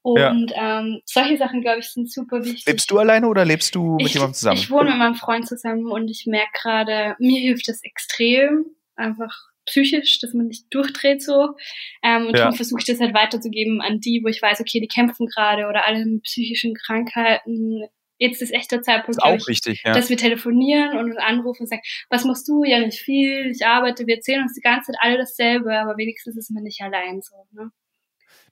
[0.00, 0.80] Und ja.
[0.80, 2.64] ähm, solche Sachen, glaube ich, sind super wichtig.
[2.64, 4.56] Lebst du alleine oder lebst du mit ich, jemandem zusammen?
[4.56, 8.64] Ich wohne mit meinem Freund zusammen und ich merke gerade, mir hilft das extrem,
[8.96, 9.34] einfach
[9.66, 11.54] psychisch, dass man nicht durchdreht so.
[12.02, 12.44] Ähm, und ja.
[12.44, 15.66] darum versuche ich das halt weiterzugeben an die, wo ich weiß, okay, die kämpfen gerade
[15.66, 17.84] oder alle mit psychischen Krankheiten.
[18.18, 19.92] Jetzt ist echt der Zeitpunkt, auch ich, wichtig, ja.
[19.92, 22.62] dass wir telefonieren und uns anrufen und sagen, was machst du?
[22.62, 26.36] Ja, nicht viel, ich arbeite, wir erzählen uns die ganze Zeit alle dasselbe, aber wenigstens
[26.36, 27.34] ist man nicht allein so.
[27.52, 27.70] Ne?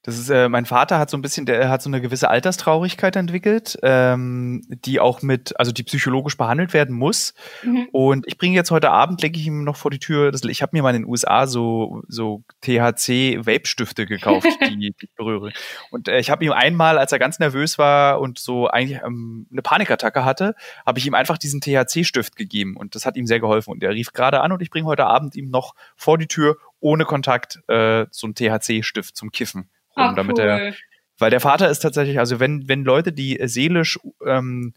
[0.05, 3.15] Das ist, äh, mein Vater hat so ein bisschen, der hat so eine gewisse Alterstraurigkeit
[3.15, 7.35] entwickelt, ähm, die auch mit, also die psychologisch behandelt werden muss.
[7.63, 7.89] Mhm.
[7.93, 10.61] Und ich bringe jetzt heute Abend, lege ich ihm noch vor die Tür, das, ich
[10.61, 15.53] habe mir mal in den USA so, so THC-Vape-Stifte gekauft, die, ich berühre.
[15.93, 19.47] Und äh, ich habe ihm einmal, als er ganz nervös war und so eigentlich ähm,
[19.53, 23.39] eine Panikattacke hatte, habe ich ihm einfach diesen THC-Stift gegeben und das hat ihm sehr
[23.39, 23.71] geholfen.
[23.71, 26.57] Und er rief gerade an und ich bringe heute Abend ihm noch vor die Tür
[26.81, 30.45] ohne Kontakt äh, so einen THC-Stift zum Kiffen rum, ah, damit cool.
[30.45, 30.75] er,
[31.19, 34.75] weil der Vater ist tatsächlich, also wenn, wenn Leute, die seelisch ähm,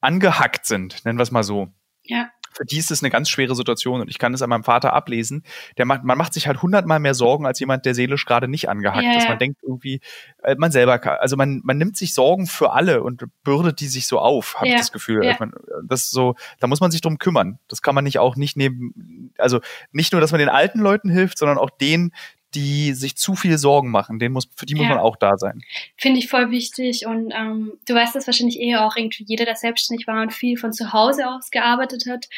[0.00, 1.68] angehackt sind, nennen wir es mal so,
[2.04, 2.30] ja.
[2.50, 4.94] für die ist es eine ganz schwere Situation und ich kann es an meinem Vater
[4.94, 5.44] ablesen.
[5.76, 8.68] Der macht, man macht sich halt hundertmal mehr Sorgen als jemand, der seelisch gerade nicht
[8.68, 9.28] angehackt ja, ist.
[9.28, 10.00] Man denkt irgendwie,
[10.42, 13.88] äh, man selber kann, also man, man nimmt sich Sorgen für alle und bürdet die
[13.88, 15.24] sich so auf, habe ich das Gefühl.
[15.24, 15.36] Ja.
[15.38, 15.52] Man,
[15.86, 17.58] das so, da muss man sich drum kümmern.
[17.68, 19.60] Das kann man nicht auch nicht neben, also
[19.92, 22.12] nicht nur, dass man den alten Leuten hilft, sondern auch denen,
[22.54, 24.18] die sich zu viel Sorgen machen.
[24.18, 24.90] Den muss, für die muss ja.
[24.90, 25.62] man auch da sein.
[25.96, 27.06] Finde ich voll wichtig.
[27.06, 30.56] Und ähm, du weißt das wahrscheinlich eher auch irgendwie jeder, der selbstständig war und viel
[30.56, 32.28] von zu Hause aus gearbeitet hat,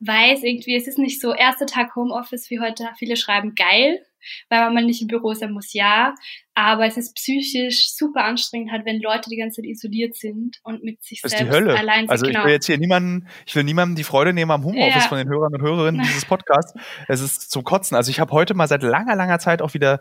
[0.00, 4.04] weiß irgendwie, es ist nicht so erster Tag Homeoffice wie heute viele schreiben geil,
[4.48, 6.14] weil man nicht im Büro sein muss, ja.
[6.54, 10.82] Aber es ist psychisch super anstrengend halt, wenn Leute die ganze Zeit isoliert sind und
[10.82, 11.78] mit sich das selbst ist die Hölle.
[11.78, 12.10] allein sind.
[12.10, 12.44] Also ich genau.
[12.44, 15.08] will jetzt hier niemanden, ich will niemandem die Freude nehmen am Homeoffice ja.
[15.08, 16.74] von den Hörern und Hörerinnen dieses Podcasts.
[17.08, 17.96] Es ist zum Kotzen.
[17.96, 20.00] Also ich habe heute mal seit langer, langer Zeit auch wieder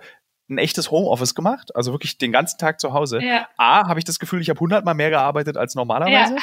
[0.50, 3.22] ein echtes Homeoffice gemacht, also wirklich den ganzen Tag zu Hause.
[3.22, 3.48] Ja.
[3.58, 6.36] A, habe ich das Gefühl, ich habe hundertmal mehr gearbeitet als normalerweise.
[6.36, 6.42] Ja.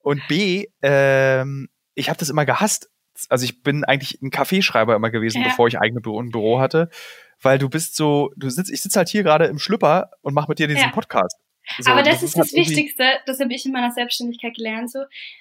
[0.00, 2.90] Und B, ähm, ich habe das immer gehasst.
[3.28, 5.48] Also ich bin eigentlich ein Kaffeeschreiber immer gewesen, ja.
[5.48, 6.90] bevor ich eigene Büro, ein Büro hatte
[7.42, 10.48] weil du bist so, du sitzt, ich sitze halt hier gerade im Schlüpper und mache
[10.48, 10.90] mit dir diesen ja.
[10.90, 11.36] Podcast.
[11.78, 14.90] So, Aber das, das ist das halt Wichtigste, das habe ich in meiner Selbstständigkeit gelernt.
[14.90, 15.00] So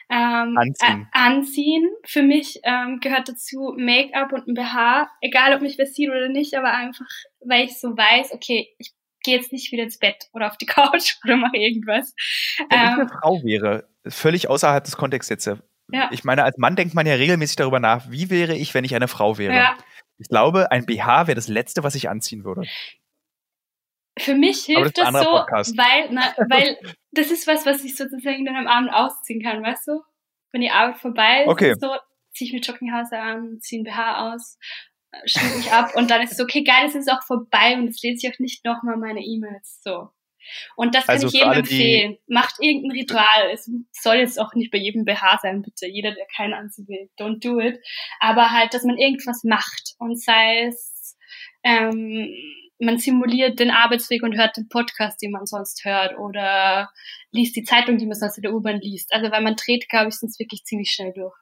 [0.09, 1.07] ähm, anziehen.
[1.13, 1.89] Äh, anziehen.
[2.03, 6.29] Für mich ähm, gehört dazu Make-up und ein BH, egal ob mich was sieht oder
[6.29, 7.05] nicht, aber einfach,
[7.41, 8.93] weil ich so weiß, okay, ich
[9.23, 12.15] gehe jetzt nicht wieder ins Bett oder auf die Couch oder mache irgendwas.
[12.57, 15.49] Wenn ähm, ich eine Frau wäre, völlig außerhalb des Kontexts jetzt,
[15.91, 16.09] ja.
[16.11, 18.95] ich meine, als Mann denkt man ja regelmäßig darüber nach, wie wäre ich, wenn ich
[18.95, 19.53] eine Frau wäre.
[19.53, 19.77] Ja.
[20.17, 22.63] Ich glaube, ein BH wäre das Letzte, was ich anziehen würde.
[24.17, 26.77] Für mich hilft das, das so, weil, na, weil
[27.11, 30.01] das ist was, was ich sozusagen dann am Abend ausziehen kann, weißt du?
[30.51, 31.73] Wenn die Arbeit vorbei ist, okay.
[31.79, 31.89] so,
[32.33, 34.57] ziehe ich mir Jogginghose an, ziehe ein BH aus,
[35.11, 37.87] äh, schmier mich ab und dann ist es okay, geil, es ist auch vorbei und
[37.87, 40.09] jetzt lese ich auch nicht nochmal meine E-Mails, so.
[40.75, 42.17] Und das kann also ich jedem empfehlen.
[42.27, 43.51] Macht irgendein Ritual.
[43.53, 45.87] Es soll jetzt auch nicht bei jedem BH sein, bitte.
[45.87, 47.79] Jeder, der keinen anziehen will, don't do it.
[48.19, 51.17] Aber halt, dass man irgendwas macht und sei es,
[51.63, 52.29] ähm,
[52.79, 56.89] man simuliert den Arbeitsweg und hört den Podcast, den man sonst hört oder
[57.31, 59.13] liest die Zeitung, die man sonst in der U-Bahn liest.
[59.13, 61.35] Also weil man dreht, glaube ich, sonst wirklich ziemlich schnell durch.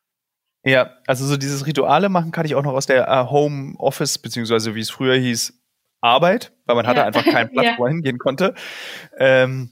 [0.65, 4.17] Ja, also so dieses Rituale machen kann ich auch noch aus der uh, Home Office,
[4.17, 5.61] beziehungsweise wie es früher hieß,
[6.03, 6.91] Arbeit, weil man ja.
[6.91, 7.77] hatte einfach keinen Platz, ja.
[7.77, 8.53] wo man hingehen konnte.
[9.17, 9.71] Ähm,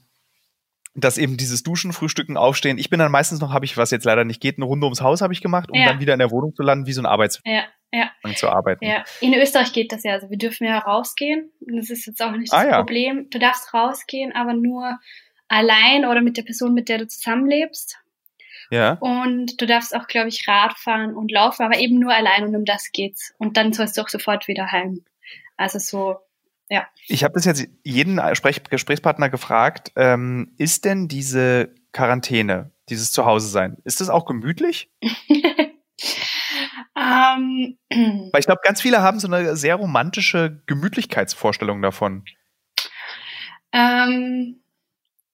[0.94, 2.76] dass eben dieses Duschen, Frühstücken, Aufstehen.
[2.76, 5.00] Ich bin dann meistens noch, habe ich, was jetzt leider nicht geht, eine Runde ums
[5.00, 5.86] Haus habe ich gemacht, um ja.
[5.86, 7.46] dann wieder in der Wohnung zu landen, wie so ein Arbeitsweg.
[7.46, 8.10] Ja ja.
[8.34, 8.84] zu arbeiten.
[8.84, 10.12] Ja, in Österreich geht das ja.
[10.12, 11.52] Also wir dürfen ja rausgehen.
[11.60, 12.78] Das ist jetzt auch nicht das ah, ja.
[12.78, 13.28] Problem.
[13.30, 14.98] Du darfst rausgehen, aber nur
[15.48, 17.98] allein oder mit der Person, mit der du zusammenlebst.
[18.70, 18.94] Ja.
[19.00, 22.56] Und du darfst auch, glaube ich, Rad fahren und laufen, aber eben nur allein und
[22.56, 23.34] um das geht's.
[23.38, 25.04] Und dann sollst du auch sofort wieder heim.
[25.62, 26.18] Also so,
[26.68, 26.88] ja.
[27.06, 29.92] Ich habe das jetzt jeden Sprech Gesprächspartner gefragt.
[29.94, 34.90] Ähm, ist denn diese Quarantäne, dieses Zuhause sein, ist das auch gemütlich?
[36.94, 42.24] Ähm, Weil ich glaube, ganz viele haben so eine sehr romantische Gemütlichkeitsvorstellung davon.
[43.72, 44.62] Ähm,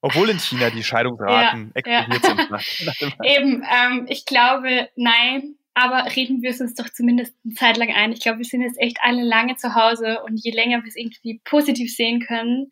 [0.00, 2.58] Obwohl in China die Scheidungsraten ja, explodiert ja.
[2.58, 3.16] sind.
[3.24, 5.56] Eben, ähm, ich glaube, nein.
[5.80, 8.10] Aber reden wir es uns doch zumindest eine Zeit lang ein.
[8.10, 10.96] Ich glaube, wir sind jetzt echt alle lange zu Hause und je länger wir es
[10.96, 12.70] irgendwie positiv sehen können,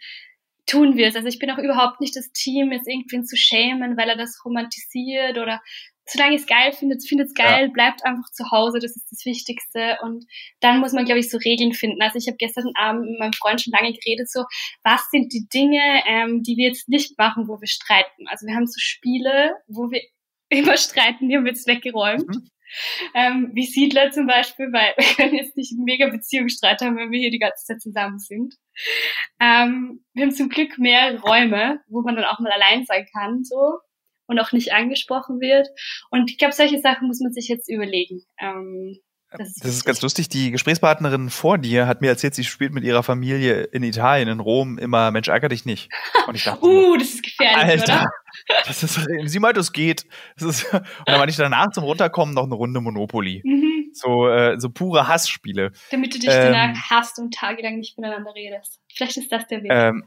[0.67, 1.15] tun wir es.
[1.15, 4.45] Also ich bin auch überhaupt nicht das Team, jetzt irgendwen zu schämen, weil er das
[4.45, 5.63] romantisiert oder
[6.05, 7.73] solange es geil findet, findet es geil, ja.
[7.73, 9.99] bleibt einfach zu Hause, das ist das Wichtigste.
[10.03, 10.25] Und
[10.59, 12.03] dann muss man, glaube ich, so Regeln finden.
[12.03, 14.43] Also ich habe gestern Abend mit meinem Freund schon lange geredet, so,
[14.83, 18.27] was sind die Dinge, ähm, die wir jetzt nicht machen, wo wir streiten?
[18.27, 20.03] Also wir haben so Spiele, wo wir
[20.49, 22.27] immer streiten, die haben wir jetzt weggeräumt.
[22.27, 22.51] Mhm.
[23.15, 27.21] Ähm, wie Siedler zum Beispiel, weil wir können jetzt nicht mega Beziehungsstreit haben, wenn wir
[27.21, 28.55] hier die ganze Zeit zusammen sind.
[29.41, 33.45] Ähm, wir haben zum Glück mehrere Räume, wo man dann auch mal allein sein kann,
[33.45, 33.79] so
[34.27, 35.69] und auch nicht angesprochen wird.
[36.11, 38.23] Und ich glaube, solche Sachen muss man sich jetzt überlegen.
[38.41, 38.99] Ähm,
[39.31, 40.29] das, das ist ganz lustig.
[40.29, 44.41] Die Gesprächspartnerin vor dir hat mir erzählt, sie spielt mit ihrer Familie in Italien, in
[44.41, 45.91] Rom, immer Mensch, ärger dich nicht.
[46.27, 48.11] Und ich dachte, uh, das ist gefährlich, Alter, oder?
[48.67, 50.07] Das ist, sie meint, es geht.
[50.39, 53.43] Das ist, und dann war ich danach zum Runterkommen noch eine Runde Monopoly.
[53.45, 53.91] Mhm.
[53.95, 55.73] So, äh, so pure Hassspiele.
[55.91, 58.81] Damit du dich ähm, danach hasst und tagelang nicht miteinander redest.
[58.95, 59.71] Vielleicht ist das der Weg.
[59.73, 60.05] Ähm,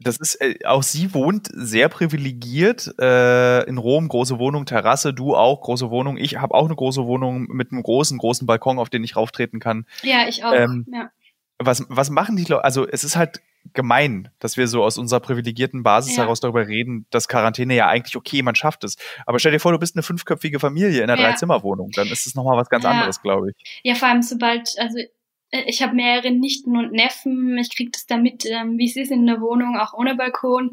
[0.00, 5.34] das ist, äh, auch sie wohnt sehr privilegiert äh, in Rom, große Wohnung, Terrasse, du
[5.36, 6.16] auch, große Wohnung.
[6.16, 9.60] Ich habe auch eine große Wohnung mit einem großen, großen Balkon, auf den ich rauftreten
[9.60, 9.86] kann.
[10.02, 10.52] Ja, ich auch.
[10.54, 11.10] Ähm, ja.
[11.58, 12.64] Was, was machen die Leute?
[12.64, 13.42] Also es ist halt
[13.74, 16.22] gemein, dass wir so aus unserer privilegierten Basis ja.
[16.22, 18.96] heraus darüber reden, dass Quarantäne ja eigentlich okay, man schafft es.
[19.26, 21.28] Aber stell dir vor, du bist eine fünfköpfige Familie in einer ja.
[21.28, 22.90] Dreizimmerwohnung, dann ist es nochmal was ganz ja.
[22.90, 23.80] anderes, glaube ich.
[23.82, 24.98] Ja, vor allem sobald, also
[25.50, 29.26] ich habe mehrere Nichten und Neffen, ich kriege das damit, ähm, wie es ist in
[29.26, 30.72] der Wohnung, auch ohne Balkon.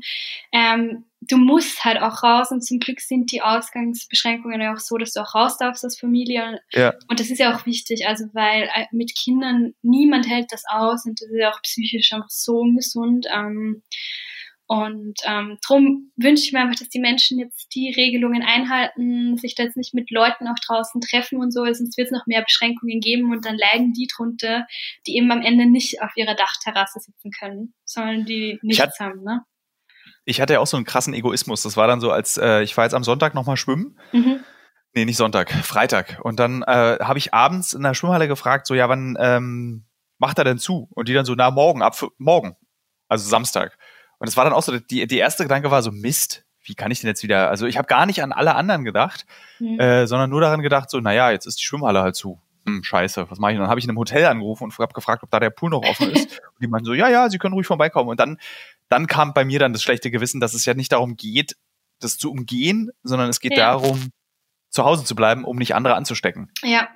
[0.51, 4.97] Ähm, du musst halt auch raus und zum Glück sind die Ausgangsbeschränkungen ja auch so,
[4.97, 6.61] dass du auch raus darfst als Familie.
[6.73, 6.93] Ja.
[7.07, 11.05] Und das ist ja auch wichtig, also weil äh, mit Kindern niemand hält das aus
[11.05, 13.25] und das ist ja auch psychisch einfach so ungesund.
[13.33, 13.81] Ähm,
[14.67, 19.55] und ähm, darum wünsche ich mir einfach, dass die Menschen jetzt die Regelungen einhalten, sich
[19.55, 22.43] da jetzt nicht mit Leuten auch draußen treffen und so, sonst wird es noch mehr
[22.43, 24.67] Beschränkungen geben und dann leiden die drunter,
[25.07, 29.23] die eben am Ende nicht auf ihrer Dachterrasse sitzen können, sondern die nichts haben.
[29.23, 29.41] Ne?
[30.25, 31.63] Ich hatte ja auch so einen krassen Egoismus.
[31.63, 33.97] Das war dann so, als äh, ich war jetzt am Sonntag nochmal schwimmen.
[34.11, 34.41] Mhm.
[34.93, 36.19] Nee, nicht Sonntag, Freitag.
[36.23, 39.85] Und dann äh, habe ich abends in der Schwimmhalle gefragt, so ja, wann ähm,
[40.17, 40.89] macht er denn zu?
[40.93, 42.57] Und die dann so, na morgen, ab morgen.
[43.07, 43.77] Also Samstag.
[44.19, 46.91] Und es war dann auch so, die, die erste Gedanke war so, Mist, wie kann
[46.91, 49.25] ich denn jetzt wieder, also ich habe gar nicht an alle anderen gedacht,
[49.59, 49.79] mhm.
[49.79, 52.41] äh, sondern nur daran gedacht, so, naja, jetzt ist die Schwimmhalle halt zu.
[52.65, 53.57] Hm, scheiße, was mache ich?
[53.57, 55.69] Und dann habe ich in einem Hotel angerufen und habe gefragt, ob da der Pool
[55.69, 56.31] noch offen ist.
[56.53, 58.09] und die meinten so, ja, ja, Sie können ruhig vorbeikommen.
[58.09, 58.37] Und dann,
[58.89, 61.55] dann kam bei mir dann das schlechte Gewissen, dass es ja nicht darum geht,
[62.01, 63.71] das zu umgehen, sondern es geht ja.
[63.71, 64.11] darum,
[64.69, 66.51] zu Hause zu bleiben, um nicht andere anzustecken.
[66.63, 66.89] Ja.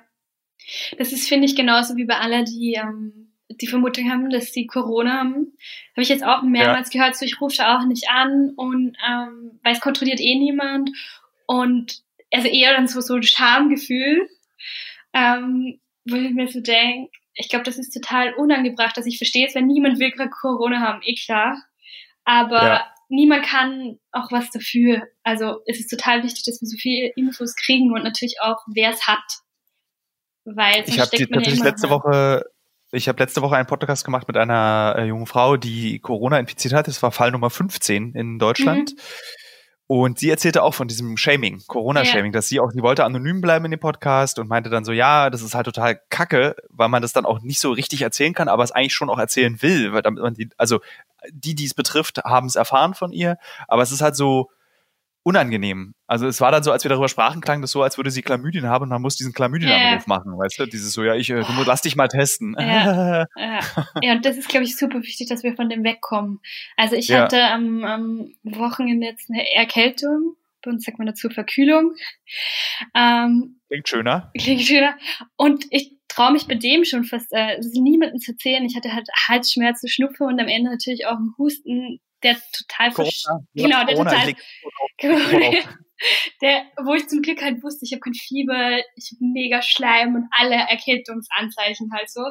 [0.98, 4.66] Das ist, finde ich, genauso wie bei aller, die ähm, die Vermutung haben, dass sie
[4.66, 5.56] Corona haben.
[5.92, 7.00] Habe ich jetzt auch mehrmals ja.
[7.00, 10.90] gehört, so ich rufe da auch nicht an und ähm, weil es kontrolliert eh niemand
[11.46, 12.02] und
[12.32, 14.28] also eher dann so, so ein Schamgefühl,
[15.12, 19.46] ähm, wo ich mir so denke, ich glaube, das ist total unangebracht, dass ich verstehe
[19.46, 21.62] es, wenn niemand will gerade Corona haben, eh klar.
[22.24, 22.94] Aber ja.
[23.08, 25.08] niemand kann auch was dafür.
[25.22, 28.90] Also es ist total wichtig, dass wir so viele Infos kriegen und natürlich auch, wer
[28.90, 29.24] es hat.
[30.44, 32.44] Weil ich habe tatsächlich ja letzte Woche
[32.92, 36.74] ich habe letzte Woche einen Podcast gemacht mit einer äh, jungen Frau, die Corona infiziert
[36.74, 36.88] hat.
[36.88, 38.92] Das war Fall Nummer 15 in Deutschland.
[38.92, 38.98] Mhm.
[39.86, 42.38] Und sie erzählte auch von diesem Shaming, Corona-Shaming, ja.
[42.38, 45.28] dass sie auch, sie wollte anonym bleiben in dem Podcast und meinte dann so, ja,
[45.28, 48.48] das ist halt total kacke, weil man das dann auch nicht so richtig erzählen kann,
[48.48, 50.80] aber es eigentlich schon auch erzählen will, weil damit man die, also
[51.30, 53.36] die, die es betrifft, haben es erfahren von ihr,
[53.68, 54.50] aber es ist halt so,
[55.24, 55.94] unangenehm.
[56.06, 58.22] Also es war dann so, als wir darüber sprachen, klang das so, als würde sie
[58.22, 60.08] Chlamydien haben und man muss diesen Chlamydien-Anruf ja.
[60.08, 60.66] machen, weißt du?
[60.66, 62.56] Dieses so, ja, ich, äh, du lass dich mal testen.
[62.58, 63.60] Ja, ja.
[64.02, 66.40] ja und das ist, glaube ich, super wichtig, dass wir von dem wegkommen.
[66.76, 67.22] Also ich ja.
[67.22, 71.94] hatte am, am Wochenende jetzt eine Erkältung, bei uns sagt man dazu Verkühlung.
[72.94, 74.30] Ähm, klingt schöner.
[74.38, 74.96] Klingt schöner.
[75.36, 78.64] Und ich traue mich bei dem schon fast, äh, niemandem zu erzählen.
[78.64, 83.46] Ich hatte halt Halsschmerzen, Schnupfe und am Ende natürlich auch einen Husten, der total Corona,
[83.54, 84.34] genau, der Corona,
[84.98, 85.62] total
[86.42, 90.14] der, wo ich zum Glück halt wusste, ich habe kein Fieber, ich habe mega Schleim
[90.14, 92.22] und alle Erkältungsanzeichen halt so.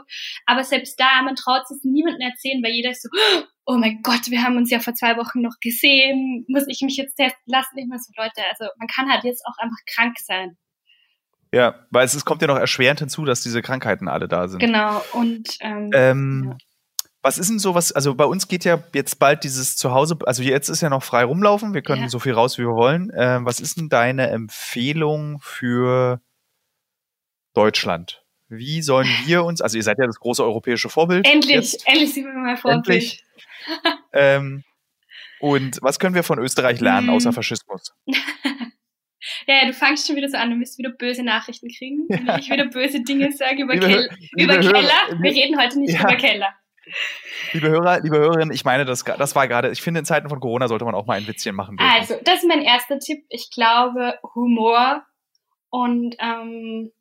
[0.46, 3.10] Aber selbst da, man traut es niemandem erzählen, weil jeder ist so,
[3.66, 6.98] oh mein Gott, wir haben uns ja vor zwei Wochen noch gesehen, muss ich mich
[6.98, 7.78] jetzt testen lassen?
[7.78, 10.58] Ich meine so, Leute, also man kann halt jetzt auch einfach krank sein.
[11.54, 14.60] Ja, weil es, es kommt ja noch erschwerend hinzu, dass diese Krankheiten alle da sind.
[14.60, 16.58] Genau, und ähm, ähm ja.
[17.24, 20.42] Was ist denn so was, also bei uns geht ja jetzt bald dieses Zuhause, also
[20.42, 22.10] jetzt ist ja noch frei rumlaufen, wir können ja.
[22.10, 23.12] so viel raus, wie wir wollen.
[23.16, 26.20] Ähm, was ist denn deine Empfehlung für
[27.54, 28.24] Deutschland?
[28.50, 31.28] Wie sollen wir uns, also ihr seid ja das große europäische Vorbild.
[31.28, 31.88] Endlich, jetzt.
[31.88, 32.88] endlich sind wir mal Vorbild.
[32.88, 33.24] Endlich.
[34.14, 34.64] ähm,
[35.40, 37.14] und was können wir von Österreich lernen, hm.
[37.14, 37.94] außer Faschismus?
[39.48, 42.40] Ja, du fangst schon wieder so an, du wirst wieder böse Nachrichten kriegen, wenn ja.
[42.40, 45.20] ich wieder böse Dinge sage über, Kel über Keller.
[45.20, 46.02] Wir reden heute nicht ja.
[46.02, 46.56] über Keller.
[47.54, 50.40] Liebe Hörer, liebe Hörerinnen, ich meine, das, das war gerade, ich finde, in Zeiten von
[50.40, 51.78] Corona sollte man auch mal ein Witzchen machen.
[51.78, 51.94] Dürfen.
[51.94, 53.24] Also, das ist mein erster Tipp.
[53.30, 55.06] Ich glaube, Humor
[55.70, 56.92] und ähm,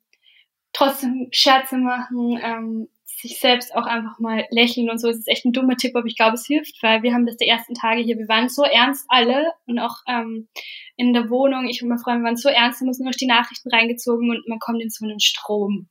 [0.73, 2.87] trotzdem Scherze machen, ähm,
[3.21, 5.09] sich selbst auch einfach mal lächeln und so.
[5.09, 7.37] Es ist echt ein dummer Tipp, aber ich glaube, es hilft, weil wir haben das
[7.37, 10.47] die ersten Tage hier, wir waren so ernst alle und auch ähm,
[10.95, 13.69] in der Wohnung, ich und meine Freunde waren so ernst, da mussten noch die Nachrichten
[13.69, 15.87] reingezogen und man kommt in so einen Strom.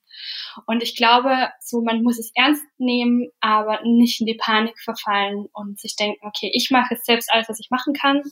[0.66, 5.46] Und ich glaube, so man muss es ernst nehmen, aber nicht in die Panik verfallen
[5.52, 8.22] und sich denken, okay, ich mache jetzt selbst alles, was ich machen kann.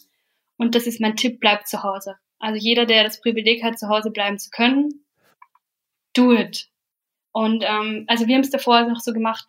[0.57, 2.17] Und das ist mein Tipp, bleibt zu Hause.
[2.39, 5.05] Also jeder, der das Privileg hat, zu Hause bleiben zu können,
[6.15, 6.69] do it.
[7.33, 9.45] Und ähm, also wir haben es davor noch so gemacht,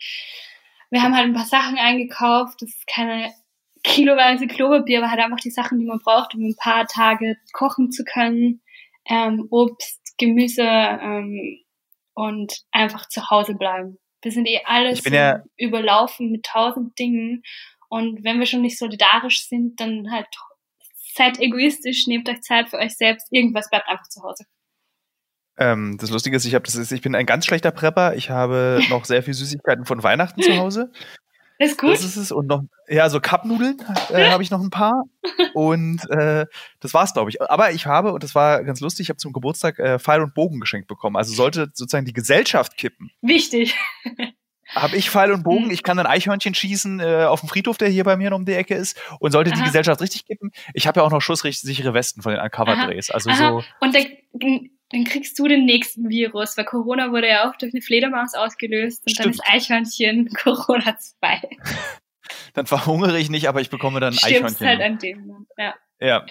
[0.92, 3.32] wir haben halt ein paar Sachen eingekauft, das ist keine
[3.84, 7.92] kiloweise Klopapier, aber halt einfach die Sachen, die man braucht, um ein paar Tage kochen
[7.92, 8.62] zu können.
[9.06, 11.60] Ähm, Obst, Gemüse ähm,
[12.20, 13.98] und einfach zu Hause bleiben.
[14.22, 17.44] Wir sind eh alles ja überlaufen mit tausend Dingen.
[17.88, 20.28] Und wenn wir schon nicht solidarisch sind, dann halt
[21.16, 23.28] seid egoistisch, nehmt euch Zeit für euch selbst.
[23.32, 24.44] Irgendwas bleibt einfach zu Hause.
[25.58, 28.14] Ähm, das Lustige ist, ich habe das ist, ich bin ein ganz schlechter Prepper.
[28.16, 30.92] Ich habe noch sehr viel Süßigkeiten von Weihnachten zu Hause.
[31.60, 31.92] Ist gut.
[31.92, 32.32] Das ist es.
[32.32, 33.78] Und noch, ja, so Cupnudeln
[34.12, 35.04] äh, habe ich noch ein paar.
[35.54, 36.46] Und äh,
[36.80, 37.42] das war's, glaube ich.
[37.42, 40.34] Aber ich habe, und das war ganz lustig, ich habe zum Geburtstag äh, Pfeil und
[40.34, 41.18] Bogen geschenkt bekommen.
[41.18, 43.12] Also sollte sozusagen die Gesellschaft kippen.
[43.22, 43.76] Wichtig.
[44.76, 45.72] Habe ich Pfeil und Bogen, mhm.
[45.72, 48.54] ich kann ein Eichhörnchen schießen äh, auf dem Friedhof, der hier bei mir um die
[48.54, 49.00] Ecke ist.
[49.20, 49.60] Und sollte Aha.
[49.60, 53.10] die Gesellschaft richtig kippen, ich habe ja auch noch schusssichere Westen von den Uncover-Drehs.
[53.10, 53.52] Also Aha.
[53.52, 53.64] so.
[53.80, 54.06] Und der,
[54.92, 59.04] dann kriegst du den nächsten Virus, weil Corona wurde ja auch durch eine Fledermaus ausgelöst
[59.06, 59.26] und Stimmt.
[59.26, 61.42] dann ist Eichhörnchen Corona 2.
[62.54, 64.68] dann verhungere ich nicht, aber ich bekomme dann Stirbst Eichhörnchen.
[64.68, 65.76] halt an dem ja.
[66.02, 66.26] Ja.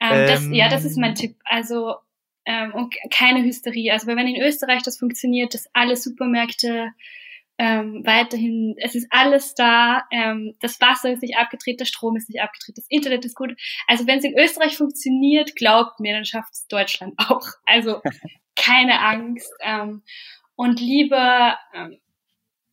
[0.00, 1.36] Ähm, das, ja, das ist mein Tipp.
[1.44, 1.96] Also
[2.44, 3.90] ähm, und keine Hysterie.
[3.90, 6.92] Also wenn in Österreich das funktioniert, dass alle Supermärkte
[7.58, 12.28] ähm, weiterhin, es ist alles da, ähm, das Wasser ist nicht abgedreht, der Strom ist
[12.28, 13.54] nicht abgedreht, das Internet ist gut.
[13.86, 17.46] Also wenn es in Österreich funktioniert, glaubt mir, dann schafft es Deutschland auch.
[17.66, 18.00] Also
[18.56, 20.02] keine Angst ähm,
[20.56, 21.98] und lieber ähm,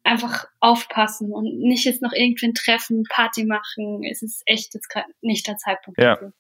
[0.04, 4.02] einfach aufpassen und nicht jetzt noch irgendwen treffen, Party machen.
[4.10, 6.16] Es ist echt jetzt gerade nicht der Zeitpunkt ja.
[6.16, 6.34] dafür.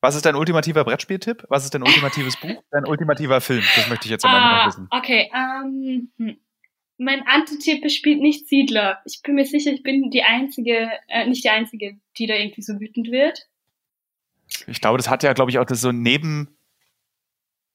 [0.00, 1.44] Was ist dein ultimativer Brettspieltipp?
[1.48, 2.62] Was ist dein ultimatives Buch?
[2.72, 3.62] Dein ultimativer Film?
[3.76, 4.88] Das möchte ich jetzt am Ende ah, noch wissen.
[4.90, 6.36] Okay, ähm, hm
[6.98, 9.00] mein Antitipp spielt nicht Siedler.
[9.04, 12.62] Ich bin mir sicher, ich bin die einzige, äh, nicht die einzige, die da irgendwie
[12.62, 13.48] so wütend wird.
[14.66, 16.56] Ich glaube, das hat ja, glaube ich, auch das so neben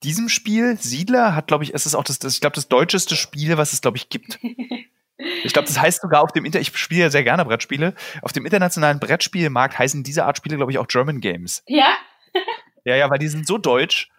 [0.03, 3.15] diesem Spiel, Siedler, hat, glaube ich, es ist auch das, das ich glaube, das deutscheste
[3.15, 4.39] Spiel, was es, glaube ich, gibt.
[5.43, 7.95] Ich glaube, das heißt sogar auf dem Inter, ich spiele ja sehr gerne Brettspiele.
[8.21, 11.63] Auf dem internationalen Brettspielmarkt heißen diese Art Spiele, glaube ich, auch German Games.
[11.65, 11.97] Ja?
[12.85, 14.11] ja, ja, weil die sind so deutsch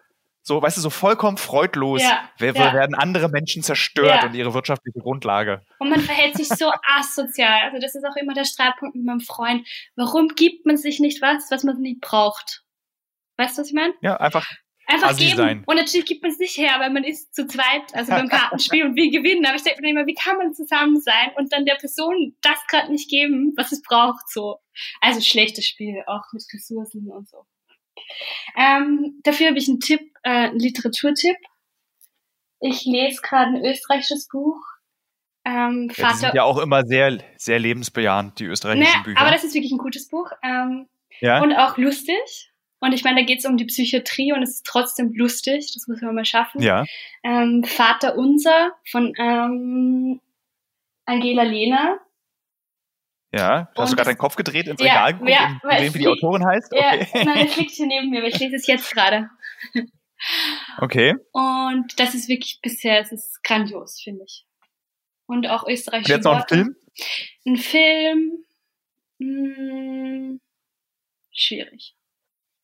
[0.49, 2.73] so, weißt du, so vollkommen freudlos Ja, wer- ja.
[2.73, 4.25] werden andere Menschen zerstört Ja.
[4.27, 5.61] und ihre wirtschaftliche Grundlage.
[5.79, 7.61] Und man verhält sich so asozial.
[7.65, 9.67] Also das ist auch immer der Streitpunkt mit meinem Freund.
[9.95, 12.63] Warum gibt man sich nicht was, was man nicht braucht?
[13.37, 13.93] Weißt du, was ich meine?
[14.01, 14.45] Ja, einfach
[14.91, 15.37] Einfach Assi geben.
[15.37, 15.63] sein.
[15.67, 18.83] Und natürlich gibt man es nicht her, weil man ist zu zweit, also beim Kartenspiel
[18.85, 19.45] und wir gewinnen.
[19.45, 22.57] Aber ich denke mir immer, wie kann man zusammen sein und dann der Person das
[22.67, 24.57] gerade nicht geben, was es braucht, so.
[24.99, 27.45] Also schlechtes Spiel, auch mit Ressourcen und so.
[28.57, 31.37] Ähm, dafür habe ich einen Tipp, äh, einen Literaturtipp.
[32.61, 34.61] Ich lese gerade ein österreichisches Buch.
[35.45, 39.21] Ähm, Ja, die sind ja auch immer sehr, sehr lebensbejahend, die österreichischen naja, Bücher.
[39.21, 40.29] aber das ist wirklich ein gutes Buch.
[40.43, 40.87] Ähm,
[41.21, 41.41] ja?
[41.41, 42.51] und auch lustig.
[42.81, 45.71] Und ich meine, da geht es um die Psychiatrie und es ist trotzdem lustig.
[45.73, 46.61] Das muss man mal schaffen.
[46.61, 46.85] ja.
[47.23, 50.21] Ähm, Vater Unser von ähm,
[51.05, 51.99] Angela Lehner.
[53.31, 53.67] Ja.
[53.67, 55.87] Hast Und du gerade das- deinen Kopf gedreht ins Ja, Regal geguckt ja, und gesehen,
[55.87, 56.73] es wie die Autorin heißt?
[56.73, 57.07] Okay.
[57.13, 59.29] Ja, nein, es liegt hier neben mir, aber ich lese es jetzt gerade.
[60.79, 61.15] okay.
[61.31, 64.45] Und das ist wirklich bisher, es ist grandios, finde ich.
[65.27, 66.47] Und auch Und österreichische jetzt noch ein.
[66.47, 66.75] Film?
[67.45, 68.45] Ein Film.
[69.19, 70.39] Mh,
[71.31, 71.95] schwierig.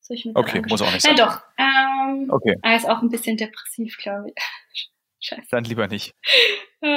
[0.02, 1.16] Soll ich mir Okay, muss auch nicht sein.
[1.16, 1.42] Ja, doch.
[1.58, 4.36] Ähm, Okay, Er ist auch ein bisschen depressiv, glaube ich.
[5.20, 5.48] Scheiße.
[5.52, 6.14] dann lieber nicht.
[6.82, 6.88] Äh,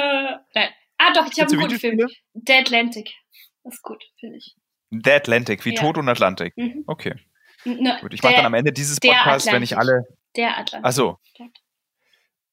[0.53, 0.69] nein.
[0.97, 2.07] Ah, doch, ich habe einen guten Film.
[2.33, 3.11] The Atlantic.
[3.63, 4.55] Das ist gut, finde ich.
[4.91, 5.81] The Atlantic, wie Ja.
[5.81, 6.55] Tod und Atlantik.
[6.57, 6.83] Mhm.
[6.87, 7.15] Okay,
[7.65, 8.13] Ne, gut.
[8.13, 10.07] Ich mache der, dann am Ende dieses der Podcasts, wenn ich alle.
[10.37, 10.79] Der Atlantik.
[10.83, 11.17] Ach so.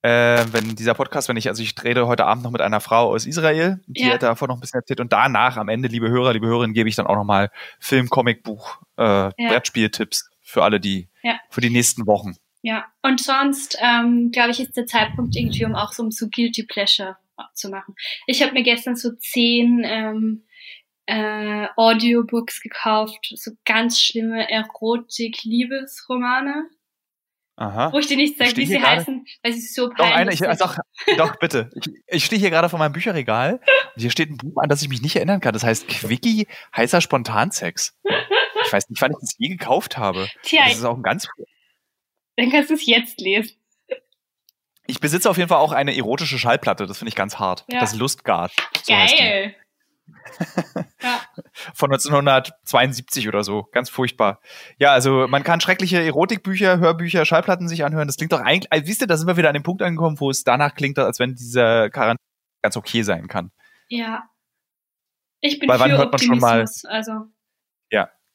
[0.02, 3.08] Äh, wenn dieser Podcast, wenn ich, also ich rede heute Abend noch mit einer Frau
[3.10, 4.14] aus Israel, die Ja.
[4.14, 6.88] hat davon noch ein bisschen erzählt und danach am Ende, liebe Hörer, liebe Hörerinnen, gebe
[6.88, 7.50] ich dann auch nochmal
[7.80, 11.40] Film, Comic, Buch, äh, Brettspieltipps für alle, die, Ja.
[11.50, 12.36] für die nächsten Wochen.
[12.62, 16.28] Ja, und sonst, ähm, glaube ich, ist der Zeitpunkt irgendwie, um auch so, um so
[16.28, 17.16] Guilty Pleasure
[17.54, 17.94] zu machen.
[18.26, 20.45] Ich habe mir gestern so zehn ähm,
[21.06, 26.68] äh, Audiobooks gekauft, so ganz schlimme Erotik-Liebesromane,
[27.56, 27.92] Aha.
[27.92, 30.46] wo ich dir nicht sage, wie sie heißen, weil sie so Doch, eine, peinlich ich,
[30.46, 30.60] sind.
[30.60, 30.76] doch,
[31.16, 31.70] doch, bitte.
[31.74, 33.60] Ich, ich stehe hier gerade vor meinem Bücherregal
[33.94, 35.52] und hier steht ein Buch an, das ich mich nicht erinnern kann.
[35.54, 36.46] Das heißt Quickie,
[36.76, 37.96] heißer Spontansex.
[38.64, 40.28] Ich weiß nicht, wann ich das je gekauft habe.
[40.42, 41.28] Tja, Das ist auch ein ganz.
[42.36, 43.56] dann kannst du es jetzt lesen.
[44.88, 47.64] Ich besitze auf jeden Fall auch eine erotische Schallplatte, das finde ich ganz hart.
[47.68, 47.80] Ja.
[47.80, 48.52] Das Lustgard.
[48.84, 48.92] So.
[48.92, 49.54] Geil.
[51.02, 51.20] Ja,
[51.74, 53.68] Von 1972 oder so.
[53.72, 54.40] Ganz furchtbar.
[54.78, 58.08] Ja, also man kann schreckliche Erotikbücher, Hörbücher, Schallplatten sich anhören.
[58.08, 60.20] Das klingt doch eigentlich, also, wisst ihr, da sind wir wieder an dem Punkt angekommen,
[60.20, 62.18] wo es danach klingt, als wenn dieser Quarantäne
[62.62, 63.50] ganz okay sein kann.
[63.88, 64.28] ja.
[65.40, 66.64] Ich bin Weil wann hört man schon mal-.
[66.88, 67.26] Also,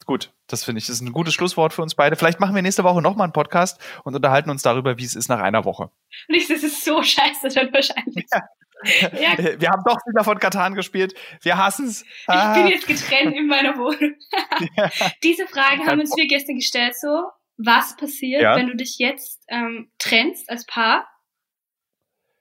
[0.06, 2.15] Gut, das finde ich, das ist ein gutes Schlusswort für uns beide.
[2.15, 5.30] Vielleicht machen wir nächste Woche nochmal einen Podcast und unterhalten uns darüber, wie es ist
[5.30, 5.91] nach einer Woche.
[6.27, 8.26] nicht, das ist so scheiße dann wahrscheinlich.
[8.31, 8.41] Ja.
[9.59, 11.13] Wir haben doch wieder von Katan gespielt.
[11.41, 12.03] Wir hassen es.
[12.03, 14.15] Ich bin jetzt getrennt in meiner Wohnung.
[14.77, 14.89] Ja.
[15.23, 17.25] Diese Frage haben uns wir gestern gestellt, so,
[17.57, 18.55] was passiert, Ja.
[18.55, 21.07] wenn du dich jetzt ähm, trennst als Paar?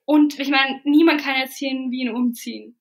[0.04, 2.76] Und ich meine, niemand kann jetzt hier in Wien umziehen.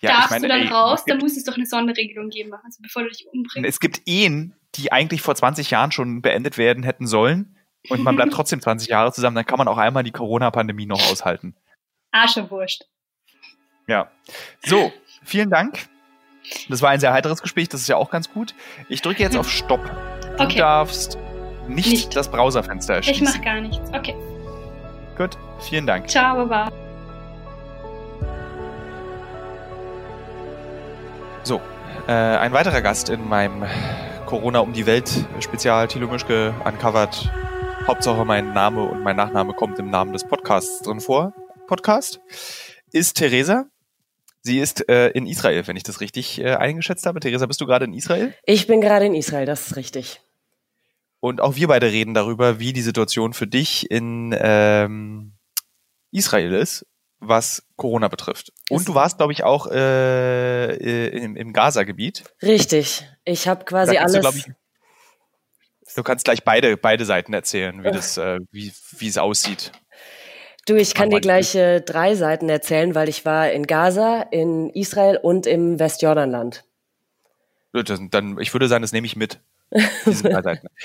[0.00, 3.08] Darfst du dann ey, raus, dann muss es doch eine Sonderregelung geben, also bevor du
[3.08, 3.68] dich umbringst.
[3.68, 7.56] es gibt Ehen, die eigentlich vor 20 Jahren schon beendet werden hätten sollen.
[7.88, 11.10] Und man bleibt trotzdem 20 Jahre zusammen, dann kann man auch einmal die Corona-Pandemie noch
[11.10, 11.54] aushalten.
[12.14, 12.84] Aschewurscht.
[13.86, 14.08] Ja.
[14.64, 14.92] So,
[15.24, 15.88] vielen Dank.
[16.68, 18.54] Das war ein sehr heiteres Gespräch, das ist ja auch ganz gut.
[18.88, 19.80] Ich drücke jetzt auf Stopp.
[20.38, 20.58] Du Okay.
[20.58, 21.18] darfst
[21.68, 22.16] nicht, Nicht.
[22.16, 23.38] das Browserfenster Ich erschließen.
[23.38, 23.88] mach gar nichts.
[23.92, 24.14] Okay.
[25.16, 26.08] Gut, vielen Dank.
[26.08, 26.70] Ciao, baba.
[31.42, 31.60] So,
[32.06, 33.64] äh, ein weiterer Gast in meinem
[34.26, 35.10] Corona um die Welt
[35.40, 37.30] Spezial Thilo Mischke uncovered.
[37.86, 41.32] Hauptsache mein Name und mein Nachname kommt im Namen des Podcasts drin vor.
[41.66, 42.20] Podcast
[42.92, 43.66] ist Theresa.
[44.42, 47.20] Sie ist äh, in Israel, wenn ich das richtig äh, eingeschätzt habe.
[47.20, 48.34] Theresa, bist du gerade in Israel?
[48.44, 50.20] Ich bin gerade in Israel, das ist richtig.
[51.20, 55.32] Und auch wir beide reden darüber, wie die Situation für dich in ähm,
[56.10, 56.84] Israel ist,
[57.18, 58.52] was Corona betrifft.
[58.68, 62.24] Und Ist- du warst, glaube ich, auch äh, äh, im, im Gaza-Gebiet.
[62.42, 63.08] Richtig.
[63.24, 64.20] Ich habe quasi alles.
[64.20, 64.44] Du, ich,
[65.96, 69.72] du kannst gleich beide, beide Seiten erzählen, wie, das, äh, wie, wie es aussieht.
[70.66, 74.70] Du, ich kann dir gleich äh, drei Seiten erzählen, weil ich war in Gaza, in
[74.70, 76.64] Israel und im Westjordanland.
[77.72, 79.40] Das- Dann, ich würde sagen, das nehme ich mit.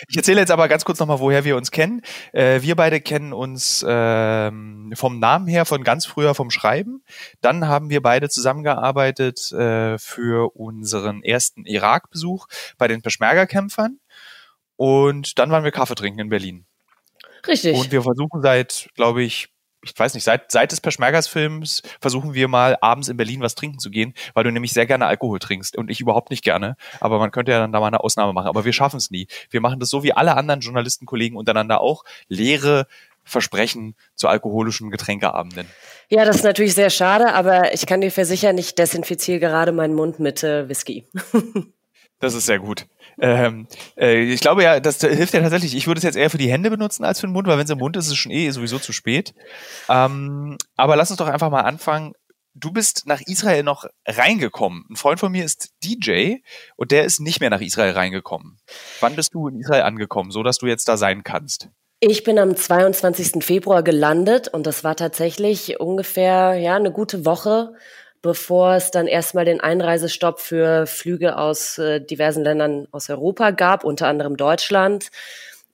[0.08, 2.02] Ich erzähle jetzt aber ganz kurz nochmal, woher wir uns kennen.
[2.32, 7.04] Äh, wir beide kennen uns ähm, vom Namen her von ganz früher vom Schreiben.
[7.42, 12.48] Dann haben wir beide zusammengearbeitet äh, für unseren ersten Irak-Besuch
[12.80, 14.00] bei den Peschmerga-Kämpfern.
[14.76, 16.66] Und dann waren wir Kaffee trinken in Berlin.
[17.46, 17.78] Richtig.
[17.78, 19.50] Und wir versuchen seit, glaube ich,
[19.82, 23.80] ich weiß nicht, seit, seit des Peschmergas-Films versuchen wir mal abends in Berlin was trinken
[23.80, 26.76] zu gehen, weil du nämlich sehr gerne Alkohol trinkst und ich überhaupt nicht gerne.
[27.00, 28.48] Aber man könnte ja dann da mal eine Ausnahme machen.
[28.48, 29.28] Aber wir schaffen es nie.
[29.50, 32.04] Wir machen das so wie alle anderen Journalistenkollegen untereinander auch.
[32.28, 32.88] Leere
[33.24, 35.68] Versprechen zu alkoholischen Getränkeabenden.
[36.10, 39.94] Ja, das ist natürlich sehr schade, aber ich kann dir versichern, ich desinfiziere gerade meinen
[39.94, 41.08] Mund mit äh, Whisky.
[42.20, 42.88] das ist sehr gut.
[43.22, 43.68] Ähm,
[43.98, 45.76] äh, ich glaube ja, das hilft ja tatsächlich.
[45.76, 47.66] Ich würde es jetzt eher für die Hände benutzen als für den Mund, weil wenn
[47.66, 49.34] es im Mund ist, ist es schon eh sowieso zu spät.
[49.90, 52.14] Ähm, aber lass uns doch einfach mal anfangen.
[52.56, 54.86] Du bist nach Israel noch reingekommen.
[54.90, 56.38] Ein Freund von mir ist DJ
[56.76, 58.60] und der ist nicht mehr nach Israel reingekommen.
[59.00, 61.70] Wann bist du in Israel angekommen, so dass du jetzt da sein kannst?
[62.02, 63.44] Ich bin am 22.
[63.44, 67.74] Februar gelandet und das war tatsächlich ungefähr ja eine gute Woche,
[68.22, 73.84] bevor es dann erstmal den Einreisestopp für Flüge aus äh, diversen Ländern aus Europa gab,
[73.84, 75.10] unter anderem Deutschland.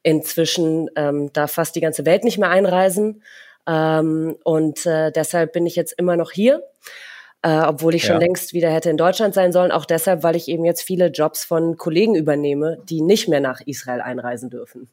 [0.03, 3.23] Inzwischen ähm, darf fast die ganze Welt nicht mehr einreisen
[3.67, 6.63] ähm, und äh, deshalb bin ich jetzt immer noch hier.
[7.41, 8.21] Äh, obwohl ich schon ja.
[8.21, 11.45] längst wieder hätte in Deutschland sein sollen, auch deshalb, weil ich eben jetzt viele Jobs
[11.45, 14.89] von Kollegen übernehme, die nicht mehr nach Israel einreisen dürfen.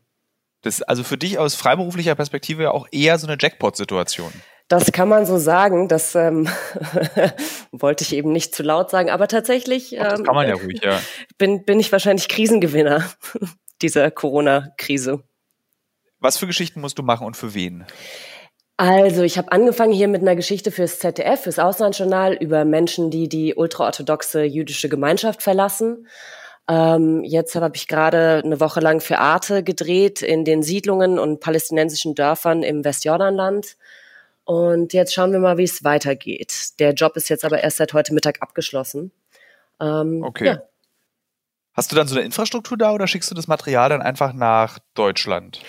[0.60, 4.32] Das ist also für dich aus freiberuflicher Perspektive ja auch eher so eine Jackpot-Situation.
[4.72, 5.86] Das kann man so sagen.
[5.86, 6.48] Das ähm,
[7.72, 10.80] wollte ich eben nicht zu laut sagen, aber tatsächlich Ach, das kann man ja ruhig,
[10.82, 10.98] ja.
[11.36, 13.04] Bin, bin ich wahrscheinlich Krisengewinner
[13.82, 15.22] dieser Corona-Krise.
[16.20, 17.84] Was für Geschichten musst du machen und für wen?
[18.78, 23.28] Also, ich habe angefangen hier mit einer Geschichte fürs ZDF, fürs Auslandsjournal über Menschen, die
[23.28, 26.06] die ultraorthodoxe jüdische Gemeinschaft verlassen.
[26.66, 31.40] Ähm, jetzt habe ich gerade eine Woche lang für Arte gedreht in den Siedlungen und
[31.40, 33.76] palästinensischen Dörfern im Westjordanland.
[34.44, 36.78] Und jetzt schauen wir mal, wie es weitergeht.
[36.78, 39.12] Der Job ist jetzt aber erst seit heute Mittag abgeschlossen.
[39.80, 40.46] Ähm, okay.
[40.46, 40.62] Ja.
[41.74, 44.78] Hast du dann so eine Infrastruktur da oder schickst du das Material dann einfach nach
[44.94, 45.60] Deutschland?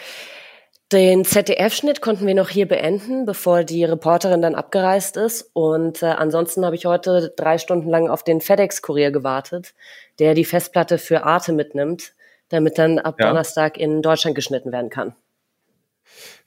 [0.91, 5.49] Den ZDF-Schnitt konnten wir noch hier beenden, bevor die Reporterin dann abgereist ist.
[5.53, 9.73] Und äh, ansonsten habe ich heute drei Stunden lang auf den FedEx-Kurier gewartet,
[10.19, 12.13] der die Festplatte für Arte mitnimmt,
[12.49, 13.27] damit dann ab ja.
[13.27, 15.15] Donnerstag in Deutschland geschnitten werden kann.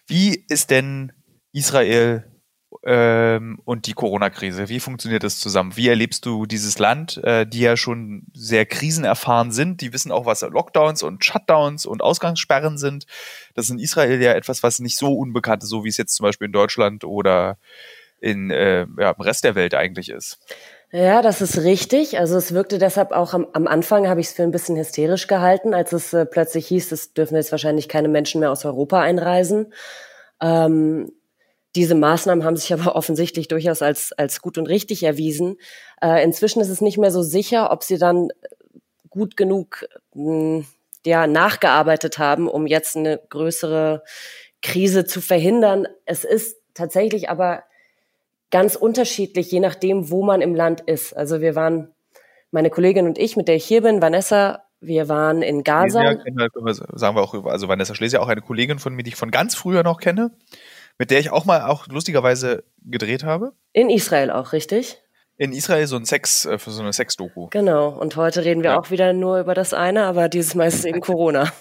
[0.06, 1.12] Wie ist denn
[1.56, 2.24] Israel
[2.84, 4.68] ähm, und die Corona-Krise.
[4.68, 5.76] Wie funktioniert das zusammen?
[5.76, 9.80] Wie erlebst du dieses Land, äh, die ja schon sehr krisenerfahren sind?
[9.80, 13.06] Die wissen auch, was Lockdowns und Shutdowns und Ausgangssperren sind.
[13.54, 16.14] Das ist in Israel ja etwas, was nicht so unbekannt ist, so wie es jetzt
[16.14, 17.56] zum Beispiel in Deutschland oder
[18.20, 20.38] in, äh, ja, im Rest der Welt eigentlich ist.
[20.92, 22.18] Ja, das ist richtig.
[22.18, 25.26] Also es wirkte deshalb auch am, am Anfang, habe ich es für ein bisschen hysterisch
[25.26, 29.00] gehalten, als es äh, plötzlich hieß, es dürfen jetzt wahrscheinlich keine Menschen mehr aus Europa
[29.00, 29.72] einreisen.
[30.40, 31.10] Ähm,
[31.76, 35.58] diese Maßnahmen haben sich aber offensichtlich durchaus als, als gut und richtig erwiesen.
[36.02, 38.28] Äh, inzwischen ist es nicht mehr so sicher, ob sie dann
[39.10, 40.66] gut genug mh, hm,
[41.04, 44.02] ja, nachgearbeitet haben, um jetzt eine größere
[44.60, 45.86] Krise zu verhindern.
[46.04, 47.62] Es ist tatsächlich aber
[48.50, 51.16] ganz unterschiedlich, je nachdem, wo man im Land ist.
[51.16, 51.94] Also wir waren,
[52.50, 56.02] meine Kollegin und ich, mit der ich hier bin, Vanessa, wir waren in Gaza.
[56.02, 56.16] Ja,
[56.94, 59.54] sagen wir auch, also Vanessa Schlesier, auch eine Kollegin von mir, die ich von ganz
[59.54, 60.32] früher noch kenne
[60.98, 63.52] mit der ich auch mal auch lustigerweise gedreht habe.
[63.72, 65.02] In Israel auch, richtig?
[65.38, 67.48] In Israel so ein Sex, äh, für so eine Sex-Doku.
[67.50, 67.88] Genau.
[67.88, 68.78] Und heute reden wir ja.
[68.78, 71.52] auch wieder nur über das eine, aber dieses Mal ist es eben Corona.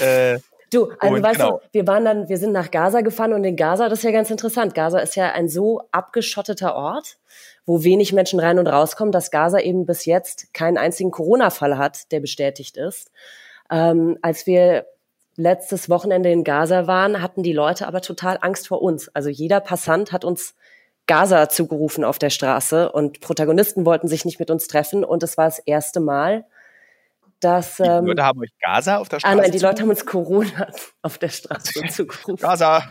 [0.00, 0.38] äh,
[0.70, 1.58] du, also weißt genau.
[1.58, 4.12] du, wir waren dann, wir sind nach Gaza gefahren und in Gaza, das ist ja
[4.12, 4.74] ganz interessant.
[4.74, 7.18] Gaza ist ja ein so abgeschotteter Ort,
[7.66, 12.12] wo wenig Menschen rein und rauskommen, dass Gaza eben bis jetzt keinen einzigen Corona-Fall hat,
[12.12, 13.10] der bestätigt ist.
[13.68, 14.86] Ähm, als wir
[15.36, 19.08] letztes Wochenende in Gaza waren, hatten die Leute aber total Angst vor uns.
[19.08, 20.54] Also jeder Passant hat uns
[21.06, 25.36] Gaza zugerufen auf der Straße und Protagonisten wollten sich nicht mit uns treffen und es
[25.36, 26.44] war das erste Mal,
[27.42, 29.32] dass die ähm, Leute haben euch Gaza auf der Straße.
[29.32, 30.68] Ah nein, die Leute haben uns Corona
[31.02, 32.36] auf der Straße zugerufen.
[32.36, 32.84] Gaza.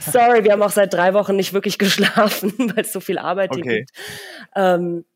[0.00, 3.52] Sorry, wir haben auch seit drei Wochen nicht wirklich geschlafen, weil es so viel Arbeit
[3.52, 3.78] okay.
[3.78, 3.90] gibt.
[4.54, 5.06] Ähm,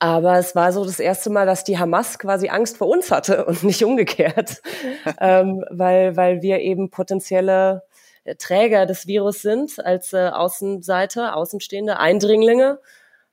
[0.00, 3.44] aber es war so das erste Mal, dass die Hamas quasi Angst vor uns hatte
[3.44, 4.62] und nicht umgekehrt,
[5.20, 7.82] ähm, weil, weil wir eben potenzielle
[8.24, 12.80] äh, Träger des Virus sind als äh, Außenseite, Außenstehende, Eindringlinge.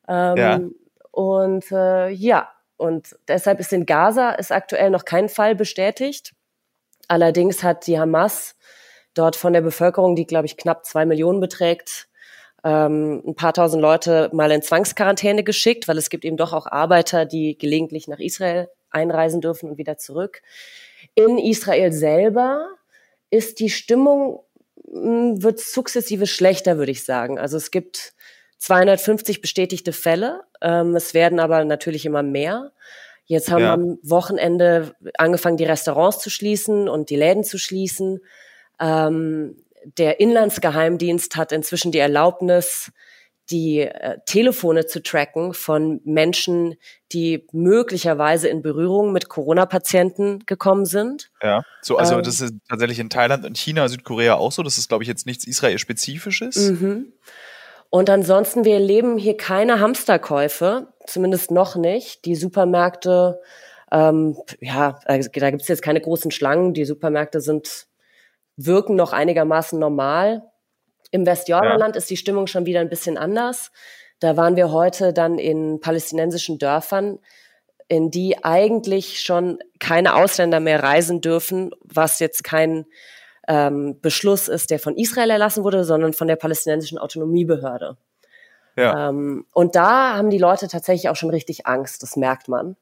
[0.09, 0.59] Ähm, ja.
[1.11, 6.33] Und äh, ja, und deshalb ist in Gaza ist aktuell noch kein Fall bestätigt.
[7.07, 8.57] Allerdings hat die Hamas
[9.13, 12.09] dort von der Bevölkerung, die glaube ich knapp zwei Millionen beträgt,
[12.67, 16.67] ähm, ein paar tausend Leute mal in Zwangsquarantäne geschickt, weil es gibt eben doch auch
[16.67, 20.41] Arbeiter, die gelegentlich nach Israel einreisen dürfen und wieder zurück.
[21.15, 22.67] In Israel selber
[23.29, 24.43] ist die Stimmung,
[24.85, 27.39] hm, wird sukzessive schlechter, würde ich sagen.
[27.39, 28.13] Also es gibt
[28.57, 30.41] 250 bestätigte Fälle.
[30.61, 32.73] Ähm, es werden aber natürlich immer mehr.
[33.23, 33.73] Jetzt haben ja.
[33.73, 38.19] am Wochenende angefangen, die Restaurants zu schließen und die Läden zu schließen.
[38.81, 39.55] Ähm,
[39.97, 42.91] der Inlandsgeheimdienst hat inzwischen die Erlaubnis,
[43.49, 46.75] die äh, Telefone zu tracken von Menschen,
[47.13, 51.31] die möglicherweise in Berührung mit Corona-Patienten gekommen sind.
[51.41, 54.63] Ja, so, also ähm, das ist tatsächlich in Thailand und China, Südkorea auch so.
[54.63, 56.71] Das ist, glaube ich, jetzt nichts Israel-spezifisches.
[56.71, 57.13] Mhm.
[57.89, 62.25] Und ansonsten, wir erleben hier keine Hamsterkäufe, zumindest noch nicht.
[62.25, 63.39] Die Supermärkte,
[63.91, 66.73] ähm, ja, also da gibt es jetzt keine großen Schlangen.
[66.73, 67.87] Die Supermärkte sind,
[68.57, 70.43] wirken noch einigermaßen normal.
[71.11, 71.99] Im Westjordanland ja.
[71.99, 73.71] ist die Stimmung schon wieder ein bisschen anders.
[74.19, 77.19] Da waren wir heute dann in palästinensischen Dörfern,
[77.87, 82.85] in die eigentlich schon keine Ausländer mehr reisen dürfen, was jetzt kein
[83.47, 87.95] ähm, Beschluss ist, der von Israel erlassen wurde, sondern von der palästinensischen Autonomiebehörde.
[88.75, 89.09] Ja.
[89.09, 92.75] Ähm, und da haben die Leute tatsächlich auch schon richtig Angst, das merkt man.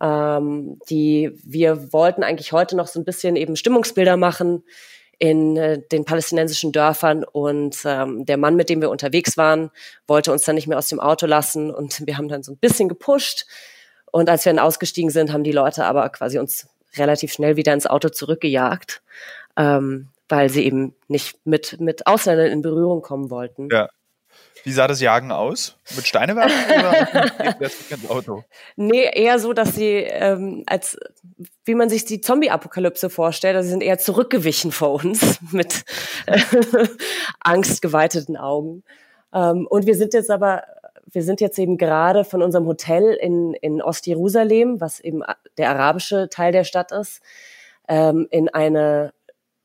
[0.00, 4.64] Ähm, die, wir wollten eigentlich heute noch so ein bisschen eben Stimmungsbilder machen,
[5.18, 9.70] in äh, den palästinensischen Dörfern und ähm, der Mann, mit dem wir unterwegs waren,
[10.06, 12.58] wollte uns dann nicht mehr aus dem Auto lassen und wir haben dann so ein
[12.58, 13.46] bisschen gepusht
[14.10, 17.72] und als wir dann ausgestiegen sind, haben die Leute aber quasi uns relativ schnell wieder
[17.72, 19.02] ins Auto zurückgejagt,
[19.56, 23.68] ähm, weil sie eben nicht mit, mit Ausländern in Berührung kommen wollten.
[23.70, 23.88] Ja.
[24.62, 25.76] Wie sah das Jagen aus?
[25.96, 28.44] Mit Steine werfen oder Auto?
[28.76, 30.96] Nee, eher so, dass sie ähm, als
[31.64, 35.84] wie man sich die Zombie-Apokalypse vorstellt, also sie sind eher zurückgewichen vor uns mit
[36.26, 36.40] äh,
[37.40, 38.84] angstgeweiteten Augen.
[39.32, 40.64] Ähm, und wir sind jetzt aber,
[41.10, 45.22] wir sind jetzt eben gerade von unserem Hotel in, in Ostjerusalem, was eben
[45.56, 47.22] der arabische Teil der Stadt ist,
[47.88, 49.12] ähm, in eine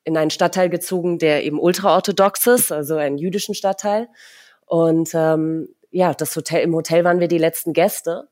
[0.05, 4.07] in einen Stadtteil gezogen, der eben ultraorthodox ist, also einen jüdischen Stadtteil.
[4.69, 8.29] Und ähm, ja, das Hotel, im Hotel waren wir die letzten Gäste.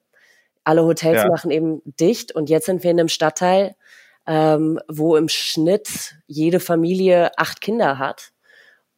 [0.64, 1.28] Alle Hotels ja.
[1.28, 3.76] machen eben dicht und jetzt sind wir in einem Stadtteil,
[4.28, 8.34] ähm, wo im Schnitt jede Familie acht Kinder hat.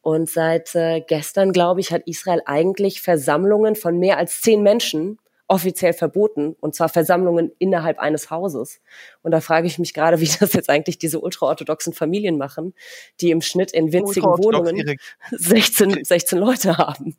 [0.02, 5.18] Und seit äh, gestern, glaube ich, hat Israel eigentlich Versammlungen von mehr als zehn Menschen
[5.48, 8.82] offiziell verboten, und zwar Versammlungen innerhalb eines Hauses.
[9.22, 12.74] Und da frage ich mich gerade, wie das jetzt eigentlich diese ultraorthodoxen Familien machen,
[13.22, 14.98] die im Schnitt in winzigen Wohnungen
[15.30, 17.16] 16, 16 Leute haben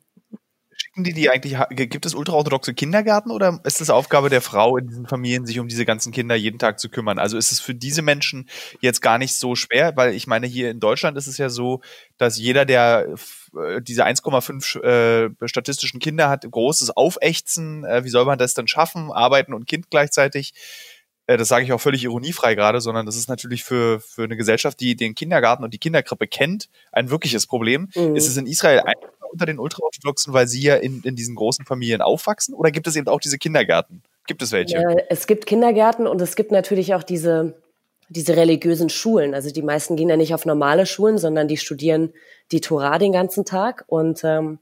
[0.92, 1.56] schicken die die eigentlich,
[1.90, 5.68] gibt es ultraorthodoxe Kindergärten oder ist es Aufgabe der Frau in diesen Familien, sich um
[5.68, 7.18] diese ganzen Kinder jeden Tag zu kümmern?
[7.18, 8.48] Also ist es für diese Menschen
[8.80, 11.80] jetzt gar nicht so schwer, weil ich meine, hier in Deutschland ist es ja so,
[12.18, 13.14] dass jeder, der
[13.56, 18.68] äh, diese 1,5 äh, statistischen Kinder hat, großes Aufächzen, äh, wie soll man das dann
[18.68, 20.52] schaffen, arbeiten und Kind gleichzeitig?
[21.26, 24.36] Äh, das sage ich auch völlig ironiefrei gerade, sondern das ist natürlich für, für eine
[24.36, 27.88] Gesellschaft, die den Kindergarten und die Kinderkrippe kennt, ein wirkliches Problem.
[27.94, 28.14] Mhm.
[28.14, 31.64] Ist es in Israel einfach unter den Ultraorthodoxen, weil sie ja in, in diesen großen
[31.64, 32.54] Familien aufwachsen?
[32.54, 34.02] Oder gibt es eben auch diese Kindergärten?
[34.26, 34.74] Gibt es welche?
[34.74, 37.60] Ja, es gibt Kindergärten und es gibt natürlich auch diese,
[38.08, 39.34] diese religiösen Schulen.
[39.34, 42.12] Also die meisten gehen ja nicht auf normale Schulen, sondern die studieren
[42.52, 43.84] die Torah den ganzen Tag.
[43.88, 44.58] Und ähm,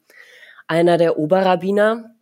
[0.66, 2.14] einer der Oberrabbiner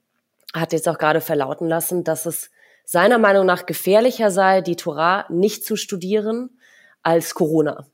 [0.54, 2.50] hat jetzt auch gerade verlauten lassen, dass es
[2.84, 6.58] seiner Meinung nach gefährlicher sei, die Torah nicht zu studieren
[7.02, 7.86] als Corona.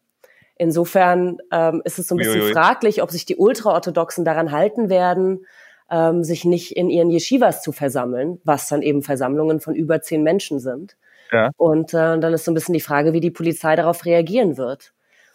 [0.64, 2.52] Insofern ähm, ist es so ein bisschen Uiui.
[2.54, 5.44] fraglich, ob sich die Ultraorthodoxen daran halten werden,
[5.90, 10.22] ähm, sich nicht in ihren Yeshivas zu versammeln, was dann eben Versammlungen von über zehn
[10.22, 10.96] Menschen sind.
[11.30, 11.50] Ja.
[11.58, 14.94] Und äh, dann ist so ein bisschen die Frage, wie die Polizei darauf reagieren wird.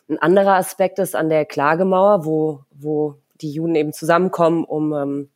[0.09, 5.29] Ein anderer Aspekt ist an der Klagemauer, wo, wo die Juden eben zusammenkommen, um ähm,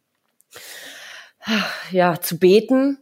[1.91, 2.98] ja, zu beten.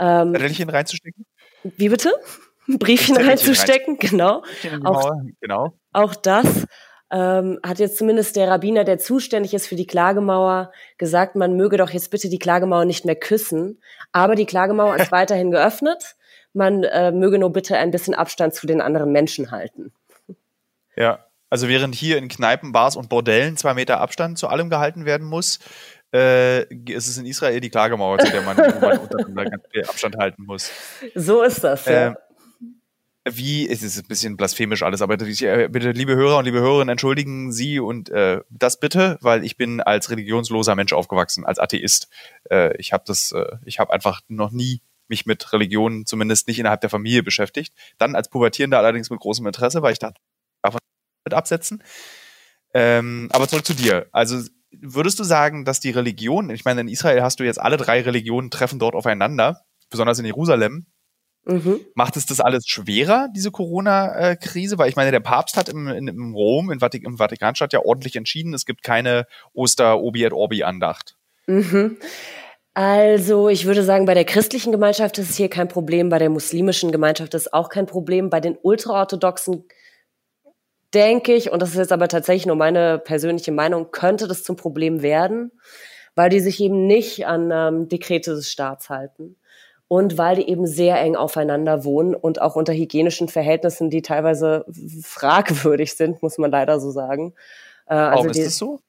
[0.00, 1.26] Ähm, Zettelchen reinzustecken?
[1.62, 2.12] Wie bitte?
[2.68, 4.10] Ein Briefchen reinzustecken, rein.
[4.10, 4.42] genau.
[4.82, 5.74] Auch, genau.
[5.94, 6.66] Auch das
[7.10, 11.76] ähm, hat jetzt zumindest der Rabbiner, der zuständig ist für die Klagemauer, gesagt, man möge
[11.76, 13.80] doch jetzt bitte die Klagemauer nicht mehr küssen.
[14.12, 16.16] Aber die Klagemauer ist weiterhin geöffnet.
[16.52, 19.92] Man äh, möge nur bitte ein bisschen Abstand zu den anderen Menschen halten.
[20.96, 25.04] Ja, also während hier in Kneipen, Bars und Bordellen zwei Meter Abstand zu allem gehalten
[25.04, 25.60] werden muss,
[26.12, 29.48] äh, ist es in Israel die Klagemauer, zu der man, man
[29.88, 30.70] Abstand halten muss.
[31.14, 31.84] So ist das.
[31.86, 32.08] Ja.
[32.08, 32.16] Ähm,
[33.26, 36.90] wie, es ist ein bisschen blasphemisch alles, aber äh, bitte, liebe Hörer und liebe Hörerinnen,
[36.90, 42.08] entschuldigen Sie und äh, das bitte, weil ich bin als religionsloser Mensch aufgewachsen, als Atheist.
[42.50, 46.58] Äh, ich habe das, äh, ich habe einfach noch nie mich mit Religion, zumindest nicht
[46.58, 47.74] innerhalb der Familie beschäftigt.
[47.98, 50.20] Dann als Pubertierender allerdings mit großem Interesse, weil ich dachte,
[50.62, 50.80] davon
[51.24, 51.82] mit absetzen.
[52.74, 54.06] Ähm, aber zurück zu dir.
[54.12, 57.76] Also würdest du sagen, dass die Religion, ich meine, in Israel hast du jetzt alle
[57.76, 60.86] drei Religionen treffen dort aufeinander, besonders in Jerusalem.
[61.46, 61.80] Mhm.
[61.94, 64.78] Macht es das alles schwerer, diese Corona-Krise?
[64.78, 67.80] Weil ich meine, der Papst hat im, in, im Rom, in Vatik, im Vatikanstadt ja
[67.80, 71.16] ordentlich entschieden, es gibt keine Oster-Obi et Orbi-Andacht.
[71.46, 71.98] Mhm.
[72.72, 76.30] Also ich würde sagen, bei der christlichen Gemeinschaft ist es hier kein Problem, bei der
[76.30, 79.64] muslimischen Gemeinschaft ist es auch kein Problem, bei den ultraorthodoxen
[80.92, 84.56] denke ich, und das ist jetzt aber tatsächlich nur meine persönliche Meinung, könnte das zum
[84.56, 85.52] Problem werden,
[86.14, 89.36] weil die sich eben nicht an ähm, Dekrete des Staats halten
[89.94, 94.64] und weil die eben sehr eng aufeinander wohnen und auch unter hygienischen Verhältnissen, die teilweise
[95.04, 97.32] fragwürdig sind, muss man leider so sagen.
[97.86, 98.80] Äh, also Warum ist das so?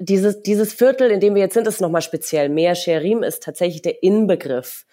[0.00, 2.48] Dieses, dieses Viertel, in dem wir jetzt sind, ist nochmal speziell.
[2.48, 4.86] Mea Sherim ist tatsächlich der Inbegriff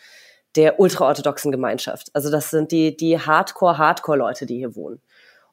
[0.58, 2.10] der ultraorthodoxen Gemeinschaft.
[2.12, 5.00] Also das sind die, die Hardcore-Hardcore-Leute, die hier wohnen.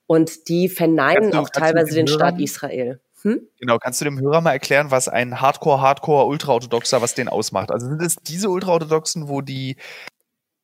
[0.09, 2.99] Und die verneinen auch teilweise den Staat Israel.
[3.23, 3.41] Hm?
[3.59, 7.71] Genau, kannst du dem Hörer mal erklären, was ein Hardcore, Hardcore, Ultraorthodoxer, was den ausmacht?
[7.71, 9.77] Also sind es diese Ultraorthodoxen, wo die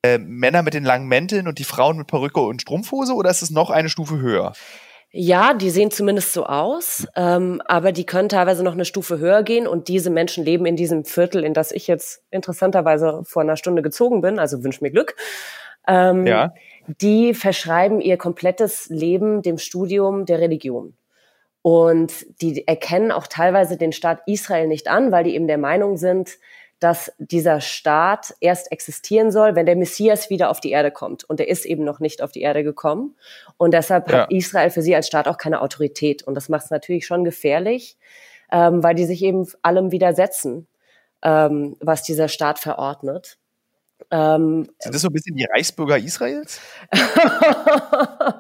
[0.02, 3.42] äh, Männer mit den langen Mänteln und die Frauen mit Perücke und Strumpfhose oder ist
[3.42, 4.52] es noch eine Stufe höher?
[5.10, 9.42] Ja, die sehen zumindest so aus, ähm, aber die können teilweise noch eine Stufe höher
[9.42, 13.56] gehen und diese Menschen leben in diesem Viertel, in das ich jetzt interessanterweise vor einer
[13.56, 15.16] Stunde gezogen bin, also wünsch mir Glück.
[15.86, 16.52] Ähm, ja.
[17.00, 20.94] Die verschreiben ihr komplettes Leben dem Studium der Religion.
[21.62, 25.96] Und die erkennen auch teilweise den Staat Israel nicht an, weil die eben der Meinung
[25.96, 26.38] sind,
[26.78, 31.24] dass dieser Staat erst existieren soll, wenn der Messias wieder auf die Erde kommt.
[31.24, 33.16] Und er ist eben noch nicht auf die Erde gekommen.
[33.56, 34.22] Und deshalb ja.
[34.22, 36.22] hat Israel für sie als Staat auch keine Autorität.
[36.22, 37.96] Und das macht es natürlich schon gefährlich,
[38.52, 40.68] ähm, weil die sich eben allem widersetzen,
[41.22, 43.38] ähm, was dieser Staat verordnet.
[44.10, 46.60] Ähm, Sind das so ein bisschen die Reichsbürger Israels?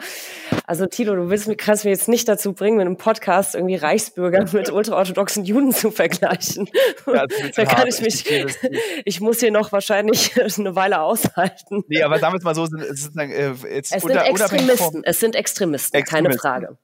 [0.66, 4.44] also Tilo, du willst, kannst mir jetzt nicht dazu bringen, mit einem Podcast irgendwie Reichsbürger
[4.52, 6.68] mit ultraorthodoxen Juden zu vergleichen.
[7.06, 8.24] Ja, da kann ich mich,
[9.04, 11.84] ich muss hier noch wahrscheinlich eine Weile aushalten.
[11.88, 15.34] Nee, aber sagen wir es mal so, es, ist, äh, es sind Extremisten, es sind
[15.34, 16.78] Extremisten, Extremisten, keine Frage.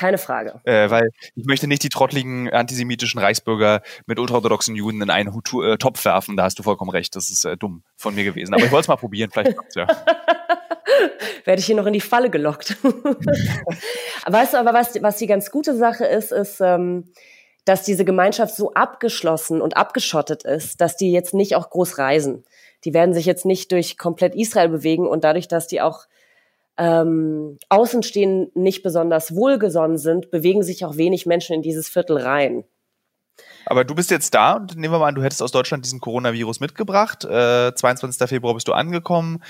[0.00, 0.62] Keine Frage.
[0.64, 5.62] Äh, weil ich möchte nicht die trottligen antisemitischen Reichsbürger mit ultraorthodoxen Juden in einen Hutu
[5.62, 6.38] äh, Topf werfen.
[6.38, 7.14] Da hast du vollkommen recht.
[7.16, 8.54] Das ist äh, dumm von mir gewesen.
[8.54, 9.28] Aber ich wollte es mal probieren.
[9.30, 9.86] Vielleicht ja.
[11.44, 12.78] Werde ich hier noch in die Falle gelockt.
[14.26, 17.12] weißt du aber, was, was die ganz gute Sache ist, ist, ähm,
[17.66, 22.44] dass diese Gemeinschaft so abgeschlossen und abgeschottet ist, dass die jetzt nicht auch groß reisen.
[22.84, 26.06] Die werden sich jetzt nicht durch komplett Israel bewegen und dadurch, dass die auch
[26.80, 32.64] ähm, Außenstehenden nicht besonders wohlgesonnen sind, bewegen sich auch wenig Menschen in dieses Viertel rein.
[33.66, 36.00] Aber du bist jetzt da und nehmen wir mal an, du hättest aus Deutschland diesen
[36.00, 37.24] Coronavirus mitgebracht.
[37.24, 38.26] Äh, 22.
[38.28, 39.42] Februar bist du angekommen.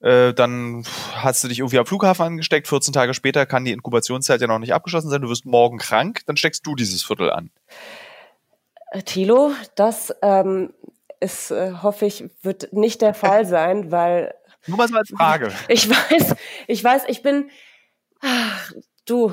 [0.00, 0.84] Äh, dann
[1.14, 2.68] hast du dich irgendwie am Flughafen angesteckt.
[2.68, 5.22] 14 Tage später kann die Inkubationszeit ja noch nicht abgeschlossen sein.
[5.22, 6.20] Du wirst morgen krank.
[6.26, 7.50] Dann steckst du dieses Viertel an.
[8.92, 10.74] Äh, Thilo, das ähm,
[11.18, 14.34] ist, äh, hoffe ich, wird nicht der Fall sein, weil
[14.68, 15.52] nur mal so als Frage.
[15.68, 16.34] Ich weiß,
[16.66, 17.50] ich weiß, ich bin,
[18.20, 18.72] ach,
[19.06, 19.32] du,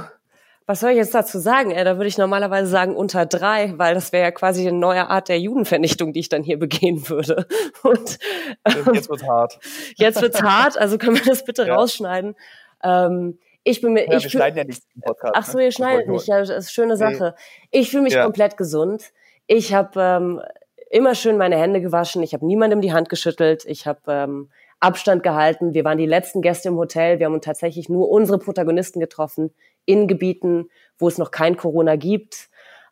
[0.67, 1.71] was soll ich jetzt dazu sagen?
[1.71, 5.09] Ey, da würde ich normalerweise sagen unter drei, weil das wäre ja quasi eine neue
[5.09, 7.45] Art der Judenvernichtung, die ich dann hier begehen würde.
[7.83, 8.17] Und
[8.65, 9.59] ähm, jetzt wird's hart.
[9.95, 10.77] Jetzt wird's hart.
[10.77, 11.75] Also können wir das bitte ja.
[11.75, 12.35] rausschneiden.
[12.83, 15.33] Ähm, ich bin mir, ja, ich wir schneiden ja nichts im Podcast.
[15.35, 16.27] Ach so, ihr schneidet nicht.
[16.27, 17.35] Ja, das ist eine schöne Sache.
[17.71, 17.79] Nee.
[17.81, 18.23] Ich fühle mich ja.
[18.23, 19.11] komplett gesund.
[19.47, 20.41] Ich habe ähm,
[20.89, 22.23] immer schön meine Hände gewaschen.
[22.23, 23.65] Ich habe niemandem die Hand geschüttelt.
[23.65, 24.49] Ich habe ähm,
[24.85, 25.73] Abstand gehalten.
[25.73, 27.17] Wir waren die letzten Gäste im Hotel.
[27.17, 29.51] Wir haben tatsächlich nur unsere Protagonisten getroffen
[29.85, 32.49] in Gebieten, wo es noch kein Corona gibt.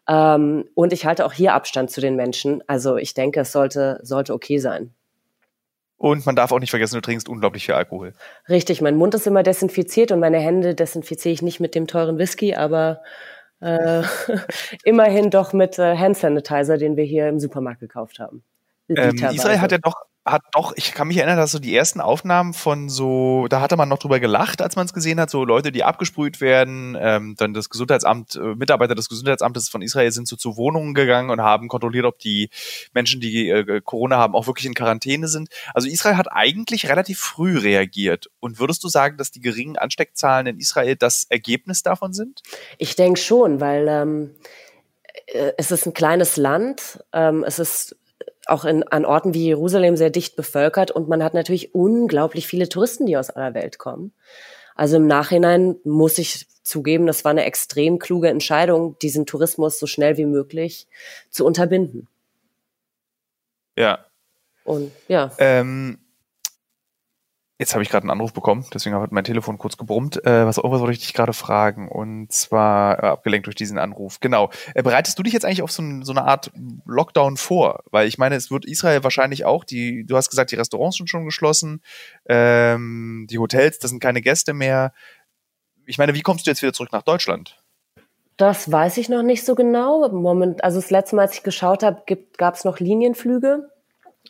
[0.08, 2.64] Ähm, und ich halte auch hier Abstand zu den Menschen.
[2.68, 4.92] Also ich denke, es sollte, sollte okay sein.
[5.98, 8.14] Und man darf auch nicht vergessen, du trinkst unglaublich viel Alkohol.
[8.50, 12.18] Richtig, mein Mund ist immer desinfiziert und meine Hände desinfiziere ich nicht mit dem teuren
[12.18, 13.02] Whisky, aber
[13.62, 14.02] äh,
[14.84, 18.44] immerhin doch mit äh, Hand Sanitizer, den wir hier im Supermarkt gekauft haben.
[18.90, 19.96] Ähm, Israel hat ja doch
[20.26, 23.76] hat doch, ich kann mich erinnern, dass so die ersten Aufnahmen von so, da hatte
[23.76, 27.36] man noch drüber gelacht, als man es gesehen hat, so Leute, die abgesprüht werden, ähm,
[27.38, 31.42] dann das Gesundheitsamt, äh, Mitarbeiter des Gesundheitsamtes von Israel sind so zu Wohnungen gegangen und
[31.42, 32.50] haben kontrolliert, ob die
[32.94, 35.50] Menschen, die äh, Corona haben, auch wirklich in Quarantäne sind.
[35.74, 38.30] Also Israel hat eigentlich relativ früh reagiert.
[38.40, 42.42] Und würdest du sagen, dass die geringen Ansteckzahlen in Israel das Ergebnis davon sind?
[42.78, 44.32] Ich denke schon, weil ähm,
[45.28, 47.98] äh, es ist ein kleines Land, ähm, es ist
[48.48, 52.70] auch in, an Orten wie Jerusalem sehr dicht bevölkert und man hat natürlich unglaublich viele
[52.70, 54.14] Touristen, die aus aller Welt kommen.
[54.76, 59.88] Also im Nachhinein muss ich zugeben, das war eine extrem kluge Entscheidung, diesen Tourismus so
[59.88, 60.88] schnell wie möglich
[61.30, 62.08] zu unterbinden.
[63.78, 64.06] Ja.
[64.64, 65.32] Und ja.
[65.38, 66.00] Ähm,
[67.60, 70.26] Jetzt habe ich gerade einen Anruf bekommen, deswegen hat mein Telefon kurz gebrummt.
[70.26, 74.20] Äh, was irgendwas wollte ich dich gerade fragen und zwar äh, abgelenkt durch diesen Anruf.
[74.20, 74.50] Genau.
[74.74, 76.52] Äh, bereitest du dich jetzt eigentlich auf so, ein, so, eine Art
[76.86, 77.84] Lockdown vor?
[77.92, 79.64] Weil ich meine, es wird Israel wahrscheinlich auch.
[79.66, 81.84] Die, du hast gesagt, die Restaurants sind schon geschlossen,
[82.28, 84.92] ähm, die Hotels, das sind keine Gäste mehr.
[85.86, 87.64] Ich meine, wie kommst du jetzt wieder zurück nach Deutschland?
[88.36, 90.10] Das weiß ich noch nicht so genau.
[90.10, 92.04] Moment, also das letzte Mal, als ich geschaut habe,
[92.38, 93.70] gab es noch Linienflüge.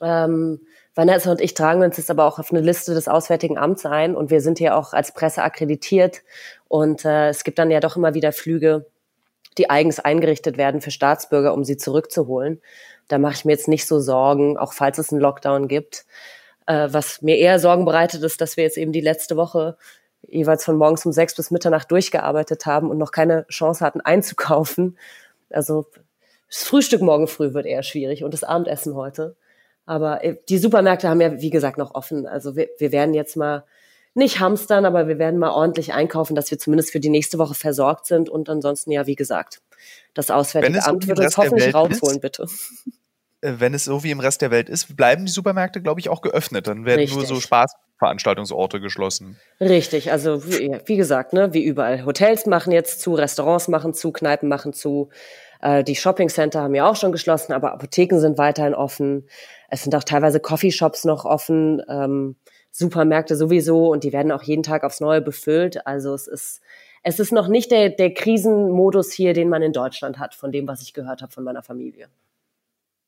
[0.02, 0.60] Ähm,
[0.96, 4.16] Vanessa und ich tragen uns jetzt aber auch auf eine Liste des Auswärtigen Amts ein
[4.16, 6.22] und wir sind hier auch als Presse akkreditiert
[6.68, 8.86] und äh, es gibt dann ja doch immer wieder Flüge,
[9.58, 12.62] die eigens eingerichtet werden für Staatsbürger, um sie zurückzuholen.
[13.08, 16.06] Da mache ich mir jetzt nicht so Sorgen, auch falls es einen Lockdown gibt.
[16.68, 19.78] Äh, was mir eher Sorgen bereitet, ist, dass wir jetzt eben die letzte Woche
[20.28, 24.98] jeweils von morgens um sechs bis Mitternacht durchgearbeitet haben und noch keine Chance hatten einzukaufen.
[25.50, 25.88] Also
[26.50, 29.36] das Frühstück morgen früh wird eher schwierig und das Abendessen heute.
[29.86, 32.26] Aber äh, die Supermärkte haben ja, wie gesagt, noch offen.
[32.26, 33.66] Also wir, wir werden jetzt mal
[34.14, 37.56] nicht hamstern, aber wir werden mal ordentlich einkaufen, dass wir zumindest für die nächste Woche
[37.56, 38.30] versorgt sind.
[38.30, 39.62] Und ansonsten, ja, wie gesagt,
[40.14, 42.46] das Auswärtige Amt wird uns hoffentlich rausholen, bitte.
[43.42, 46.10] Äh, wenn es so wie im Rest der Welt ist, bleiben die Supermärkte, glaube ich,
[46.10, 46.68] auch geöffnet.
[46.68, 47.18] Dann werden Richtig.
[47.18, 49.38] nur so Spaßveranstaltungsorte geschlossen.
[49.60, 52.06] Richtig, also wie, wie, gesagt, ne, wie überall.
[52.06, 55.10] Hotels machen jetzt zu, Restaurants machen zu, Kneipen machen zu.
[55.62, 59.28] Äh, die Shoppingcenter haben ja auch schon geschlossen, aber Apotheken sind weiterhin offen.
[59.74, 62.36] Es sind auch teilweise Coffeeshops noch offen, ähm,
[62.70, 65.88] Supermärkte sowieso und die werden auch jeden Tag aufs Neue befüllt.
[65.88, 66.62] Also es ist
[67.02, 70.68] es ist noch nicht der, der Krisenmodus hier, den man in Deutschland hat, von dem,
[70.68, 72.08] was ich gehört habe von meiner Familie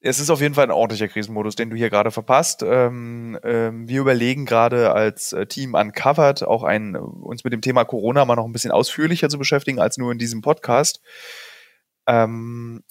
[0.02, 2.62] es ist auf jeden Fall ein ordentlicher Krisenmodus, den du hier gerade verpasst.
[2.64, 7.86] Ähm, ähm, wir überlegen gerade als äh, Team Uncovered auch ein, uns mit dem Thema
[7.86, 11.02] Corona mal noch ein bisschen ausführlicher zu beschäftigen als nur in diesem Podcast.
[12.06, 12.84] Ähm,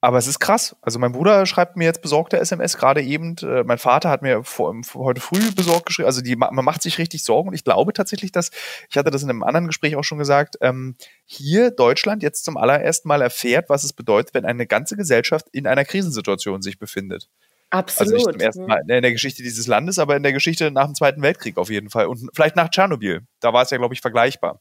[0.00, 0.76] aber es ist krass.
[0.80, 3.36] Also mein Bruder schreibt mir jetzt besorgte SMS gerade eben.
[3.42, 6.06] Äh, mein Vater hat mir vor, heute früh besorgt geschrieben.
[6.06, 7.48] Also die, man macht sich richtig Sorgen.
[7.48, 8.50] Und ich glaube tatsächlich, dass,
[8.88, 10.94] ich hatte das in einem anderen Gespräch auch schon gesagt, ähm,
[11.24, 15.66] hier Deutschland jetzt zum allerersten Mal erfährt, was es bedeutet, wenn eine ganze Gesellschaft in
[15.66, 17.28] einer Krisensituation sich befindet.
[17.70, 18.14] Absolut.
[18.14, 20.86] Also nicht zum ersten Mal in der Geschichte dieses Landes, aber in der Geschichte nach
[20.86, 22.06] dem Zweiten Weltkrieg auf jeden Fall.
[22.06, 23.26] Und vielleicht nach Tschernobyl.
[23.40, 24.60] Da war es ja, glaube ich, vergleichbar.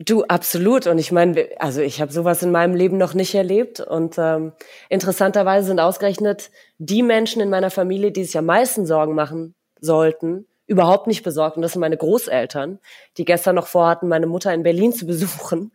[0.00, 0.86] Du, absolut.
[0.88, 3.80] Und ich meine, also ich habe sowas in meinem Leben noch nicht erlebt.
[3.80, 4.52] Und ähm,
[4.88, 10.46] interessanterweise sind ausgerechnet die Menschen in meiner Familie, die sich am meisten Sorgen machen sollten,
[10.66, 11.56] überhaupt nicht besorgt.
[11.56, 12.80] Und das sind meine Großeltern,
[13.18, 15.70] die gestern noch vorhatten, meine Mutter in Berlin zu besuchen.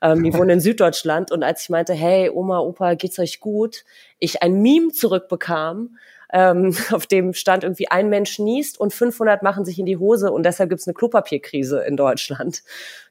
[0.00, 1.32] Ähm, die wohnen in Süddeutschland.
[1.32, 3.84] Und als ich meinte, hey, Oma, Opa, geht's euch gut?
[4.20, 5.96] Ich ein Meme zurückbekam,
[6.34, 10.32] ähm, auf dem stand irgendwie ein Mensch niest und 500 machen sich in die Hose
[10.32, 12.62] und deshalb gibt's eine Klopapierkrise in Deutschland.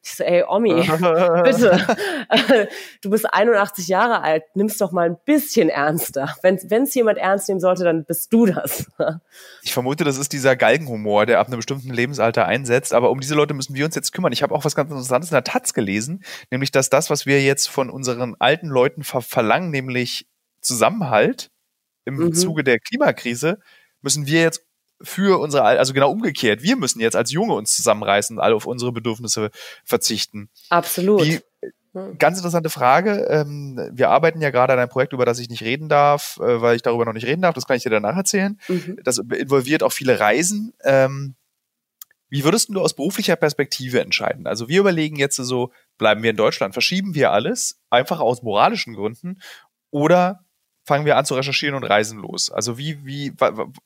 [0.04, 0.74] Ich so, ey, Omi,
[1.44, 1.98] bitte,
[3.02, 6.36] du bist 81 Jahre alt, nimm's doch mal ein bisschen ernster.
[6.42, 8.92] Wenn es jemand ernst nehmen sollte, dann bist du das.
[9.62, 13.36] ich vermute, das ist dieser Galgenhumor, der ab einem bestimmten Lebensalter einsetzt, aber um diese
[13.36, 14.34] Leute müssen wir uns jetzt kümmern.
[14.34, 17.42] Ich habe auch was ganz Interessantes in der Taz gelesen, nämlich dass das, was wir
[17.42, 20.28] jetzt von unseren alten Leuten ver verlangen, nämlich
[20.60, 21.53] Zusammenhalt,
[22.06, 22.34] im mhm.
[22.34, 23.60] Zuge der Klimakrise
[24.02, 24.64] müssen wir jetzt
[25.02, 28.66] für unsere, also genau umgekehrt, wir müssen jetzt als Junge uns zusammenreißen und alle auf
[28.66, 29.50] unsere Bedürfnisse
[29.84, 30.50] verzichten.
[30.70, 31.26] Absolut.
[31.26, 31.42] Die,
[32.18, 33.28] ganz interessante Frage.
[33.30, 36.62] Ähm, wir arbeiten ja gerade an einem Projekt, über das ich nicht reden darf, äh,
[36.62, 37.54] weil ich darüber noch nicht reden darf.
[37.54, 38.60] Das kann ich dir danach erzählen.
[38.68, 39.00] Mhm.
[39.04, 40.74] Das involviert auch viele Reisen.
[40.84, 41.36] Ähm,
[42.30, 44.48] wie würdest du aus beruflicher Perspektive entscheiden?
[44.48, 48.96] Also wir überlegen jetzt so, bleiben wir in Deutschland, verschieben wir alles, einfach aus moralischen
[48.96, 49.40] Gründen,
[49.92, 50.43] oder
[50.84, 52.52] fangen wir an zu recherchieren und reisen los.
[52.52, 53.34] Also wie, wie,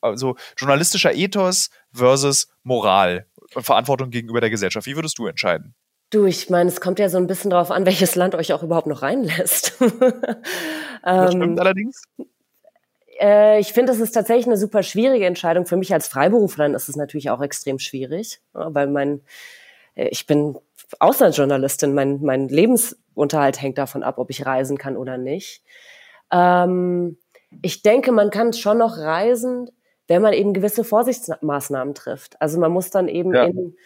[0.00, 4.86] also journalistischer Ethos versus Moral und Verantwortung gegenüber der Gesellschaft.
[4.86, 5.74] Wie würdest du entscheiden?
[6.10, 8.62] Du, ich meine, es kommt ja so ein bisschen darauf an, welches Land euch auch
[8.62, 9.74] überhaupt noch reinlässt.
[11.02, 12.02] das stimmt ähm, allerdings.
[13.20, 15.66] Äh, ich finde, es ist tatsächlich eine super schwierige Entscheidung.
[15.66, 19.20] Für mich als Freiberuflerin ist es natürlich auch extrem schwierig, weil mein,
[19.94, 20.58] äh, ich bin
[20.98, 25.62] Auslandsjournalistin, mein, mein Lebensunterhalt hängt davon ab, ob ich reisen kann oder nicht.
[26.32, 27.18] Ähm,
[27.62, 29.70] ich denke, man kann schon noch reisen,
[30.06, 32.40] wenn man eben gewisse Vorsichtsmaßnahmen trifft.
[32.40, 33.44] Also man muss dann eben ja.
[33.44, 33.76] in,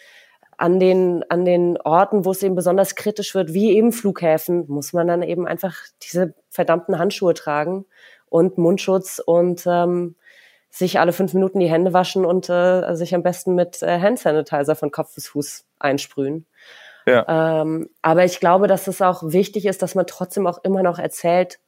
[0.57, 4.93] an den, an den Orten, wo es eben besonders kritisch wird, wie eben Flughäfen, muss
[4.93, 7.85] man dann eben einfach diese verdammten Handschuhe tragen
[8.29, 10.15] und Mundschutz und ähm,
[10.71, 14.19] sich alle fünf Minuten die Hände waschen und äh, sich am besten mit äh, Hand
[14.19, 16.47] Sanitizer von Kopf bis Fuß einsprühen.
[17.07, 17.61] Ja.
[17.63, 20.99] Ähm, aber ich glaube, dass es auch wichtig ist, dass man trotzdem auch immer noch
[20.99, 21.59] erzählt,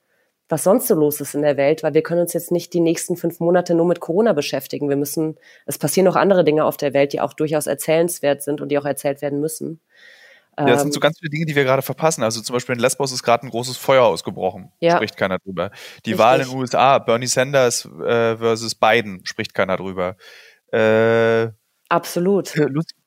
[0.48, 2.80] was sonst so los ist in der Welt, weil wir können uns jetzt nicht die
[2.80, 4.88] nächsten fünf Monate nur mit Corona beschäftigen.
[4.88, 8.60] Wir müssen, es passieren noch andere Dinge auf der Welt, die auch durchaus erzählenswert sind
[8.60, 9.80] und die auch erzählt werden müssen.
[10.58, 12.22] Ja, das sind so ähm, ganz viele Dinge, die wir gerade verpassen.
[12.22, 14.70] Also zum Beispiel in Lesbos ist gerade ein großes Feuer ausgebrochen.
[14.80, 14.96] Ja.
[14.96, 15.70] Spricht keiner drüber.
[16.04, 16.18] Die Richtig.
[16.18, 20.16] Wahl in den USA, Bernie Sanders äh, versus Biden, spricht keiner drüber.
[20.72, 21.48] Äh,
[21.88, 22.52] Absolut.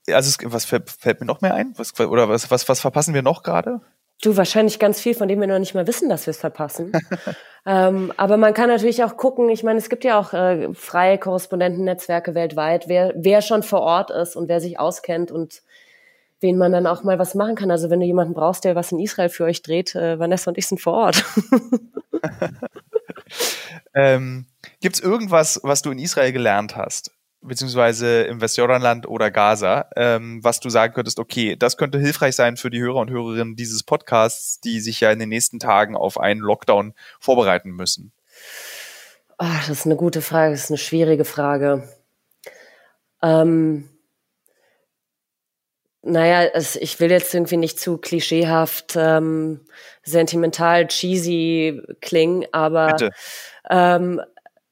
[0.10, 1.74] Also was fällt mir noch mehr ein?
[1.78, 3.82] Was, oder was, was, was verpassen wir noch gerade?
[4.22, 6.92] Du, wahrscheinlich ganz viel, von dem wir noch nicht mal wissen, dass wir es verpassen.
[7.66, 11.20] ähm, aber man kann natürlich auch gucken, ich meine, es gibt ja auch äh, freie
[11.20, 15.62] Korrespondentennetzwerke weltweit, wer, wer schon vor Ort ist und wer sich auskennt und
[16.40, 17.70] wen man dann auch mal was machen kann.
[17.70, 20.58] Also wenn du jemanden brauchst, der was in Israel für euch dreht, äh, Vanessa und
[20.58, 21.24] ich sind vor Ort.
[23.94, 24.46] ähm,
[24.82, 27.12] Gibt es irgendwas, was du in Israel gelernt hast,
[27.48, 32.58] beziehungsweise im Westjordanland oder Gaza, ähm, was du sagen könntest, okay, das könnte hilfreich sein
[32.58, 36.20] für die Hörer und Hörerinnen dieses Podcasts, die sich ja in den nächsten Tagen auf
[36.20, 38.12] einen Lockdown vorbereiten müssen?
[39.38, 41.88] Ach, das ist eine gute Frage, das ist eine schwierige Frage.
[43.22, 43.90] Ähm,
[46.02, 49.66] naja, es, ich will jetzt irgendwie nicht zu klischeehaft, ähm,
[50.04, 52.96] sentimental, cheesy klingen, aber
[53.70, 54.22] ähm,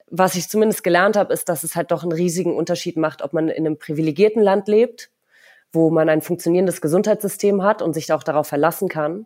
[0.08, 3.34] was ich zumindest gelernt habe, ist, dass es halt doch einen riesigen Unterschied macht, ob
[3.34, 5.10] man in einem privilegierten Land lebt,
[5.72, 9.26] wo man ein funktionierendes Gesundheitssystem hat und sich auch darauf verlassen kann.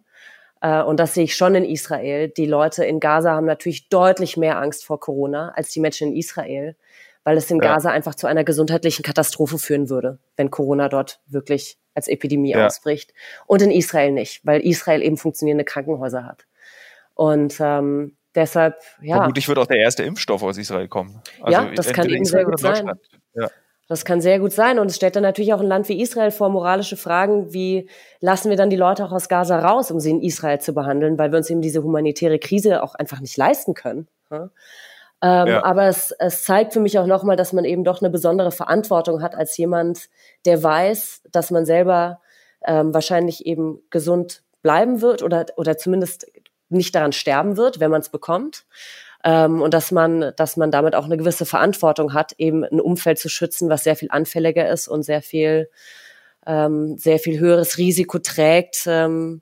[0.61, 2.29] Äh, und das sehe ich schon in Israel.
[2.29, 6.15] Die Leute in Gaza haben natürlich deutlich mehr Angst vor Corona als die Menschen in
[6.15, 6.75] Israel,
[7.23, 7.73] weil es in ja.
[7.73, 12.65] Gaza einfach zu einer gesundheitlichen Katastrophe führen würde, wenn Corona dort wirklich als Epidemie ja.
[12.65, 13.13] ausbricht.
[13.45, 16.45] Und in Israel nicht, weil Israel eben funktionierende Krankenhäuser hat.
[17.15, 19.17] Und ähm, deshalb, ja.
[19.17, 21.21] Vermutlich wird auch der erste Impfstoff aus Israel kommen.
[21.41, 22.91] Also ja, das kann eben sehr gut sein.
[23.33, 23.49] Ja.
[23.87, 24.77] Das kann sehr gut sein.
[24.77, 27.89] Und es stellt dann natürlich auch ein Land wie Israel vor moralische Fragen, wie
[28.19, 31.17] lassen wir dann die Leute auch aus Gaza raus, um sie in Israel zu behandeln,
[31.17, 34.07] weil wir uns eben diese humanitäre Krise auch einfach nicht leisten können.
[34.29, 34.51] Ja?
[35.21, 35.63] Ähm, ja.
[35.63, 39.23] Aber es, es zeigt für mich auch nochmal, dass man eben doch eine besondere Verantwortung
[39.23, 40.09] hat als jemand,
[40.45, 42.21] der weiß, dass man selber
[42.65, 46.27] ähm, wahrscheinlich eben gesund bleiben wird oder, oder zumindest
[46.69, 48.65] nicht daran sterben wird, wenn man es bekommt.
[49.23, 53.19] Ähm, und dass man, dass man damit auch eine gewisse Verantwortung hat, eben ein Umfeld
[53.19, 55.69] zu schützen, was sehr viel anfälliger ist und sehr viel,
[56.45, 59.41] ähm, sehr viel höheres Risiko trägt, ähm,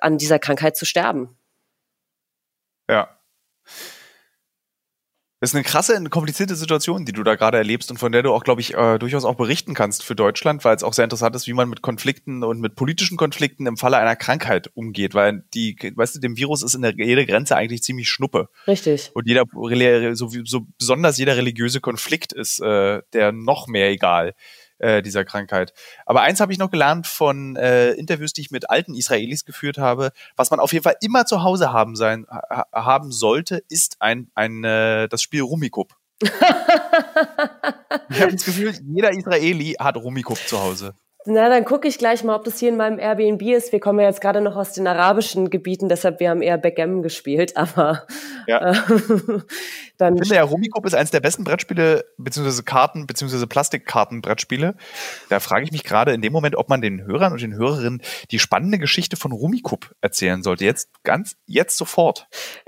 [0.00, 1.36] an dieser Krankheit zu sterben.
[2.88, 3.18] Ja.
[5.42, 8.22] Das ist eine krasse, eine komplizierte Situation, die du da gerade erlebst und von der
[8.22, 11.02] du auch, glaube ich, äh, durchaus auch berichten kannst für Deutschland, weil es auch sehr
[11.02, 15.14] interessant ist, wie man mit Konflikten und mit politischen Konflikten im Falle einer Krankheit umgeht,
[15.14, 18.50] weil die, weißt du, dem Virus ist in der jede Grenze eigentlich ziemlich schnuppe.
[18.68, 19.10] Richtig.
[19.14, 19.42] Und jeder,
[20.14, 24.34] so, so besonders jeder religiöse Konflikt ist äh, der noch mehr egal
[24.82, 25.72] äh, dieser Krankheit.
[26.06, 29.78] Aber eins habe ich noch gelernt von äh, Interviews, die ich mit alten Israelis geführt
[29.78, 30.10] habe.
[30.36, 34.30] Was man auf jeden Fall immer zu Hause haben sein ha haben sollte, ist ein,
[34.34, 35.94] ein äh, das Spiel Rummikub.
[36.22, 36.30] ich
[38.20, 40.94] habe das Gefühl, jeder Israeli hat Rummikub zu Hause.
[41.24, 43.70] Na, dann gucke ich gleich mal, ob das hier in meinem Airbnb ist.
[43.70, 47.02] Wir kommen ja jetzt gerade noch aus den arabischen Gebieten, deshalb wir haben eher Backgammon
[47.02, 48.06] gespielt, aber
[48.46, 48.72] ja.
[48.72, 48.74] Äh,
[49.98, 50.14] dann.
[50.14, 54.74] Ich finde ja, Rummikub ist eines der besten Brettspiele, beziehungsweise Karten, beziehungsweise Plastikkartenbrettspiele.
[55.28, 58.02] Da frage ich mich gerade in dem Moment, ob man den Hörern und den Hörerinnen
[58.30, 60.64] die spannende Geschichte von Rummikub erzählen sollte.
[60.64, 62.26] Jetzt ganz, jetzt sofort.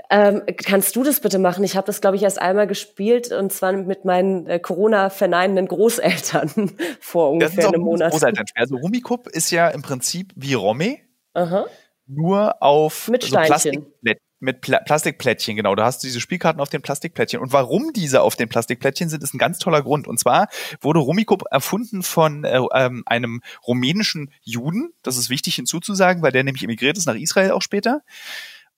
[0.09, 1.63] Ähm, kannst du das bitte machen?
[1.63, 6.71] Ich habe das, glaube ich, erst einmal gespielt und zwar mit meinen äh, Corona-verneinenden Großeltern
[6.99, 8.11] vor ungefähr einem Monat.
[8.11, 8.45] Großeltern.
[8.55, 10.97] Also Rummikub ist ja im Prinzip wie Romme,
[11.33, 11.65] Aha.
[12.07, 14.21] nur auf mit so Plastikplättchen.
[14.41, 15.75] Mit Pla Plastikplättchen, genau.
[15.75, 17.39] Da hast du diese Spielkarten auf den Plastikplättchen.
[17.39, 20.07] Und warum diese auf den Plastikplättchen sind, ist ein ganz toller Grund.
[20.07, 20.49] Und zwar
[20.81, 24.93] wurde Rummikub erfunden von äh, ähm, einem rumänischen Juden.
[25.03, 28.01] Das ist wichtig hinzuzusagen, weil der nämlich emigriert ist nach Israel auch später.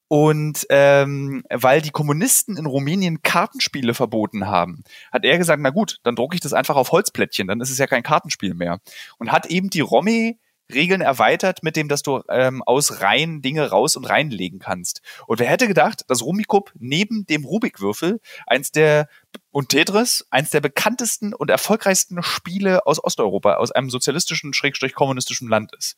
[0.08, 5.98] Und ähm, weil die Kommunisten in Rumänien Kartenspiele verboten haben, hat er gesagt, na gut,
[6.04, 8.80] dann drucke ich das einfach auf Holzplättchen, dann ist es ja kein Kartenspiel mehr.
[9.18, 10.36] Und hat eben die Romme
[10.74, 15.02] Regeln erweitert mit dem, dass du ähm, aus Reihen Dinge raus und reinlegen kannst.
[15.26, 19.08] Und wer hätte gedacht, dass Rummikub neben dem Rubikwürfel eins der
[19.58, 25.50] und Tetris eins der bekanntesten und erfolgreichsten Spiele aus Osteuropa, aus einem sozialistischen, schrägstrich kommunistischen
[25.50, 25.98] Land ist.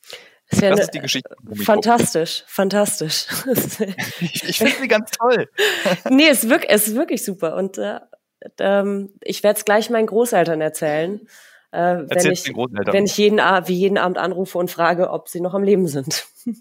[0.49, 1.36] Das, das ist die Geschichte.
[1.65, 3.26] Fantastisch, fantastisch.
[4.22, 5.49] ich ich finde sie ganz toll.
[6.10, 7.57] nee, es ist wirklich, es ist wirklich super.
[7.57, 7.99] Und äh,
[8.60, 11.27] ähm, ich werde es gleich meinen Großeltern erzählen.
[11.73, 15.53] Äh, wenn, ich, wenn ich jeden, wie jeden Abend anrufe und frage, ob sie noch
[15.53, 16.27] am Leben sind.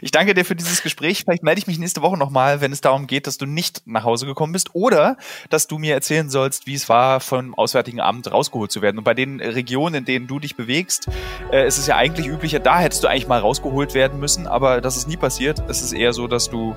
[0.00, 1.22] Ich danke dir für dieses Gespräch.
[1.24, 4.04] Vielleicht melde ich mich nächste Woche nochmal, wenn es darum geht, dass du nicht nach
[4.04, 5.16] Hause gekommen bist oder
[5.50, 8.98] dass du mir erzählen sollst, wie es war, vom Auswärtigen Amt rausgeholt zu werden.
[8.98, 11.08] Und bei den Regionen, in denen du dich bewegst,
[11.52, 14.80] äh, ist es ja eigentlich üblicher, da hättest du eigentlich mal rausgeholt werden müssen, aber
[14.80, 15.62] das ist nie passiert.
[15.68, 16.74] Es ist eher so, dass du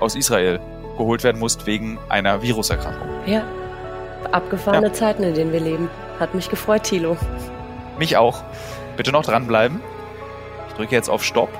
[0.00, 0.60] aus Israel
[0.98, 3.08] geholt werden musst wegen einer Viruserkrankung.
[3.26, 3.44] Ja,
[4.30, 4.92] abgefahrene ja.
[4.92, 5.90] Zeiten, in denen wir leben.
[6.18, 7.16] Hat mich gefreut, Thilo.
[7.98, 8.42] Mich auch.
[8.96, 9.80] Bitte noch dranbleiben.
[10.68, 11.50] Ich drücke jetzt auf Stopp.